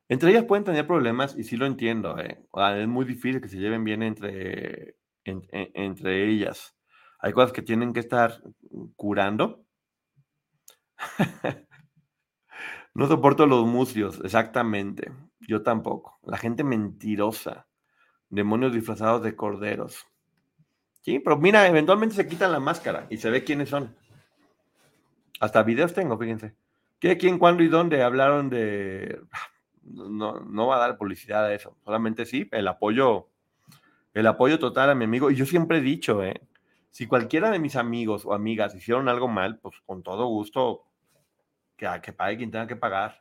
entre 0.10 0.32
ellas 0.32 0.46
pueden 0.46 0.64
tener 0.64 0.88
problemas 0.88 1.36
y 1.38 1.44
sí 1.44 1.58
lo 1.58 1.66
entiendo, 1.66 2.18
¿eh? 2.18 2.40
es 2.78 2.88
muy 2.88 3.06
difícil 3.06 3.42
que 3.42 3.50
se 3.50 3.58
lleven 3.58 3.84
bien 3.84 4.04
entre, 4.04 4.96
entre 5.26 6.30
ellas. 6.30 6.76
Hay 7.20 7.34
cosas 7.34 7.52
que 7.52 7.62
tienen 7.62 7.92
que 7.94 8.00
estar 8.00 8.42
curando. 8.96 9.66
no 12.94 13.08
soporto 13.08 13.46
los 13.46 13.66
mucios, 13.66 14.22
exactamente. 14.24 15.12
Yo 15.40 15.64
tampoco. 15.64 16.20
La 16.24 16.38
gente 16.38 16.64
mentirosa. 16.64 17.68
Demonios 18.30 18.74
disfrazados 18.74 19.24
de 19.24 19.36
corderos. 19.36 20.06
Sí, 21.02 21.20
pero 21.20 21.38
mira, 21.38 21.68
eventualmente 21.68 22.16
se 22.16 22.28
quitan 22.28 22.52
la 22.52 22.60
máscara 22.60 23.08
y 23.10 23.18
se 23.18 23.30
ve 23.30 23.44
quiénes 23.44 23.70
son. 23.70 23.96
Hasta 25.40 25.64
videos 25.64 25.94
tengo, 25.94 26.18
fíjense. 26.18 26.56
¿Qué, 27.00 27.18
quién, 27.18 27.38
cuándo 27.38 27.64
y 27.64 27.68
dónde 27.68 28.04
hablaron 28.04 28.50
de 28.50 29.22
no, 29.84 30.40
no 30.40 30.68
va 30.68 30.78
a 30.78 30.80
dar 30.80 30.98
publicidad 30.98 31.46
a 31.46 31.54
eso, 31.54 31.78
solamente 31.84 32.26
sí, 32.26 32.48
el 32.52 32.68
apoyo, 32.68 33.30
el 34.14 34.28
apoyo 34.28 34.60
total 34.60 34.90
a 34.90 34.96
mi 34.96 35.06
amigo. 35.06 35.32
Y 35.32 35.36
yo 35.36 35.46
siempre 35.46 35.78
he 35.78 35.82
dicho, 35.82 36.24
¿eh? 36.24 36.42
si 36.90 37.08
cualquiera 37.08 37.52
de 37.52 37.60
mis 37.60 37.76
amigos 37.76 38.26
o 38.26 38.34
amigas 38.34 38.76
hicieron 38.76 39.10
algo 39.10 39.28
mal, 39.28 39.60
pues 39.60 39.76
con 39.86 40.04
todo 40.04 40.26
gusto 40.28 40.84
que, 41.76 41.88
que 42.02 42.14
pague 42.14 42.38
quien 42.38 42.52
tenga 42.52 42.68
que 42.68 42.76
pagar. 42.76 43.20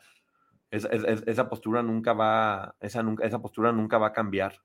Esa 0.71 1.49
postura 1.49 1.83
nunca 1.83 2.13
va, 2.13 2.77
esa, 2.81 3.03
nunca, 3.03 3.25
esa 3.25 3.41
postura 3.41 3.73
nunca 3.73 3.99
va 3.99 4.09
a 4.09 4.13
cambiar. 4.13 4.63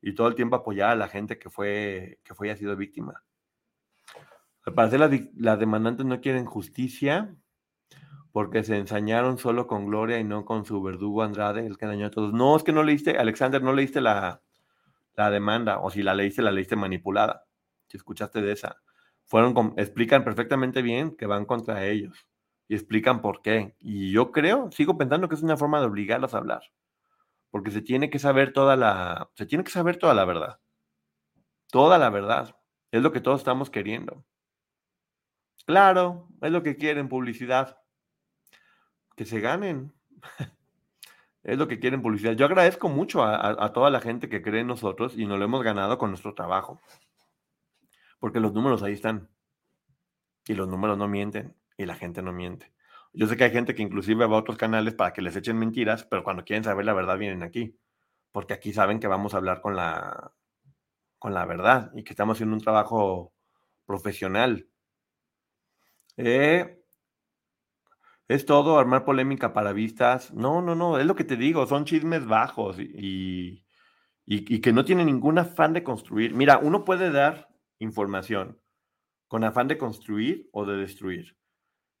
Y 0.00 0.14
todo 0.14 0.28
el 0.28 0.34
tiempo 0.34 0.56
apoyar 0.56 0.90
a 0.90 0.96
la 0.96 1.08
gente 1.08 1.38
que 1.38 1.50
fue, 1.50 2.20
que 2.24 2.34
fue 2.34 2.48
y 2.48 2.50
ha 2.50 2.56
sido 2.56 2.76
víctima. 2.76 3.22
Al 4.64 4.74
parecer 4.74 5.00
las, 5.00 5.10
las 5.36 5.58
demandantes 5.58 6.06
no 6.06 6.20
quieren 6.20 6.44
justicia, 6.44 7.36
porque 8.32 8.64
se 8.64 8.76
ensañaron 8.76 9.38
solo 9.38 9.66
con 9.66 9.86
Gloria 9.86 10.18
y 10.18 10.24
no 10.24 10.44
con 10.44 10.64
su 10.64 10.82
verdugo 10.82 11.22
Andrade, 11.22 11.66
el 11.66 11.78
que 11.78 11.86
dañó 11.86 12.06
a 12.06 12.10
todos. 12.10 12.32
No, 12.32 12.56
es 12.56 12.62
que 12.62 12.72
no 12.72 12.82
leíste, 12.82 13.16
Alexander, 13.16 13.62
no 13.62 13.72
leíste 13.72 14.00
la, 14.00 14.42
demanda, 15.16 15.78
o 15.78 15.90
si 15.90 16.02
la 16.02 16.14
leíste, 16.14 16.42
la 16.42 16.52
leíste 16.52 16.76
manipulada. 16.76 17.46
Si 17.88 17.96
escuchaste 17.96 18.42
de 18.42 18.52
esa. 18.52 18.76
Fueron 19.24 19.74
explican 19.76 20.22
perfectamente 20.24 20.82
bien 20.82 21.16
que 21.16 21.26
van 21.26 21.46
contra 21.46 21.86
ellos 21.86 22.26
y 22.68 22.74
explican 22.74 23.20
por 23.22 23.42
qué. 23.42 23.76
Y 23.80 24.12
yo 24.12 24.32
creo, 24.32 24.70
sigo 24.72 24.96
pensando 24.98 25.28
que 25.28 25.34
es 25.34 25.42
una 25.42 25.56
forma 25.56 25.80
de 25.80 25.86
obligarlos 25.86 26.34
a 26.34 26.38
hablar, 26.38 26.62
porque 27.50 27.70
se 27.70 27.82
tiene 27.82 28.10
que 28.10 28.18
saber 28.18 28.52
toda 28.52 28.76
la, 28.76 29.30
se 29.34 29.46
tiene 29.46 29.64
que 29.64 29.70
saber 29.70 29.96
toda 29.98 30.14
la 30.14 30.24
verdad. 30.24 30.60
Toda 31.70 31.98
la 31.98 32.10
verdad. 32.10 32.56
Es 32.92 33.02
lo 33.02 33.12
que 33.12 33.20
todos 33.20 33.40
estamos 33.40 33.70
queriendo. 33.70 34.24
Claro, 35.66 36.28
es 36.40 36.50
lo 36.52 36.62
que 36.62 36.76
quieren, 36.76 37.08
publicidad 37.08 37.78
que 39.16 39.24
se 39.24 39.40
ganen. 39.40 39.92
es 41.42 41.58
lo 41.58 41.66
que 41.66 41.80
quieren 41.80 42.02
publicidad. 42.02 42.32
Yo 42.34 42.46
agradezco 42.46 42.88
mucho 42.88 43.24
a, 43.24 43.72
toda 43.72 43.90
la 43.90 44.00
gente 44.00 44.28
que 44.28 44.42
cree 44.42 44.60
en 44.60 44.68
nosotros 44.68 45.16
y 45.16 45.26
nos 45.26 45.38
lo 45.38 45.44
hemos 45.44 45.62
ganado 45.64 45.98
con 45.98 46.10
nuestro 46.10 46.34
trabajo. 46.34 46.80
Porque 48.20 48.40
los 48.40 48.52
números 48.52 48.82
ahí 48.82 48.92
están. 48.92 49.28
Y 50.46 50.54
los 50.54 50.68
números 50.68 50.96
no 50.96 51.08
mienten 51.08 51.56
y 51.76 51.86
la 51.86 51.94
gente 51.94 52.22
no 52.22 52.32
miente. 52.32 52.72
Yo 53.12 53.26
sé 53.26 53.36
que 53.36 53.44
hay 53.44 53.50
gente 53.50 53.74
que 53.74 53.82
inclusive 53.82 54.26
va 54.26 54.36
a 54.36 54.40
otros 54.40 54.58
canales 54.58 54.94
para 54.94 55.12
que 55.12 55.22
les 55.22 55.36
echen 55.36 55.58
mentiras, 55.58 56.04
pero 56.04 56.24
cuando 56.24 56.44
quieren 56.44 56.64
saber 56.64 56.84
la 56.84 56.94
verdad 56.94 57.18
vienen 57.18 57.42
aquí. 57.42 57.78
Porque 58.32 58.54
aquí 58.54 58.72
saben 58.72 59.00
que 59.00 59.06
vamos 59.06 59.34
a 59.34 59.38
hablar 59.38 59.60
con 59.62 59.76
la, 59.76 60.32
con 61.18 61.32
la 61.34 61.46
verdad 61.46 61.90
y 61.94 62.04
que 62.04 62.12
estamos 62.12 62.36
haciendo 62.36 62.54
un 62.54 62.62
trabajo 62.62 63.32
profesional. 63.86 64.68
Eh, 66.16 66.82
es 68.28 68.44
todo 68.44 68.78
armar 68.78 69.04
polémica 69.04 69.52
para 69.52 69.72
vistas. 69.72 70.32
No, 70.34 70.60
no, 70.62 70.74
no, 70.74 70.98
es 70.98 71.06
lo 71.06 71.14
que 71.14 71.24
te 71.24 71.36
digo, 71.36 71.66
son 71.66 71.84
chismes 71.84 72.26
bajos 72.26 72.78
y, 72.78 73.64
y, 74.24 74.60
que 74.60 74.72
no 74.72 74.84
tiene 74.84 75.04
ningún 75.04 75.38
afán 75.38 75.72
de 75.72 75.84
construir. 75.84 76.34
Mira, 76.34 76.58
uno 76.58 76.84
puede 76.84 77.10
dar 77.10 77.48
información 77.78 78.60
con 79.28 79.44
afán 79.44 79.68
de 79.68 79.78
construir 79.78 80.48
o 80.52 80.64
de 80.64 80.76
destruir. 80.76 81.36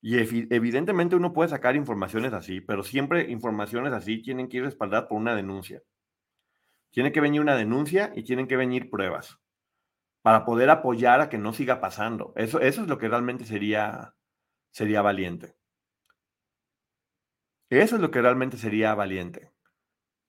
Y 0.08 0.18
evidentemente 0.54 1.16
uno 1.16 1.32
puede 1.32 1.48
sacar 1.48 1.74
informaciones 1.74 2.32
así, 2.32 2.60
pero 2.60 2.84
siempre 2.84 3.28
informaciones 3.28 3.92
así 3.92 4.22
tienen 4.22 4.48
que 4.48 4.58
ir 4.58 4.62
respaldadas 4.62 5.08
por 5.08 5.18
una 5.18 5.34
denuncia. 5.34 5.82
Tiene 6.90 7.10
que 7.10 7.20
venir 7.20 7.40
una 7.40 7.56
denuncia 7.56 8.12
y 8.14 8.22
tienen 8.22 8.46
que 8.46 8.56
venir 8.56 8.88
pruebas 8.88 9.40
para 10.22 10.44
poder 10.44 10.70
apoyar 10.70 11.20
a 11.20 11.28
que 11.28 11.38
no 11.38 11.52
siga 11.52 11.80
pasando. 11.80 12.32
Eso, 12.36 12.60
eso 12.60 12.82
es 12.82 12.86
lo 12.86 12.98
que 12.98 13.08
realmente 13.08 13.46
sería, 13.46 14.14
sería 14.70 15.02
valiente. 15.02 15.56
Eso 17.68 17.96
es 17.96 18.00
lo 18.00 18.12
que 18.12 18.22
realmente 18.22 18.58
sería 18.58 18.94
valiente. 18.94 19.50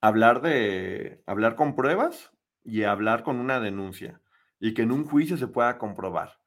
Hablar 0.02 0.42
de 0.42 1.22
hablar 1.28 1.56
con 1.56 1.76
pruebas 1.76 2.32
y 2.64 2.82
hablar 2.82 3.22
con 3.22 3.40
una 3.40 3.60
denuncia 3.60 4.24
y 4.60 4.74
que 4.74 4.82
en 4.82 4.92
un 4.92 5.06
juicio 5.06 5.38
se 5.38 5.48
pueda 5.48 5.78
comprobar 5.78 6.40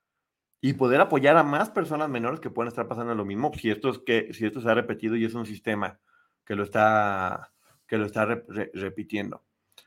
y 0.60 0.74
poder 0.74 1.00
apoyar 1.00 1.36
a 1.36 1.42
más 1.42 1.70
personas 1.70 2.08
menores 2.08 2.40
que 2.40 2.50
pueden 2.50 2.68
estar 2.68 2.86
pasando 2.86 3.14
lo 3.14 3.24
mismo 3.24 3.50
si 3.54 3.70
esto 3.70 3.90
es 3.90 3.98
que 3.98 4.34
si 4.34 4.44
esto 4.44 4.60
se 4.60 4.70
ha 4.70 4.74
repetido 4.74 5.16
y 5.16 5.24
es 5.24 5.34
un 5.34 5.46
sistema 5.46 5.98
que 6.44 6.54
lo 6.54 6.62
está 6.64 7.52
que 7.86 7.98
lo 7.98 8.06
está 8.06 8.24
repitiendo. 8.24 9.42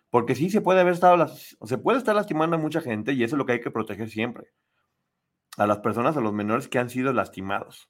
Porque 0.10 0.36
sí 0.36 0.50
se 0.50 0.62
puede 0.62 0.82
haber 0.82 0.94
estado 0.94 1.28
se 1.28 1.78
puede 1.78 2.00
estar 2.00 2.16
lastimando 2.16 2.56
a 2.56 2.60
mucha 2.60 2.82
gente 2.82 3.14
y 3.14 3.24
eso 3.24 3.36
es 3.36 3.38
lo 3.38 3.46
que 3.46 3.54
hay 3.54 3.62
que 3.62 3.72
proteger 3.72 4.10
siempre. 4.10 4.52
A 5.58 5.68
las 5.68 5.80
personas, 5.80 6.18
a 6.18 6.22
los 6.22 6.34
menores 6.34 6.68
que 6.68 6.80
han 6.80 6.90
sido 6.90 7.14
lastimados. 7.14 7.90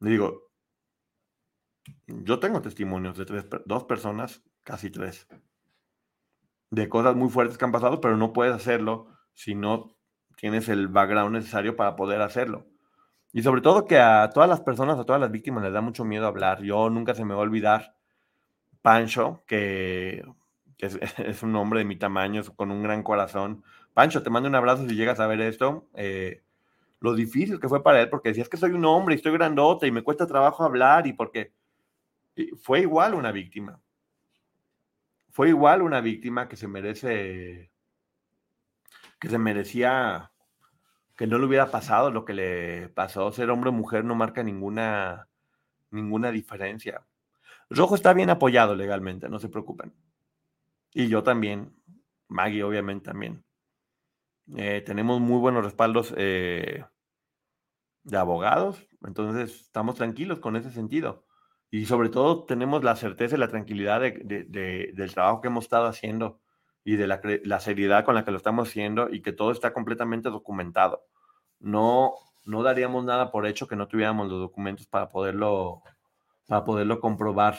Digo, 0.00 0.50
yo 2.06 2.38
tengo 2.38 2.62
testimonios 2.62 3.16
de 3.16 3.26
tres, 3.26 3.46
dos 3.66 3.84
personas, 3.84 4.42
casi 4.62 4.90
tres, 4.90 5.26
de 6.70 6.88
cosas 6.88 7.14
muy 7.14 7.28
fuertes 7.28 7.58
que 7.58 7.64
han 7.64 7.72
pasado, 7.72 8.00
pero 8.00 8.16
no 8.16 8.32
puedes 8.32 8.54
hacerlo 8.54 9.08
si 9.34 9.54
no 9.54 9.93
tienes 10.36 10.68
el 10.68 10.88
background 10.88 11.34
necesario 11.34 11.76
para 11.76 11.96
poder 11.96 12.20
hacerlo. 12.20 12.66
Y 13.32 13.42
sobre 13.42 13.60
todo 13.60 13.86
que 13.86 13.98
a 13.98 14.30
todas 14.32 14.48
las 14.48 14.60
personas, 14.60 14.98
a 14.98 15.04
todas 15.04 15.20
las 15.20 15.30
víctimas 15.30 15.64
les 15.64 15.72
da 15.72 15.80
mucho 15.80 16.04
miedo 16.04 16.26
hablar. 16.26 16.62
Yo 16.62 16.88
nunca 16.90 17.14
se 17.14 17.24
me 17.24 17.34
va 17.34 17.40
a 17.40 17.42
olvidar 17.42 17.96
Pancho, 18.82 19.42
que, 19.46 20.24
es, 20.78 20.98
un 21.42 21.56
hombre 21.56 21.80
de 21.80 21.84
mi 21.84 21.96
tamaño, 21.96 22.42
con 22.54 22.70
un 22.70 22.82
gran 22.82 23.02
corazón. 23.02 23.64
Pancho, 23.92 24.22
te 24.22 24.30
mando 24.30 24.48
un 24.48 24.54
abrazo 24.54 24.86
si 24.88 24.94
llegas 24.94 25.20
a 25.20 25.26
ver 25.26 25.40
esto. 25.40 25.88
Eh, 25.94 26.42
lo 27.00 27.14
difícil 27.14 27.58
que 27.60 27.68
fue 27.68 27.82
para 27.82 28.00
él, 28.02 28.08
porque 28.08 28.28
decías 28.30 28.48
que 28.48 28.56
soy 28.56 28.72
un 28.72 28.84
hombre 28.84 29.14
y 29.14 29.16
estoy 29.16 29.32
grandote 29.32 29.86
y 29.86 29.90
me 29.90 30.02
cuesta 30.02 30.26
trabajo 30.26 30.64
hablar 30.64 31.06
y 31.06 31.12
porque 31.12 31.52
fue 32.62 32.80
igual 32.80 33.14
una 33.14 33.32
víctima. 33.32 33.80
Fue 35.30 35.48
igual 35.48 35.82
una 35.82 36.00
víctima 36.00 36.48
que 36.48 36.56
se 36.56 36.68
merece, 36.68 37.70
que 39.24 39.30
se 39.30 39.38
merecía 39.38 40.30
que 41.16 41.26
no 41.26 41.38
le 41.38 41.46
hubiera 41.46 41.70
pasado 41.70 42.10
lo 42.10 42.26
que 42.26 42.34
le 42.34 42.90
pasó. 42.90 43.32
Ser 43.32 43.48
hombre 43.48 43.70
o 43.70 43.72
mujer 43.72 44.04
no 44.04 44.14
marca 44.14 44.42
ninguna, 44.42 45.28
ninguna 45.90 46.30
diferencia. 46.30 47.06
Rojo 47.70 47.94
está 47.94 48.12
bien 48.12 48.28
apoyado 48.28 48.74
legalmente, 48.74 49.30
no 49.30 49.38
se 49.38 49.48
preocupen. 49.48 49.94
Y 50.92 51.08
yo 51.08 51.22
también, 51.22 51.74
Maggie 52.28 52.64
obviamente 52.64 53.06
también. 53.06 53.42
Eh, 54.56 54.82
tenemos 54.84 55.22
muy 55.22 55.38
buenos 55.38 55.64
respaldos 55.64 56.12
eh, 56.18 56.84
de 58.02 58.18
abogados, 58.18 58.86
entonces 59.06 59.62
estamos 59.62 59.94
tranquilos 59.94 60.38
con 60.40 60.54
ese 60.56 60.70
sentido 60.70 61.24
y 61.70 61.86
sobre 61.86 62.10
todo 62.10 62.44
tenemos 62.44 62.84
la 62.84 62.94
certeza 62.94 63.36
y 63.36 63.38
la 63.38 63.48
tranquilidad 63.48 64.02
de, 64.02 64.92
del 64.94 65.14
trabajo 65.14 65.40
que 65.40 65.48
hemos 65.48 65.64
estado 65.64 65.86
haciendo 65.86 66.42
y 66.84 66.96
de 66.96 67.06
la, 67.06 67.20
la, 67.44 67.60
seriedad 67.60 68.04
con 68.04 68.14
la 68.14 68.24
que 68.24 68.30
lo 68.30 68.36
estamos 68.36 68.68
haciendo 68.68 69.08
y 69.10 69.22
que 69.22 69.32
todo 69.32 69.50
está 69.50 69.72
completamente 69.72 70.28
documentado. 70.28 71.06
No, 71.58 72.12
no 72.44 72.62
daríamos 72.62 73.04
nada 73.04 73.30
por 73.30 73.46
hecho 73.46 73.66
que 73.66 73.76
no 73.76 73.88
tuviéramos 73.88 74.28
los 74.28 74.38
documentos 74.38 74.86
para 74.86 75.08
poderlo, 75.08 75.82
para 76.46 76.64
poderlo 76.64 77.00
comprobar. 77.00 77.56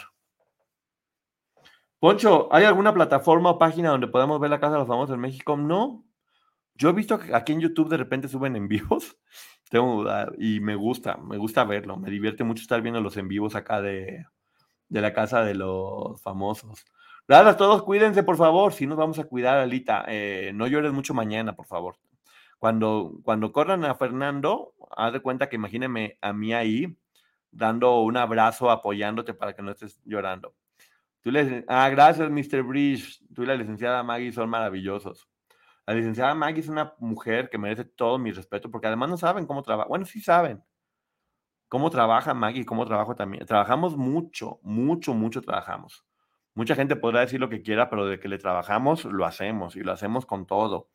Poncho, 2.00 2.50
¿hay 2.52 2.66
alguna 2.66 2.94
plataforma 2.94 3.50
o 3.50 3.58
página 3.58 3.90
donde 3.90 4.08
podamos 4.08 4.40
ver 4.40 4.52
la 4.52 4.60
Casa 4.60 4.74
de 4.74 4.80
los 4.80 4.88
Famosos 4.88 5.16
en 5.16 5.22
México? 5.22 5.58
No. 5.58 6.06
Yo 6.76 6.90
he 6.90 6.94
visto 6.94 7.18
que 7.18 7.34
aquí 7.34 7.54
en 7.54 7.62
YouTube 7.62 7.90
de 7.90 7.98
repente 7.98 8.28
suben 8.28 8.56
en 8.56 8.68
vivos. 8.68 9.18
Tengo, 9.72 10.06
y 10.38 10.60
me 10.60 10.76
gusta, 10.76 11.18
me 11.18 11.38
gusta 11.38 11.64
verlo. 11.64 11.98
Me 11.98 12.12
divierte 12.12 12.44
mucho 12.44 12.62
estar 12.62 12.82
viendo 12.82 13.02
los 13.02 13.18
en 13.18 13.28
vivos 13.28 13.56
acá 13.56 13.82
de, 13.82 14.26
de 14.90 15.02
la 15.02 15.14
Casa 15.14 15.44
de 15.44 15.56
los 15.56 16.22
Famosos. 16.22 16.86
Gracias 17.28 17.56
a 17.56 17.58
todos, 17.58 17.82
cuídense 17.82 18.22
por 18.22 18.38
favor, 18.38 18.72
si 18.72 18.86
nos 18.86 18.98
vamos 18.98 19.18
a 19.18 19.24
cuidar, 19.24 19.58
Alita. 19.58 20.06
Eh, 20.08 20.52
no 20.54 20.68
llores 20.68 20.94
mucho 20.94 21.16
mañana, 21.16 21.56
por 21.56 21.66
favor. 21.66 21.98
Cuando, 22.60 23.14
cuando 23.24 23.52
corran 23.52 23.84
a 23.84 23.96
Fernando, 23.96 24.76
haz 24.96 25.14
de 25.14 25.22
cuenta 25.22 25.50
que 25.50 25.56
imagíneme 25.56 26.20
a 26.22 26.34
mí 26.34 26.54
ahí, 26.54 26.96
dando 27.50 28.02
un 28.02 28.18
abrazo, 28.18 28.70
apoyándote 28.70 29.34
para 29.34 29.56
que 29.56 29.64
no 29.64 29.72
estés 29.72 30.00
llorando. 30.06 30.54
Tú 31.22 31.32
le, 31.32 31.66
ah, 31.68 31.90
gracias, 31.90 32.30
Mr. 32.30 32.62
Bridge. 32.62 33.20
Tú 33.34 33.42
y 33.42 33.48
la 33.48 33.56
licenciada 33.56 34.04
Maggie 34.04 34.32
son 34.32 34.48
maravillosos. 34.48 35.28
La 35.88 35.96
licenciada 35.96 36.36
Maggie 36.36 36.62
es 36.62 36.70
una 36.70 36.94
mujer 37.00 37.50
que 37.50 37.58
merece 37.58 37.86
todo 37.86 38.20
mi 38.20 38.32
respeto 38.32 38.70
porque 38.70 38.86
además 38.86 39.10
no 39.10 39.18
saben 39.18 39.48
cómo 39.48 39.64
trabaja. 39.64 39.90
Bueno, 39.90 40.06
sí 40.06 40.22
saben 40.22 40.64
cómo 41.70 41.90
trabaja 41.90 42.36
Maggie, 42.36 42.66
cómo 42.66 42.86
trabajo 42.86 43.16
también. 43.16 43.46
Trabajamos 43.48 43.98
mucho, 43.98 44.60
mucho, 44.62 45.16
mucho 45.16 45.42
trabajamos. 45.42 46.06
Mucha 46.56 46.74
gente 46.74 46.96
podrá 46.96 47.20
decir 47.20 47.40
lo 47.40 47.50
que 47.50 47.62
quiera, 47.62 47.90
pero 47.90 48.08
de 48.08 48.18
que 48.18 48.30
le 48.30 48.38
trabajamos, 48.38 49.04
lo 49.04 49.26
hacemos 49.26 49.76
y 49.76 49.82
lo 49.82 49.92
hacemos 49.92 50.26
con 50.26 50.48
todo. 50.48 50.90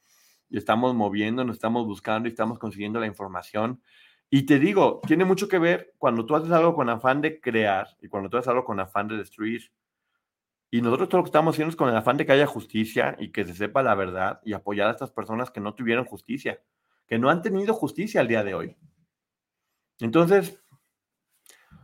Y 0.48 0.56
estamos 0.56 0.94
moviendo, 0.94 1.44
nos 1.44 1.56
estamos 1.56 1.86
buscando 1.86 2.28
y 2.28 2.32
estamos 2.32 2.58
consiguiendo 2.58 2.98
la 2.98 3.06
información. 3.06 3.82
Y 4.30 4.46
te 4.46 4.58
digo, 4.58 5.02
tiene 5.06 5.26
mucho 5.26 5.48
que 5.48 5.58
ver 5.58 5.92
cuando 5.98 6.24
tú 6.24 6.34
haces 6.34 6.50
algo 6.50 6.74
con 6.74 6.88
afán 6.88 7.20
de 7.20 7.40
crear 7.40 7.88
y 8.00 8.08
cuando 8.08 8.30
tú 8.30 8.38
haces 8.38 8.48
algo 8.48 8.64
con 8.64 8.80
afán 8.80 9.06
de 9.08 9.18
destruir. 9.18 9.70
Y 10.70 10.80
nosotros 10.80 11.10
todo 11.10 11.18
lo 11.18 11.24
que 11.24 11.28
estamos 11.28 11.54
haciendo 11.54 11.70
es 11.70 11.76
con 11.76 11.90
el 11.90 11.96
afán 11.96 12.16
de 12.16 12.24
que 12.24 12.32
haya 12.32 12.46
justicia 12.46 13.16
y 13.18 13.30
que 13.30 13.44
se 13.44 13.54
sepa 13.54 13.82
la 13.82 13.94
verdad 13.94 14.40
y 14.44 14.54
apoyar 14.54 14.88
a 14.88 14.92
estas 14.92 15.10
personas 15.10 15.50
que 15.50 15.60
no 15.60 15.74
tuvieron 15.74 16.06
justicia, 16.06 16.62
que 17.06 17.18
no 17.18 17.28
han 17.28 17.42
tenido 17.42 17.74
justicia 17.74 18.22
al 18.22 18.28
día 18.28 18.42
de 18.44 18.54
hoy. 18.54 18.76
Entonces, 19.98 20.58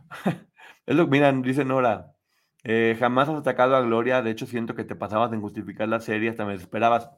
es 0.85 0.95
lo 0.95 1.05
que 1.05 1.11
miran, 1.11 1.43
dice 1.43 1.63
Nora, 1.63 2.16
eh, 2.63 2.95
jamás 2.99 3.29
has 3.29 3.35
atacado 3.35 3.75
a 3.75 3.81
Gloria, 3.81 4.21
de 4.21 4.31
hecho 4.31 4.45
siento 4.45 4.75
que 4.75 4.83
te 4.83 4.95
pasabas 4.95 5.31
en 5.33 5.41
justificar 5.41 5.87
la 5.87 5.99
serie, 5.99 6.29
hasta 6.29 6.45
me 6.45 6.53
desesperabas. 6.53 7.09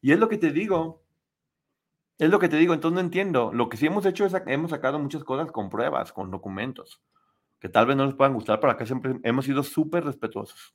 Y 0.00 0.12
es 0.12 0.18
lo 0.18 0.28
que 0.28 0.38
te 0.38 0.50
digo, 0.50 1.02
es 2.18 2.30
lo 2.30 2.38
que 2.38 2.48
te 2.48 2.56
digo, 2.56 2.74
entonces 2.74 2.94
no 2.94 3.00
entiendo. 3.00 3.50
Lo 3.52 3.68
que 3.68 3.76
sí 3.76 3.86
hemos 3.86 4.06
hecho 4.06 4.26
es, 4.26 4.34
hemos 4.46 4.70
sacado 4.70 4.98
muchas 4.98 5.24
cosas 5.24 5.50
con 5.52 5.70
pruebas, 5.70 6.12
con 6.12 6.30
documentos, 6.30 7.02
que 7.58 7.68
tal 7.68 7.86
vez 7.86 7.96
no 7.96 8.06
les 8.06 8.14
puedan 8.14 8.34
gustar, 8.34 8.60
pero 8.60 8.72
acá 8.72 8.86
siempre 8.86 9.18
hemos 9.22 9.44
sido 9.44 9.62
súper 9.62 10.04
respetuosos. 10.04 10.74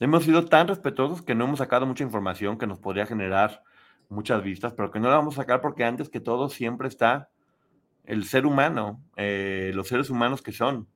Hemos 0.00 0.24
sido 0.24 0.46
tan 0.46 0.66
respetuosos 0.66 1.22
que 1.22 1.34
no 1.34 1.44
hemos 1.44 1.58
sacado 1.58 1.86
mucha 1.86 2.04
información 2.04 2.58
que 2.58 2.66
nos 2.66 2.78
podría 2.78 3.06
generar 3.06 3.62
muchas 4.08 4.42
vistas, 4.42 4.72
pero 4.72 4.90
que 4.90 4.98
no 4.98 5.08
la 5.08 5.16
vamos 5.16 5.34
a 5.34 5.42
sacar 5.42 5.60
porque 5.60 5.84
antes 5.84 6.08
que 6.08 6.20
todo 6.20 6.48
siempre 6.48 6.88
está 6.88 7.30
el 8.04 8.24
ser 8.24 8.46
humano, 8.46 9.04
eh, 9.16 9.72
los 9.74 9.88
seres 9.88 10.10
humanos 10.10 10.42
que 10.42 10.52
son 10.52 10.88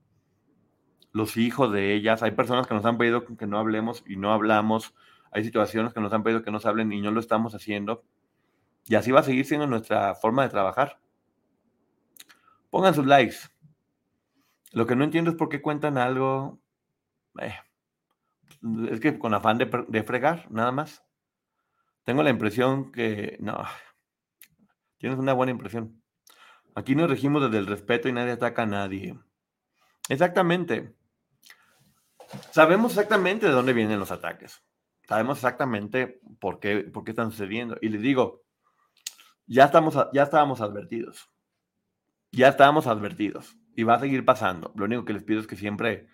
los 1.15 1.37
hijos 1.39 1.73
de 1.73 1.95
ellas. 1.95 2.23
Hay 2.23 2.33
personas 2.33 2.67
que 2.67 2.75
nos 2.75 2.85
han 2.85 2.99
pedido 2.99 3.25
que 3.25 3.47
no 3.47 3.59
hablemos 3.59 4.05
y 4.07 4.17
no 4.17 4.33
hablamos. 4.33 4.95
Hay 5.31 5.45
situaciones 5.45 5.95
que 5.95 6.01
nos 6.01 6.13
han 6.13 6.25
pedido 6.25 6.43
que 6.43 6.51
nos 6.51 6.67
hablen 6.67 6.93
y 6.93 7.01
no 7.01 7.13
lo 7.13 7.21
estamos 7.21 7.55
haciendo. 7.55 8.05
Y 8.87 8.97
así 8.97 9.13
va 9.13 9.21
a 9.21 9.23
seguir 9.23 9.47
siendo 9.47 9.67
nuestra 9.67 10.15
forma 10.17 10.43
de 10.43 10.49
trabajar. 10.51 10.99
Pongan 12.69 12.95
sus 12.95 13.07
likes. 13.07 13.37
Lo 14.73 14.87
que 14.87 14.97
no 14.97 15.05
entiendo 15.05 15.31
es 15.31 15.37
por 15.37 15.49
qué 15.49 15.63
cuentan 15.63 15.99
algo. 15.99 16.59
Eh, 17.41 17.55
es 18.91 18.99
que 18.99 19.17
con 19.17 19.35
afán 19.35 19.59
de, 19.59 19.71
de 19.87 20.03
fregar, 20.03 20.51
nada 20.51 20.73
más. 20.73 21.05
Tengo 22.03 22.25
la 22.25 22.31
impresión 22.31 22.91
que. 22.91 23.37
No. 23.41 23.63
Tienes 24.99 25.19
una 25.19 25.33
buena 25.33 25.53
impresión. 25.53 26.03
Aquí 26.75 26.97
nos 26.97 27.09
regimos 27.09 27.41
desde 27.41 27.59
el 27.59 27.67
respeto 27.67 28.09
y 28.09 28.13
nadie 28.13 28.33
ataca 28.33 28.63
a 28.63 28.67
nadie. 28.67 29.17
Exactamente. 30.09 30.93
Sabemos 32.51 32.93
exactamente 32.93 33.47
de 33.47 33.53
dónde 33.53 33.73
vienen 33.73 33.99
los 33.99 34.11
ataques. 34.11 34.63
Sabemos 35.07 35.39
exactamente 35.39 36.21
por 36.41 36.61
qué, 36.61 36.79
por 36.79 37.05
qué 37.05 37.11
están 37.11 37.31
sucediendo. 37.31 37.77
Y 37.81 37.89
les 37.89 38.01
digo, 38.01 38.43
ya, 39.47 39.65
estamos, 39.65 39.99
ya 40.13 40.23
estábamos 40.23 40.61
advertidos. 40.61 41.31
Ya 42.33 42.49
estábamos 42.49 42.87
advertidos. 42.87 43.57
Y 43.77 43.83
va 43.83 43.95
a 43.95 44.01
seguir 44.01 44.25
pasando. 44.25 44.73
Lo 44.77 44.87
único 44.87 45.05
que 45.05 45.13
les 45.13 45.25
pido 45.25 45.41
es 45.41 45.47
que 45.47 45.57
siempre 45.57 46.09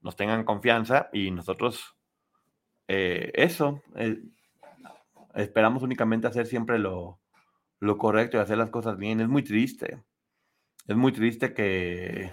nos 0.00 0.16
tengan 0.16 0.44
confianza 0.44 1.08
y 1.12 1.30
nosotros 1.30 1.96
eh, 2.88 3.30
eso, 3.34 3.82
eh, 3.96 4.22
esperamos 5.34 5.82
únicamente 5.82 6.26
hacer 6.26 6.46
siempre 6.46 6.78
lo, 6.78 7.20
lo 7.80 7.98
correcto 7.98 8.36
y 8.36 8.40
hacer 8.40 8.58
las 8.58 8.70
cosas 8.70 8.96
bien. 8.96 9.20
Es 9.20 9.28
muy 9.28 9.42
triste. 9.42 10.02
Es 10.86 10.96
muy 10.96 11.12
triste 11.12 11.54
que, 11.54 12.32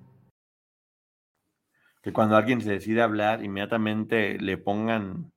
que 2.01 2.13
cuando 2.13 2.35
alguien 2.35 2.61
se 2.61 2.71
decide 2.71 3.01
hablar, 3.01 3.43
inmediatamente 3.43 4.39
le 4.39 4.57
pongan 4.57 5.31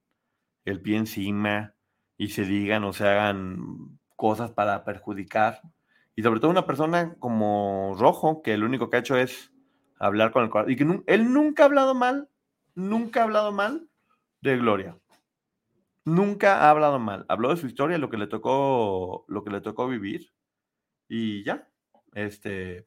el 0.65 0.81
pie 0.81 0.97
encima 0.97 1.75
y 2.17 2.29
se 2.29 2.45
digan 2.45 2.85
o 2.85 2.93
se 2.93 3.07
hagan 3.07 3.99
cosas 4.17 4.51
para 4.53 4.85
perjudicar. 4.85 5.61
Y 6.17 6.23
sobre 6.23 6.41
todo 6.41 6.51
una 6.51 6.67
persona 6.67 7.17
como 7.19 7.95
Rojo, 7.99 8.41
que 8.43 8.57
lo 8.57 8.67
único 8.67 8.89
que 8.89 8.97
ha 8.97 9.01
hecho 9.01 9.17
es 9.17 9.53
hablar 9.99 10.33
con 10.33 10.45
el 10.45 10.51
corazón. 10.51 10.73
Y 10.73 10.77
que 10.77 11.03
él 11.07 11.33
nunca 11.33 11.65
ha 11.65 11.67
hablado 11.67 11.95
mal, 11.95 12.29
nunca 12.75 13.21
ha 13.21 13.25
hablado 13.25 13.53
mal 13.53 13.89
de 14.41 14.57
Gloria. 14.57 14.99
Nunca 16.05 16.61
ha 16.61 16.71
hablado 16.71 16.99
mal. 16.99 17.25
Habló 17.29 17.51
de 17.51 17.57
su 17.57 17.67
historia, 17.67 17.99
lo 17.99 18.11
que 18.11 18.19
le 18.19 18.27
tocó, 18.27 19.25
lo 19.29 19.43
que 19.43 19.51
le 19.51 19.61
tocó 19.61 19.89
vivir. 19.89 20.33
Y 21.09 21.43
ya. 21.45 21.69
Este, 22.13 22.87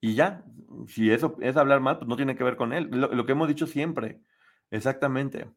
y 0.00 0.14
ya, 0.14 0.44
si 0.86 1.10
eso 1.10 1.36
es 1.40 1.56
hablar 1.56 1.80
mal, 1.80 1.98
pues 1.98 2.08
no 2.08 2.16
tiene 2.16 2.36
que 2.36 2.44
ver 2.44 2.56
con 2.56 2.72
él. 2.72 2.88
Lo, 2.90 3.26
que 3.26 3.32
hemos 3.32 3.48
dicho 3.48 3.66
siempre. 3.66 4.20
Exactamente. 4.70 5.50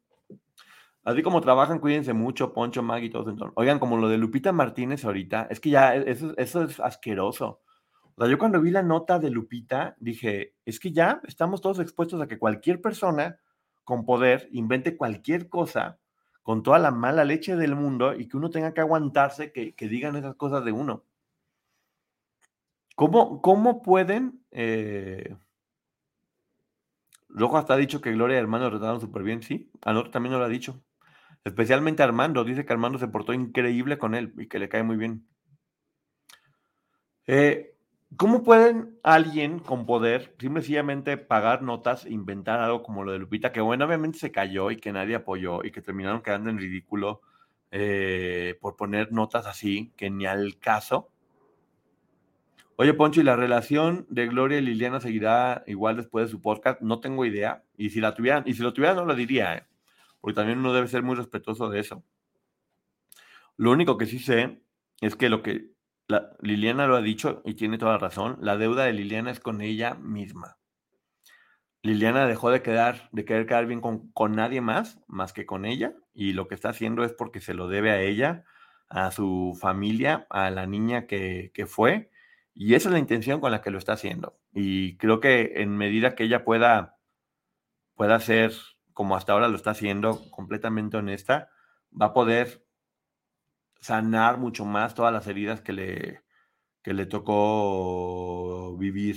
Así 1.04 1.22
como 1.22 1.40
trabajan, 1.40 1.78
cuídense 1.78 2.12
mucho, 2.12 2.52
Poncho, 2.52 2.82
Maggie 2.82 3.06
y 3.06 3.10
todos. 3.10 3.28
Entonces. 3.28 3.52
Oigan, 3.56 3.78
como 3.78 3.96
lo 3.96 4.08
de 4.08 4.18
Lupita 4.18 4.52
Martínez 4.52 5.04
ahorita, 5.04 5.46
es 5.50 5.60
que 5.60 5.70
ya 5.70 5.96
e, 5.96 6.10
eso, 6.10 6.34
eso 6.36 6.62
es 6.64 6.80
asqueroso. 6.80 7.60
O 8.14 8.22
sea, 8.22 8.30
yo 8.30 8.38
cuando 8.38 8.60
vi 8.60 8.70
la 8.70 8.82
nota 8.82 9.18
de 9.18 9.30
Lupita, 9.30 9.96
dije, 9.98 10.54
es 10.64 10.80
que 10.80 10.92
ya 10.92 11.20
estamos 11.26 11.60
todos 11.60 11.78
expuestos 11.78 12.20
a 12.20 12.26
que 12.26 12.38
cualquier 12.38 12.80
persona 12.80 13.38
con 13.84 14.04
poder 14.04 14.48
invente 14.52 14.96
cualquier 14.96 15.48
cosa 15.48 15.98
con 16.42 16.62
toda 16.62 16.78
la 16.78 16.90
mala 16.90 17.24
leche 17.24 17.56
del 17.56 17.76
mundo 17.76 18.14
y 18.14 18.26
que 18.26 18.36
uno 18.36 18.50
tenga 18.50 18.74
que 18.74 18.80
aguantarse 18.80 19.52
que, 19.52 19.74
que 19.74 19.88
digan 19.88 20.16
esas 20.16 20.34
cosas 20.34 20.64
de 20.64 20.72
uno. 20.72 21.04
¿Cómo, 23.00 23.40
cómo 23.40 23.80
pueden? 23.80 24.44
Eh... 24.50 25.34
Rojo 27.30 27.56
hasta 27.56 27.72
ha 27.72 27.78
dicho 27.78 28.02
que 28.02 28.12
Gloria 28.12 28.36
y 28.36 28.40
Armando 28.40 28.68
trataron 28.68 29.00
súper 29.00 29.22
bien, 29.22 29.42
sí. 29.42 29.70
Anor 29.80 30.10
también 30.10 30.38
lo 30.38 30.44
ha 30.44 30.50
dicho. 30.50 30.84
Especialmente 31.42 32.02
Armando. 32.02 32.44
Dice 32.44 32.66
que 32.66 32.72
Armando 32.74 32.98
se 32.98 33.08
portó 33.08 33.32
increíble 33.32 33.96
con 33.96 34.14
él 34.14 34.34
y 34.36 34.48
que 34.48 34.58
le 34.58 34.68
cae 34.68 34.82
muy 34.82 34.98
bien. 34.98 35.26
Eh, 37.26 37.74
¿Cómo 38.18 38.42
pueden 38.42 38.98
alguien 39.02 39.60
con 39.60 39.86
poder 39.86 40.36
simplemente 40.38 41.16
pagar 41.16 41.62
notas, 41.62 42.04
inventar 42.04 42.60
algo 42.60 42.82
como 42.82 43.02
lo 43.02 43.12
de 43.12 43.18
Lupita, 43.18 43.50
que 43.50 43.62
bueno, 43.62 43.86
obviamente 43.86 44.18
se 44.18 44.30
cayó 44.30 44.70
y 44.70 44.76
que 44.76 44.92
nadie 44.92 45.14
apoyó 45.14 45.64
y 45.64 45.70
que 45.70 45.80
terminaron 45.80 46.20
quedando 46.20 46.50
en 46.50 46.58
ridículo 46.58 47.22
eh, 47.70 48.58
por 48.60 48.76
poner 48.76 49.10
notas 49.10 49.46
así, 49.46 49.90
que 49.96 50.10
ni 50.10 50.26
al 50.26 50.58
caso? 50.58 51.08
Oye, 52.80 52.94
Poncho, 52.94 53.20
¿y 53.20 53.24
la 53.24 53.36
relación 53.36 54.06
de 54.08 54.26
Gloria 54.26 54.56
y 54.56 54.62
Liliana 54.62 55.00
seguirá 55.00 55.64
igual 55.66 55.96
después 55.96 56.24
de 56.24 56.30
su 56.30 56.40
podcast? 56.40 56.80
No 56.80 56.98
tengo 56.98 57.26
idea. 57.26 57.62
Y 57.76 57.90
si 57.90 58.00
la 58.00 58.14
tuvieran, 58.14 58.44
y 58.46 58.54
si 58.54 58.62
lo 58.62 58.72
tuvieran, 58.72 58.96
no 58.96 59.04
lo 59.04 59.14
diría. 59.14 59.54
¿eh? 59.54 59.66
porque 60.18 60.34
también 60.34 60.60
uno 60.60 60.72
debe 60.72 60.88
ser 60.88 61.02
muy 61.02 61.14
respetuoso 61.14 61.68
de 61.68 61.78
eso. 61.78 62.02
Lo 63.58 63.70
único 63.70 63.98
que 63.98 64.06
sí 64.06 64.18
sé 64.18 64.62
es 65.02 65.14
que 65.14 65.28
lo 65.28 65.42
que 65.42 65.72
Liliana 66.40 66.86
lo 66.86 66.96
ha 66.96 67.02
dicho 67.02 67.42
y 67.44 67.52
tiene 67.52 67.76
toda 67.76 67.92
la 67.92 67.98
razón, 67.98 68.38
la 68.40 68.56
deuda 68.56 68.84
de 68.84 68.94
Liliana 68.94 69.30
es 69.30 69.40
con 69.40 69.60
ella 69.60 69.92
misma. 69.96 70.56
Liliana 71.82 72.26
dejó 72.26 72.50
de 72.50 72.62
quedar, 72.62 73.10
de 73.12 73.26
querer 73.26 73.44
quedar 73.44 73.66
bien 73.66 73.82
con, 73.82 74.10
con, 74.12 74.34
nadie 74.34 74.62
más, 74.62 75.02
más 75.06 75.34
que 75.34 75.44
con 75.44 75.66
ella, 75.66 75.92
y 76.14 76.32
lo 76.32 76.48
que 76.48 76.54
está 76.54 76.70
haciendo 76.70 77.04
es 77.04 77.12
porque 77.12 77.40
se 77.40 77.52
lo 77.52 77.68
debe 77.68 77.90
a 77.90 78.00
ella, 78.00 78.44
a 78.88 79.10
su 79.10 79.54
familia, 79.60 80.26
a 80.30 80.48
la 80.48 80.66
niña 80.66 81.06
que, 81.06 81.50
que 81.52 81.66
fue, 81.66 82.10
y 82.54 82.74
esa 82.74 82.88
es 82.88 82.92
la 82.92 82.98
intención 82.98 83.40
con 83.40 83.52
la 83.52 83.62
que 83.62 83.70
lo 83.70 83.78
está 83.78 83.92
haciendo. 83.94 84.38
Y 84.52 84.96
creo 84.98 85.20
que 85.20 85.54
en 85.62 85.76
medida 85.76 86.14
que 86.14 86.24
ella 86.24 86.44
pueda, 86.44 86.98
pueda 87.94 88.18
ser, 88.20 88.52
como 88.94 89.16
hasta 89.16 89.32
ahora 89.32 89.48
lo 89.48 89.56
está 89.56 89.70
haciendo, 89.72 90.30
completamente 90.30 90.96
honesta, 90.96 91.50
va 92.00 92.06
a 92.06 92.12
poder 92.12 92.64
sanar 93.80 94.38
mucho 94.38 94.64
más 94.64 94.94
todas 94.94 95.12
las 95.12 95.26
heridas 95.26 95.60
que 95.60 95.72
le, 95.72 96.22
que 96.82 96.94
le 96.94 97.06
tocó 97.06 98.76
vivir. 98.78 99.16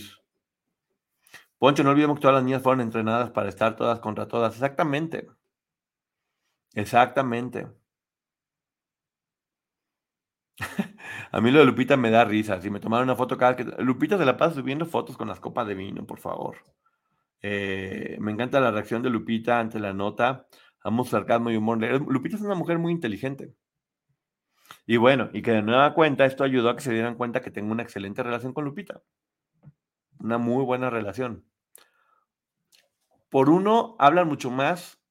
Poncho, 1.58 1.84
no 1.84 1.90
olvidemos 1.90 2.18
que 2.18 2.22
todas 2.22 2.36
las 2.36 2.44
niñas 2.44 2.62
fueron 2.62 2.82
entrenadas 2.82 3.32
para 3.32 3.50
estar 3.50 3.76
todas 3.76 4.00
contra 4.00 4.28
todas. 4.28 4.54
Exactamente. 4.54 5.28
Exactamente. 6.76 7.60
A 11.34 11.42
mí 11.42 11.50
lo 11.50 11.60
de 11.60 11.66
Lupita 11.66 11.98
me 11.98 12.12
da 12.12 12.24
risa. 12.26 12.62
Si 12.62 12.70
me 12.70 12.80
tomaron 12.80 13.06
una 13.06 13.16
foto 13.16 13.38
cada 13.38 13.56
que. 13.56 13.64
Lupita 13.80 14.20
se 14.20 14.26
la 14.26 14.38
pasa 14.38 14.54
subiendo 14.54 14.86
fotos 14.86 15.18
con 15.18 15.28
las 15.28 15.40
copas 15.40 15.68
de 15.68 15.74
vino, 15.74 16.06
por 16.06 16.20
favor. 16.20 16.58
Eh, 17.42 18.18
me 18.20 18.32
encanta 18.32 18.60
la 18.60 18.70
reacción 18.70 19.02
de 19.02 19.10
Lupita 19.10 19.60
ante 19.60 19.80
la 19.80 19.94
nota. 19.94 20.46
Amo 20.84 21.04
sarcasmo 21.04 21.50
y 21.50 21.56
humor. 21.56 21.80
Lupita 22.08 22.36
es 22.36 22.44
una 22.44 22.54
mujer 22.54 22.78
muy 22.78 22.92
inteligente. 22.92 23.56
Y 24.86 24.98
bueno, 24.98 25.32
y 25.34 25.42
que 25.42 25.54
de 25.54 25.64
nueva 25.64 25.96
cuenta, 25.96 26.26
esto 26.26 26.44
ayudó 26.44 26.70
a 26.70 26.76
que 26.76 26.84
se 26.84 26.94
dieran 26.94 27.16
cuenta 27.16 27.42
que 27.42 27.50
tengo 27.50 27.72
una 27.72 27.82
excelente 27.82 28.22
relación 28.22 28.54
con 28.54 28.66
Lupita. 28.66 29.02
Una 30.20 30.38
muy 30.38 30.64
buena 30.64 30.92
relación. 30.92 31.46
Por 33.32 33.50
uno, 33.50 33.96
hablan 33.98 34.28
mucho 34.28 34.52
más 34.52 35.02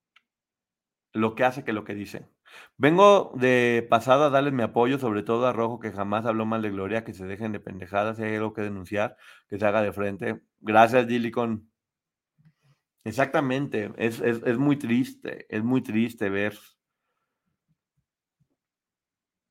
lo 1.12 1.34
que 1.34 1.42
hace 1.42 1.64
que 1.64 1.72
lo 1.72 1.82
que 1.82 1.96
dice. 1.96 2.31
Vengo 2.76 3.32
de 3.36 3.86
pasado 3.88 4.24
a 4.24 4.30
darles 4.30 4.52
mi 4.52 4.62
apoyo, 4.62 4.98
sobre 4.98 5.22
todo 5.22 5.46
a 5.46 5.52
Rojo, 5.52 5.80
que 5.80 5.92
jamás 5.92 6.26
habló 6.26 6.46
mal 6.46 6.62
de 6.62 6.70
Gloria, 6.70 7.04
que 7.04 7.12
se 7.14 7.26
dejen 7.26 7.52
de 7.52 7.60
pendejadas, 7.60 8.16
si 8.16 8.24
hay 8.24 8.36
algo 8.36 8.52
que 8.52 8.62
denunciar, 8.62 9.16
que 9.48 9.58
se 9.58 9.66
haga 9.66 9.82
de 9.82 9.92
frente. 9.92 10.42
Gracias, 10.60 11.06
Dilicon. 11.06 11.68
Exactamente, 13.04 13.92
es, 13.96 14.20
es 14.20 14.58
muy 14.58 14.76
triste, 14.76 15.46
es 15.48 15.64
muy 15.64 15.82
triste 15.82 16.30
ver 16.30 16.56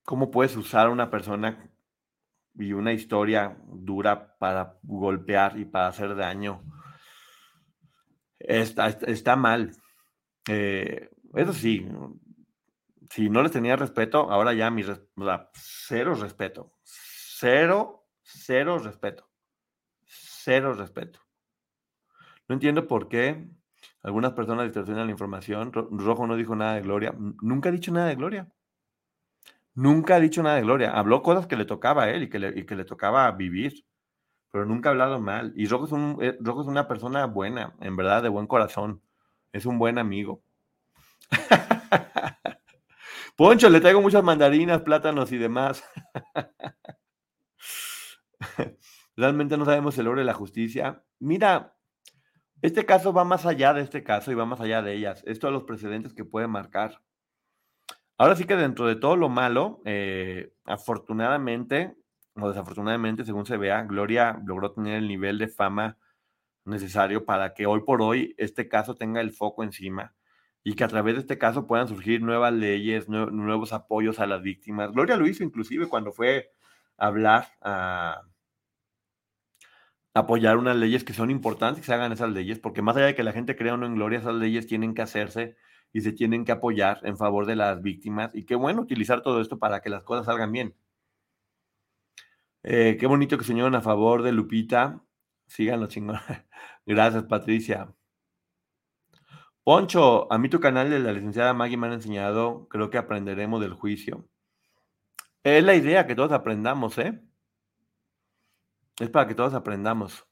cómo 0.04 0.32
puedes 0.32 0.56
usar 0.56 0.88
a 0.88 0.92
una 0.92 1.10
persona 1.10 1.70
y 2.56 2.74
una 2.74 2.94
historia 2.94 3.58
dura 3.66 4.38
para 4.38 4.78
golpear 4.84 5.58
y 5.58 5.66
para 5.66 5.88
hacer 5.88 6.16
daño. 6.16 6.64
Está, 8.40 8.88
está 8.88 9.36
mal. 9.36 9.72
Eh, 10.48 11.10
eso 11.36 11.54
sí, 11.54 11.88
si 13.12 13.30
no 13.30 13.44
les 13.44 13.52
tenía 13.52 13.76
respeto, 13.76 14.32
ahora 14.32 14.54
ya 14.54 14.72
mi 14.72 14.84
cero 15.54 16.16
respeto. 16.16 16.72
Cero, 16.82 18.08
cero 18.24 18.80
respeto. 18.80 19.30
Cero 20.06 20.74
respeto. 20.74 21.20
No 22.48 22.54
entiendo 22.54 22.88
por 22.88 23.10
qué 23.10 23.50
algunas 24.02 24.32
personas 24.32 24.64
distorsionan 24.64 25.08
la 25.08 25.12
información. 25.12 25.74
Rojo 25.74 26.26
no 26.26 26.38
dijo 26.38 26.56
nada 26.56 26.76
de 26.76 26.84
Gloria. 26.84 27.14
Nunca 27.42 27.68
ha 27.68 27.74
dicho 27.74 27.92
nada 27.92 28.08
de 28.08 28.16
Gloria. 28.16 28.50
Nunca 29.74 30.16
ha 30.16 30.20
dicho 30.22 30.42
nada 30.42 30.56
de 30.56 30.62
Gloria. 30.62 30.92
Habló 30.92 31.22
cosas 31.22 31.48
que 31.48 31.58
le 31.58 31.66
tocaba 31.66 32.04
a 32.04 32.12
él 32.12 32.24
y 32.24 32.30
que 32.30 32.40
le, 32.40 32.66
que 32.66 32.76
le 32.78 32.86
tocaba 32.86 33.30
vivir, 33.34 33.86
pero 34.52 34.66
nunca 34.66 34.88
ha 34.88 34.94
hablado 34.94 35.20
mal. 35.20 35.52
Y 35.58 35.68
Rojo 35.68 35.86
es, 35.86 35.92
un, 35.92 36.18
eh, 36.22 36.38
Rojo 36.40 36.62
es 36.62 36.68
una 36.68 36.88
persona 36.88 37.26
buena, 37.26 37.76
en 37.82 37.98
verdad, 37.98 38.24
de 38.24 38.30
buen 38.30 38.48
corazón. 38.48 39.02
Es 39.52 39.66
un 39.66 39.78
buen 39.80 39.98
amigo. 39.98 40.42
Poncho, 43.42 43.72
le 43.72 43.82
traigo 43.82 44.00
muchas 44.02 44.24
mandarinas, 44.24 44.84
plátanos 44.84 45.32
y 45.32 45.40
demás. 45.40 45.84
Realmente 49.16 49.58
no 49.58 49.66
sabemos 49.66 49.98
el 49.98 50.08
oro 50.08 50.20
de 50.20 50.26
la 50.26 50.36
justicia. 50.36 51.04
Mira, 51.18 51.76
este 52.62 52.86
caso 52.86 53.14
va 53.14 53.24
más 53.24 53.48
allá 53.48 53.74
de 53.74 53.82
este 53.82 54.04
caso 54.04 54.32
y 54.32 54.36
va 54.36 54.46
más 54.46 54.62
allá 54.62 54.84
de 54.84 54.94
ellas. 54.94 55.24
Esto 55.26 55.48
a 55.48 55.52
los 55.52 55.64
precedentes 55.64 56.14
que 56.14 56.24
puede 56.24 56.46
marcar. 56.46 57.02
Ahora 58.16 58.36
sí 58.36 58.46
que 58.46 58.56
dentro 58.56 58.86
de 58.86 58.96
todo 58.96 59.16
lo 59.16 59.28
malo, 59.28 59.82
eh, 59.86 60.54
afortunadamente 60.66 61.96
o 62.36 62.48
desafortunadamente, 62.48 63.26
según 63.26 63.48
se 63.48 63.58
vea, 63.58 63.82
Gloria 63.86 64.40
logró 64.46 64.72
tener 64.72 64.98
el 64.98 65.08
nivel 65.08 65.40
de 65.40 65.48
fama 65.48 65.98
necesario 66.64 67.26
para 67.26 67.56
que 67.56 67.66
hoy 67.66 67.82
por 67.88 68.04
hoy 68.04 68.36
este 68.38 68.68
caso 68.68 68.98
tenga 68.98 69.20
el 69.20 69.32
foco 69.32 69.64
encima 69.64 70.14
y 70.64 70.76
que 70.76 70.84
a 70.84 70.88
través 70.88 71.16
de 71.16 71.22
este 71.22 71.38
caso 71.38 71.68
puedan 71.68 71.88
surgir 71.88 72.22
nuevas 72.22 72.54
leyes, 72.54 73.10
nuevos 73.10 73.74
apoyos 73.74 74.20
a 74.20 74.28
las 74.28 74.42
víctimas. 74.42 74.92
Gloria 74.92 75.18
lo 75.18 75.28
hizo 75.28 75.44
inclusive 75.44 75.88
cuando 75.88 76.12
fue 76.12 76.52
a 76.98 77.08
hablar 77.08 77.48
a 77.62 78.22
apoyar 80.14 80.58
unas 80.58 80.76
leyes 80.76 81.04
que 81.04 81.14
son 81.14 81.32
importantes 81.32 81.82
que 81.82 81.86
se 81.88 81.94
hagan 81.94 82.12
esas 82.12 82.30
leyes, 82.32 82.60
porque 82.60 82.82
más 82.82 82.96
allá 82.98 83.08
de 83.08 83.16
que 83.16 83.24
la 83.24 83.32
gente 83.34 83.56
crea 83.56 83.74
o 83.76 83.78
no 83.78 83.86
en 83.86 83.96
Gloria, 83.96 84.20
esas 84.20 84.36
leyes 84.36 84.68
tienen 84.68 84.94
que 84.94 85.02
hacerse 85.02 85.56
y 85.94 86.02
se 86.02 86.12
tienen 86.14 86.46
que 86.46 86.52
apoyar 86.52 87.00
en 87.04 87.18
favor 87.18 87.46
de 87.46 87.56
las 87.56 87.82
víctimas. 87.82 88.32
Y 88.36 88.46
qué 88.46 88.56
bueno 88.56 88.82
utilizar 88.82 89.22
todo 89.22 89.42
esto 89.42 89.60
para 89.60 89.82
que 89.82 89.90
las 89.90 90.04
cosas 90.04 90.26
salgan 90.26 90.52
bien. 90.52 90.76
Eh, 92.64 92.98
qué 93.00 93.08
bonito 93.08 93.38
que 93.38 93.44
se 93.44 93.60
a 93.60 93.82
favor 93.82 94.22
de 94.24 94.32
Lupita. 94.32 95.02
Síganlo, 95.48 95.88
chingón. 95.88 96.18
Gracias, 96.86 97.24
Patricia. 97.24 97.94
Poncho, 99.72 100.28
a 100.30 100.38
mí 100.38 100.50
tu 100.50 100.60
canal 100.60 100.90
de 100.90 101.00
la 101.00 101.14
licenciada 101.14 101.54
Maggie 101.54 101.78
me 101.78 101.88
han 101.88 101.94
enseñado, 101.94 102.68
creo 102.68 102.90
que 102.90 102.98
aprenderemos 102.98 103.62
del 103.62 103.72
juicio. 103.74 104.28
Es 105.44 105.64
la 105.64 105.76
idea 105.76 106.06
que 106.06 106.14
todos 106.14 106.34
aprendamos, 106.34 106.98
¿eh? 106.98 107.22
Es 109.00 109.10
para 109.10 109.30
que 109.30 109.34
todos 109.34 109.54
aprendamos. 109.54 110.28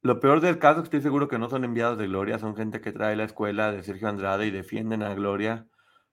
Lo 0.00 0.18
peor 0.18 0.40
del 0.40 0.58
caso 0.58 0.80
es 0.80 0.88
que 0.88 0.96
estoy 0.96 1.02
seguro 1.02 1.28
que 1.28 1.38
no 1.38 1.48
son 1.48 1.62
enviados 1.62 1.98
de 1.98 2.08
Gloria, 2.08 2.40
son 2.40 2.56
gente 2.56 2.80
que 2.80 2.90
trae 2.90 3.14
la 3.14 3.22
escuela 3.22 3.70
de 3.70 3.84
Sergio 3.84 4.08
Andrade 4.08 4.44
y 4.48 4.50
defienden 4.50 5.04
a 5.04 5.14
Gloria, 5.14 5.68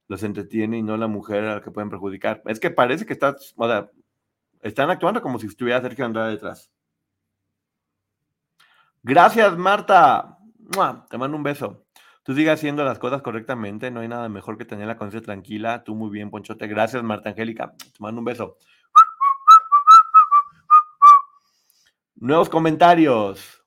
los 0.08 0.22
entretiene 0.22 0.78
y 0.78 0.84
no 0.84 0.98
la 0.98 1.08
mujer 1.08 1.46
a 1.46 1.56
la 1.56 1.62
que 1.64 1.72
pueden 1.72 1.90
perjudicar. 1.90 2.44
Es 2.46 2.60
que 2.60 2.70
parece 2.70 3.08
que 3.08 3.18
o 3.18 3.68
sea, 3.68 3.90
están 4.62 4.92
actuando 4.92 5.20
como 5.24 5.40
si 5.40 5.48
estuviera 5.48 5.82
Sergio 5.82 6.06
Andrade 6.06 6.34
detrás. 6.34 6.72
Gracias, 9.02 9.58
Marta. 9.58 10.39
Te 11.10 11.18
mando 11.18 11.36
un 11.36 11.44
beso. 11.44 11.86
Tú 12.24 12.36
sigas 12.36 12.60
haciendo 12.60 12.84
las 12.84 13.00
cosas 13.00 13.24
correctamente, 13.24 13.90
no 13.90 14.02
hay 14.02 14.08
nada 14.08 14.30
mejor 14.30 14.58
que 14.58 14.66
tener 14.66 14.88
la 14.88 14.98
conciencia 14.98 15.26
tranquila. 15.26 15.84
Tú 15.84 15.96
muy 15.96 16.12
bien, 16.12 16.30
Ponchote. 16.30 16.68
Gracias, 16.68 17.02
Marta 17.02 17.30
Angélica. 17.30 17.74
Te 17.76 18.00
mando 18.00 18.20
un 18.20 18.26
beso. 18.26 18.58
Nuevos 22.16 22.50
comentarios. 22.50 23.64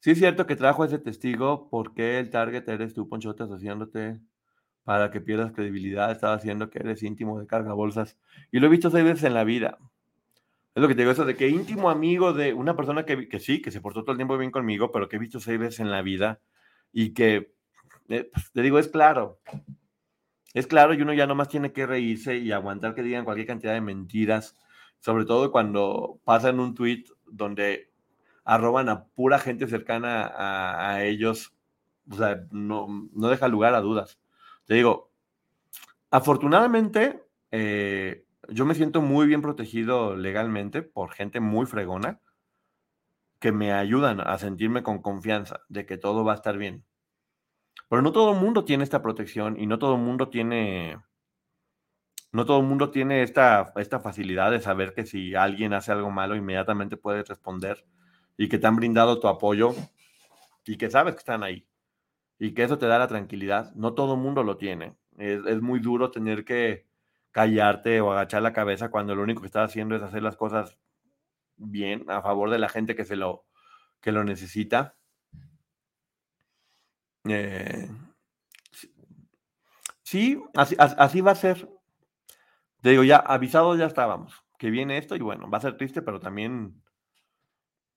Sí 0.00 0.12
es 0.12 0.18
cierto 0.18 0.46
que 0.46 0.56
trajo 0.56 0.84
ese 0.84 0.98
testigo 0.98 1.68
porque 1.68 2.18
el 2.18 2.30
target 2.30 2.66
eres 2.68 2.94
tú, 2.94 3.08
Ponchote, 3.08 3.42
asociándote 3.42 4.20
para 4.84 5.10
que 5.10 5.20
pierdas 5.20 5.52
credibilidad. 5.52 6.10
Estaba 6.10 6.34
haciendo 6.34 6.70
que 6.70 6.78
eres 6.78 7.02
íntimo 7.02 7.38
de 7.38 7.46
carga 7.46 7.74
bolsas. 7.74 8.16
Y 8.50 8.60
lo 8.60 8.68
he 8.68 8.70
visto 8.70 8.90
seis 8.90 9.04
veces 9.04 9.24
en 9.24 9.34
la 9.34 9.44
vida. 9.44 9.78
Es 10.76 10.82
lo 10.82 10.88
que 10.88 10.94
te 10.94 11.00
digo, 11.00 11.10
eso 11.10 11.24
de 11.24 11.36
que 11.36 11.48
íntimo 11.48 11.88
amigo 11.88 12.34
de 12.34 12.52
una 12.52 12.76
persona 12.76 13.06
que, 13.06 13.30
que 13.30 13.40
sí, 13.40 13.62
que 13.62 13.70
se 13.70 13.80
portó 13.80 14.02
todo 14.02 14.12
el 14.12 14.18
tiempo 14.18 14.36
bien 14.36 14.50
conmigo, 14.50 14.92
pero 14.92 15.08
que 15.08 15.16
he 15.16 15.18
visto 15.18 15.40
seis 15.40 15.58
veces 15.58 15.80
en 15.80 15.90
la 15.90 16.02
vida 16.02 16.38
y 16.92 17.14
que, 17.14 17.54
eh, 18.10 18.28
pues, 18.30 18.52
te 18.52 18.60
digo, 18.60 18.78
es 18.78 18.88
claro. 18.88 19.40
Es 20.52 20.66
claro 20.66 20.92
y 20.92 21.00
uno 21.00 21.14
ya 21.14 21.26
nomás 21.26 21.48
tiene 21.48 21.72
que 21.72 21.86
reírse 21.86 22.36
y 22.36 22.52
aguantar 22.52 22.94
que 22.94 23.02
digan 23.02 23.24
cualquier 23.24 23.46
cantidad 23.46 23.72
de 23.72 23.80
mentiras, 23.80 24.54
sobre 25.00 25.24
todo 25.24 25.50
cuando 25.50 26.20
pasan 26.24 26.60
un 26.60 26.74
tweet 26.74 27.04
donde 27.24 27.90
arroban 28.44 28.90
a 28.90 29.06
pura 29.06 29.38
gente 29.38 29.66
cercana 29.68 30.30
a, 30.36 31.04
ellos, 31.04 31.56
o 32.10 32.16
sea, 32.16 32.46
no, 32.50 33.08
no, 33.14 33.28
deja 33.30 33.48
lugar 33.48 33.74
a 33.74 33.80
dudas. 33.80 34.20
Te 34.66 34.74
digo, 34.74 35.10
afortunadamente, 36.10 37.22
eh, 37.50 38.25
yo 38.48 38.64
me 38.64 38.74
siento 38.74 39.02
muy 39.02 39.26
bien 39.26 39.42
protegido 39.42 40.16
legalmente 40.16 40.82
por 40.82 41.12
gente 41.12 41.40
muy 41.40 41.66
fregona 41.66 42.20
que 43.40 43.52
me 43.52 43.72
ayudan 43.72 44.20
a 44.20 44.38
sentirme 44.38 44.82
con 44.82 45.02
confianza 45.02 45.60
de 45.68 45.86
que 45.86 45.98
todo 45.98 46.24
va 46.24 46.32
a 46.32 46.36
estar 46.36 46.56
bien. 46.58 46.84
Pero 47.88 48.02
no 48.02 48.12
todo 48.12 48.32
el 48.32 48.40
mundo 48.40 48.64
tiene 48.64 48.84
esta 48.84 49.02
protección 49.02 49.58
y 49.58 49.66
no 49.66 49.78
todo 49.78 49.94
el 49.94 50.00
mundo 50.00 50.28
tiene, 50.28 50.98
no 52.32 52.44
todo 52.46 52.62
mundo 52.62 52.90
tiene 52.90 53.22
esta, 53.22 53.72
esta 53.76 54.00
facilidad 54.00 54.50
de 54.50 54.60
saber 54.60 54.94
que 54.94 55.06
si 55.06 55.34
alguien 55.34 55.72
hace 55.74 55.92
algo 55.92 56.10
malo, 56.10 56.34
inmediatamente 56.36 56.96
puede 56.96 57.22
responder 57.22 57.84
y 58.36 58.48
que 58.48 58.58
te 58.58 58.66
han 58.66 58.76
brindado 58.76 59.20
tu 59.20 59.28
apoyo 59.28 59.74
y 60.64 60.76
que 60.76 60.90
sabes 60.90 61.14
que 61.14 61.20
están 61.20 61.42
ahí. 61.42 61.66
y 62.38 62.52
que 62.54 62.64
eso 62.64 62.78
te 62.78 62.86
da 62.86 62.98
la 62.98 63.08
tranquilidad. 63.08 63.74
No 63.74 63.94
todo 63.94 64.14
el 64.14 64.20
mundo 64.20 64.42
lo 64.42 64.56
tiene. 64.58 64.96
Es, 65.18 65.62
muy 65.62 65.80
duro 65.80 66.10
tener 66.10 66.44
que 66.44 66.85
callarte 67.36 68.00
o 68.00 68.10
agachar 68.10 68.40
la 68.40 68.54
cabeza 68.54 68.88
cuando 68.88 69.14
lo 69.14 69.22
único 69.22 69.42
que 69.42 69.46
estás 69.48 69.68
haciendo 69.68 69.94
es 69.94 70.02
hacer 70.02 70.22
las 70.22 70.38
cosas 70.38 70.78
bien 71.58 72.06
a 72.08 72.22
favor 72.22 72.48
de 72.48 72.58
la 72.58 72.70
gente 72.70 72.96
que 72.96 73.04
se 73.04 73.14
lo, 73.14 73.44
que 74.00 74.10
lo 74.10 74.24
necesita. 74.24 74.96
Eh, 77.28 77.90
sí, 80.02 80.42
así, 80.54 80.76
así 80.78 81.20
va 81.20 81.32
a 81.32 81.34
ser. 81.34 81.68
Te 82.80 82.88
digo, 82.88 83.04
ya 83.04 83.16
avisados 83.18 83.76
ya 83.78 83.84
estábamos, 83.84 84.42
que 84.58 84.70
viene 84.70 84.96
esto 84.96 85.14
y 85.14 85.20
bueno, 85.20 85.50
va 85.50 85.58
a 85.58 85.60
ser 85.60 85.76
triste, 85.76 86.00
pero 86.00 86.18
también, 86.18 86.82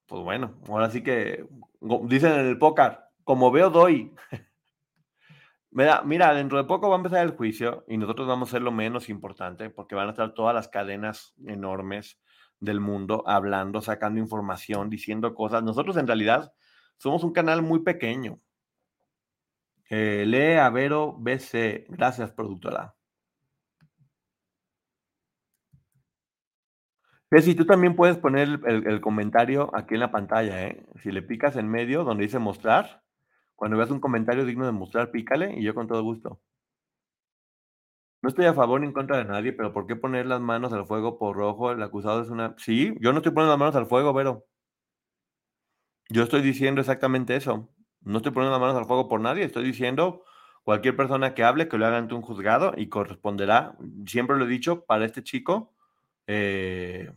pues 0.06 0.22
bueno, 0.22 0.60
ahora 0.68 0.90
sí 0.90 1.02
que, 1.02 1.48
dicen 2.10 2.34
en 2.34 2.46
el 2.46 2.58
póker, 2.58 3.00
como 3.24 3.52
veo, 3.52 3.70
doy. 3.70 4.14
Mira, 5.72 6.02
mira, 6.04 6.34
dentro 6.34 6.58
de 6.58 6.64
poco 6.64 6.90
va 6.90 6.96
a 6.96 6.98
empezar 6.98 7.24
el 7.24 7.36
juicio 7.36 7.86
y 7.88 7.98
nosotros 7.98 8.28
vamos 8.28 8.50
a 8.50 8.52
ser 8.54 8.62
lo 8.64 8.72
menos 8.72 9.08
importante 9.08 9.70
porque 9.70 9.96
van 9.96 10.08
a 10.08 10.12
estar 10.12 10.34
todas 10.34 10.56
las 10.56 10.68
cadenas 10.68 11.34
enormes 11.46 12.20
del 12.60 12.80
mundo 12.80 13.24
hablando, 13.28 13.82
sacando 13.82 14.20
información, 14.20 14.90
diciendo 14.90 15.36
cosas. 15.36 15.64
Nosotros 15.64 15.98
en 15.98 16.08
realidad 16.08 16.54
somos 16.98 17.24
un 17.24 17.34
canal 17.34 17.62
muy 17.62 17.80
pequeño. 17.82 18.40
Eh, 19.90 20.24
lee 20.26 20.58
a 20.58 20.70
Vero 20.70 21.16
BC. 21.20 21.86
Gracias, 21.90 22.32
productora. 22.32 22.96
si 27.42 27.54
tú 27.54 27.66
también 27.66 27.96
puedes 27.96 28.18
poner 28.18 28.60
el, 28.66 28.88
el, 28.88 29.02
comentario 29.02 29.70
aquí 29.76 29.94
en 29.94 30.00
la 30.00 30.12
pantalla. 30.12 30.66
¿eh? 30.66 30.86
Si 31.04 31.12
le 31.12 31.22
picas 31.22 31.56
en 31.58 31.70
medio 31.70 32.04
donde 32.04 32.24
dice 32.24 32.40
mostrar, 32.40 33.04
cuando 33.60 33.78
veas 33.78 33.92
un 33.92 34.00
comentario 34.00 34.46
digno 34.46 34.66
de 34.66 34.72
mostrar, 34.72 35.12
pícale 35.12 35.54
y 35.60 35.64
yo 35.64 35.76
con 35.76 35.88
todo 35.88 36.02
gusto. 36.02 36.40
No 38.22 38.30
estoy 38.30 38.46
a 38.46 38.54
favor 38.54 38.80
ni 38.80 38.88
en 38.88 38.94
contra 38.94 39.18
de 39.18 39.26
nadie, 39.26 39.52
pero 39.54 39.74
¿por 39.74 39.86
qué 39.86 39.96
poner 39.98 40.26
las 40.26 40.40
manos 40.40 40.72
al 40.72 40.86
fuego 40.86 41.18
por 41.20 41.36
rojo? 41.36 41.72
El 41.72 41.84
acusado 41.84 42.22
es 42.22 42.30
una... 42.30 42.56
Sí, 42.58 42.96
yo 43.02 43.12
no 43.12 43.20
estoy 43.20 43.34
poniendo 43.34 43.52
las 43.54 43.60
manos 43.60 43.76
al 43.76 43.86
fuego, 43.86 44.14
pero... 44.14 44.46
Yo 46.10 46.24
estoy 46.24 46.42
diciendo 46.42 46.82
exactamente 46.82 47.36
eso. 47.36 47.70
No 48.02 48.18
estoy 48.18 48.32
poniendo 48.32 48.52
las 48.52 48.62
manos 48.62 48.78
al 48.78 48.88
fuego 48.88 49.10
por 49.10 49.20
nadie, 49.20 49.44
estoy 49.44 49.66
diciendo 49.66 50.24
cualquier 50.64 50.96
persona 50.96 51.34
que 51.34 51.44
hable 51.44 51.68
que 51.68 51.78
lo 51.78 51.86
haga 51.86 51.98
ante 51.98 52.14
un 52.16 52.22
juzgado 52.22 52.74
y 52.78 52.88
corresponderá, 52.88 53.76
siempre 54.06 54.38
lo 54.38 54.46
he 54.46 54.48
dicho, 54.48 54.86
para 54.86 55.06
este 55.06 55.24
chico, 55.24 55.74
eh, 56.28 57.12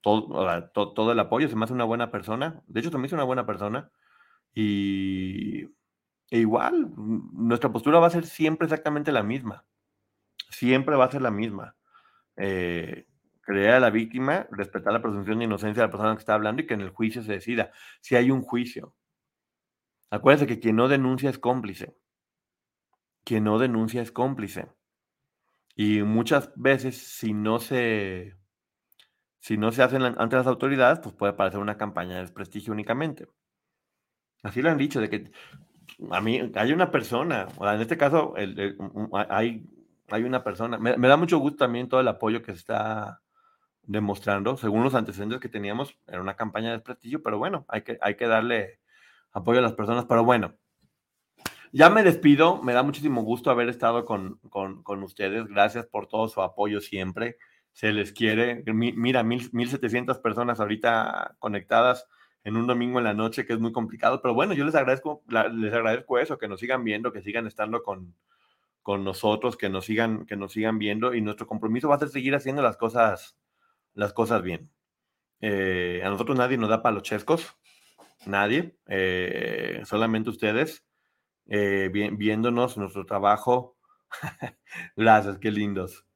todo, 0.00 0.70
todo, 0.72 1.12
el 1.12 1.20
apoyo, 1.20 1.48
se 1.48 1.56
me 1.56 1.64
hace 1.64 1.72
una 1.72 1.84
buena 1.84 2.10
persona, 2.10 2.62
de 2.66 2.80
hecho 2.80 2.90
se 2.90 2.98
me 2.98 3.06
hizo 3.06 3.16
una 3.16 3.24
buena 3.24 3.46
persona 3.46 3.90
y 4.54 5.68
e 6.30 6.38
igual, 6.38 6.90
nuestra 6.96 7.72
postura 7.72 7.98
va 7.98 8.08
a 8.08 8.10
ser 8.10 8.26
siempre 8.26 8.66
exactamente 8.66 9.12
la 9.12 9.22
misma 9.22 9.64
siempre 10.50 10.96
va 10.96 11.04
a 11.04 11.10
ser 11.10 11.22
la 11.22 11.30
misma. 11.30 11.76
Eh, 12.36 13.06
creer 13.40 13.70
a 13.70 13.80
la 13.80 13.90
víctima, 13.90 14.46
respetar 14.50 14.92
la 14.92 15.02
presunción 15.02 15.38
de 15.38 15.44
inocencia 15.44 15.82
de 15.82 15.86
la 15.86 15.90
persona 15.90 16.14
que 16.14 16.20
está 16.20 16.34
hablando 16.34 16.62
y 16.62 16.66
que 16.66 16.74
en 16.74 16.82
el 16.82 16.90
juicio 16.90 17.22
se 17.22 17.32
decida 17.32 17.72
si 18.00 18.16
hay 18.16 18.30
un 18.30 18.42
juicio. 18.42 18.94
Acuérdense 20.10 20.46
que 20.46 20.60
quien 20.60 20.76
no 20.76 20.88
denuncia 20.88 21.30
es 21.30 21.38
cómplice. 21.38 21.96
Quien 23.24 23.44
no 23.44 23.58
denuncia 23.58 24.02
es 24.02 24.12
cómplice. 24.12 24.68
Y 25.74 26.02
muchas 26.02 26.50
veces, 26.56 26.96
si 26.96 27.32
no 27.32 27.58
se, 27.58 28.36
si 29.38 29.56
no 29.58 29.70
se 29.70 29.82
hacen 29.82 30.02
ante 30.02 30.36
las 30.36 30.46
autoridades, 30.46 30.98
pues 31.00 31.14
puede 31.14 31.34
parecer 31.34 31.60
una 31.60 31.76
campaña 31.76 32.16
de 32.16 32.22
desprestigio 32.22 32.72
únicamente. 32.72 33.28
Así 34.42 34.62
lo 34.62 34.70
han 34.70 34.78
dicho, 34.78 35.00
de 35.00 35.10
que 35.10 35.30
a 36.10 36.20
mí 36.20 36.50
hay 36.54 36.72
una 36.72 36.90
persona, 36.90 37.48
o 37.56 37.68
en 37.68 37.80
este 37.80 37.96
caso 37.96 38.34
hay 38.36 39.64
hay 40.10 40.24
una 40.24 40.42
persona. 40.42 40.78
Me, 40.78 40.96
da 40.96 41.16
mucho 41.16 41.38
gusto 41.38 41.58
también 41.58 41.88
todo 41.88 42.00
el 42.00 42.08
apoyo 42.08 42.42
que 42.42 42.52
se 42.52 42.58
está 42.58 43.20
demostrando. 43.82 44.56
Según 44.56 44.82
los 44.82 44.94
antecedentes 44.94 45.40
que 45.40 45.48
teníamos, 45.48 45.96
era 46.06 46.20
una 46.20 46.36
campaña 46.36 46.68
de 46.68 46.76
desprestigio, 46.76 47.22
pero 47.22 47.38
bueno, 47.38 47.64
hay 47.68 47.82
que, 47.82 47.98
hay 48.00 48.16
que 48.16 48.26
darle 48.26 48.80
apoyo 49.32 49.58
a 49.58 49.62
las 49.62 49.74
personas. 49.74 50.06
Pero 50.06 50.24
bueno, 50.24 50.54
ya 51.72 51.90
me 51.90 52.02
despido. 52.02 52.62
Me 52.62 52.72
da 52.72 52.82
muchísimo 52.82 53.22
gusto 53.22 53.50
haber 53.50 53.68
estado 53.68 54.04
con, 54.06 54.38
con, 54.50 55.02
ustedes. 55.02 55.46
Gracias 55.46 55.86
por 55.86 56.06
todo 56.06 56.28
su 56.28 56.40
apoyo 56.40 56.80
siempre. 56.80 57.36
Se 57.72 57.92
les 57.92 58.12
quiere. 58.12 58.64
mira, 58.72 59.22
mil, 59.22 59.50
1700 59.52 60.18
personas 60.18 60.58
ahorita 60.58 61.36
conectadas 61.38 62.06
en 62.48 62.56
un 62.56 62.66
domingo 62.66 62.98
en 62.98 63.04
la 63.04 63.12
noche, 63.12 63.44
que 63.44 63.52
es 63.52 63.60
muy 63.60 63.72
complicado. 63.72 64.22
Pero 64.22 64.32
bueno, 64.32 64.54
yo 64.54 64.64
les 64.64 64.74
agradezco, 64.74 65.22
les 65.28 65.72
agradezco 65.72 66.18
eso, 66.18 66.38
que 66.38 66.48
nos 66.48 66.58
sigan 66.60 66.82
viendo, 66.82 67.12
que 67.12 67.20
sigan 67.20 67.46
estando 67.46 67.82
con, 67.82 68.14
con 68.82 69.04
nosotros, 69.04 69.58
que 69.58 69.68
nos 69.68 69.84
sigan, 69.84 70.24
que 70.24 70.34
nos 70.34 70.52
sigan 70.52 70.78
viendo 70.78 71.14
y 71.14 71.20
nuestro 71.20 71.46
compromiso 71.46 71.90
va 71.90 71.96
a 71.96 71.98
ser 71.98 72.08
seguir 72.08 72.34
haciendo 72.34 72.62
las 72.62 72.78
cosas, 72.78 73.38
las 73.92 74.14
cosas 74.14 74.42
bien. 74.42 74.70
Eh, 75.42 76.00
a 76.02 76.08
nosotros 76.08 76.38
nadie 76.38 76.56
nos 76.56 76.70
da 76.70 76.82
palos 76.82 77.02
chescos, 77.02 77.54
nadie, 78.24 78.74
eh, 78.86 79.82
solamente 79.84 80.30
ustedes, 80.30 80.86
eh, 81.48 81.90
viéndonos 81.92 82.78
nuestro 82.78 83.04
trabajo. 83.04 83.76
Gracias, 84.96 85.36
qué 85.36 85.50
lindos, 85.50 86.06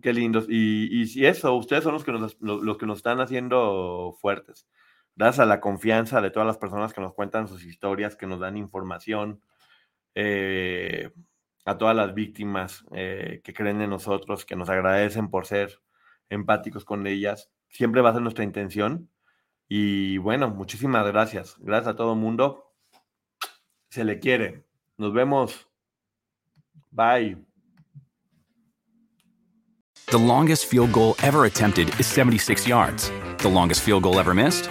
qué 0.00 0.12
lindos. 0.12 0.46
Y, 0.48 1.02
y, 1.02 1.26
eso, 1.26 1.56
ustedes 1.56 1.82
son 1.82 1.94
los 1.94 2.04
que, 2.04 2.12
nos, 2.12 2.36
los 2.40 2.78
que 2.78 2.86
nos 2.86 2.98
están 2.98 3.20
haciendo 3.20 4.16
fuertes. 4.20 4.68
Gracias 5.16 5.40
a 5.40 5.46
la 5.46 5.60
confianza 5.60 6.20
de 6.20 6.30
todas 6.30 6.46
las 6.46 6.58
personas 6.58 6.92
que 6.92 7.00
nos 7.00 7.14
cuentan 7.14 7.48
sus 7.48 7.64
historias, 7.64 8.16
que 8.16 8.26
nos 8.26 8.38
dan 8.38 8.56
información. 8.56 9.40
Eh, 10.14 11.10
a 11.66 11.76
todas 11.76 11.94
las 11.94 12.14
víctimas 12.14 12.84
eh, 12.92 13.40
que 13.44 13.52
creen 13.52 13.82
en 13.82 13.90
nosotros, 13.90 14.46
que 14.46 14.56
nos 14.56 14.70
agradecen 14.70 15.28
por 15.28 15.46
ser 15.46 15.80
empáticos 16.30 16.84
con 16.84 17.06
ellas. 17.06 17.50
Siempre 17.68 18.00
va 18.00 18.10
a 18.10 18.12
ser 18.12 18.22
nuestra 18.22 18.44
intención. 18.44 19.10
Y 19.68 20.16
bueno, 20.18 20.48
muchísimas 20.48 21.04
gracias. 21.06 21.56
Gracias 21.58 21.94
a 21.94 21.96
todo 21.96 22.12
el 22.12 22.20
mundo. 22.20 22.72
Se 23.90 24.04
le 24.04 24.20
quiere. 24.20 24.64
Nos 24.96 25.12
vemos. 25.12 25.68
Bye. 26.92 27.36
The 30.06 30.18
longest 30.18 30.66
field 30.66 30.92
goal 30.92 31.16
ever 31.24 31.46
attempted 31.46 31.88
is 31.98 32.06
76 32.06 32.66
yards. 32.68 33.10
The 33.38 33.50
longest 33.50 33.82
field 33.82 34.04
goal 34.04 34.20
ever 34.20 34.34
missed? 34.34 34.70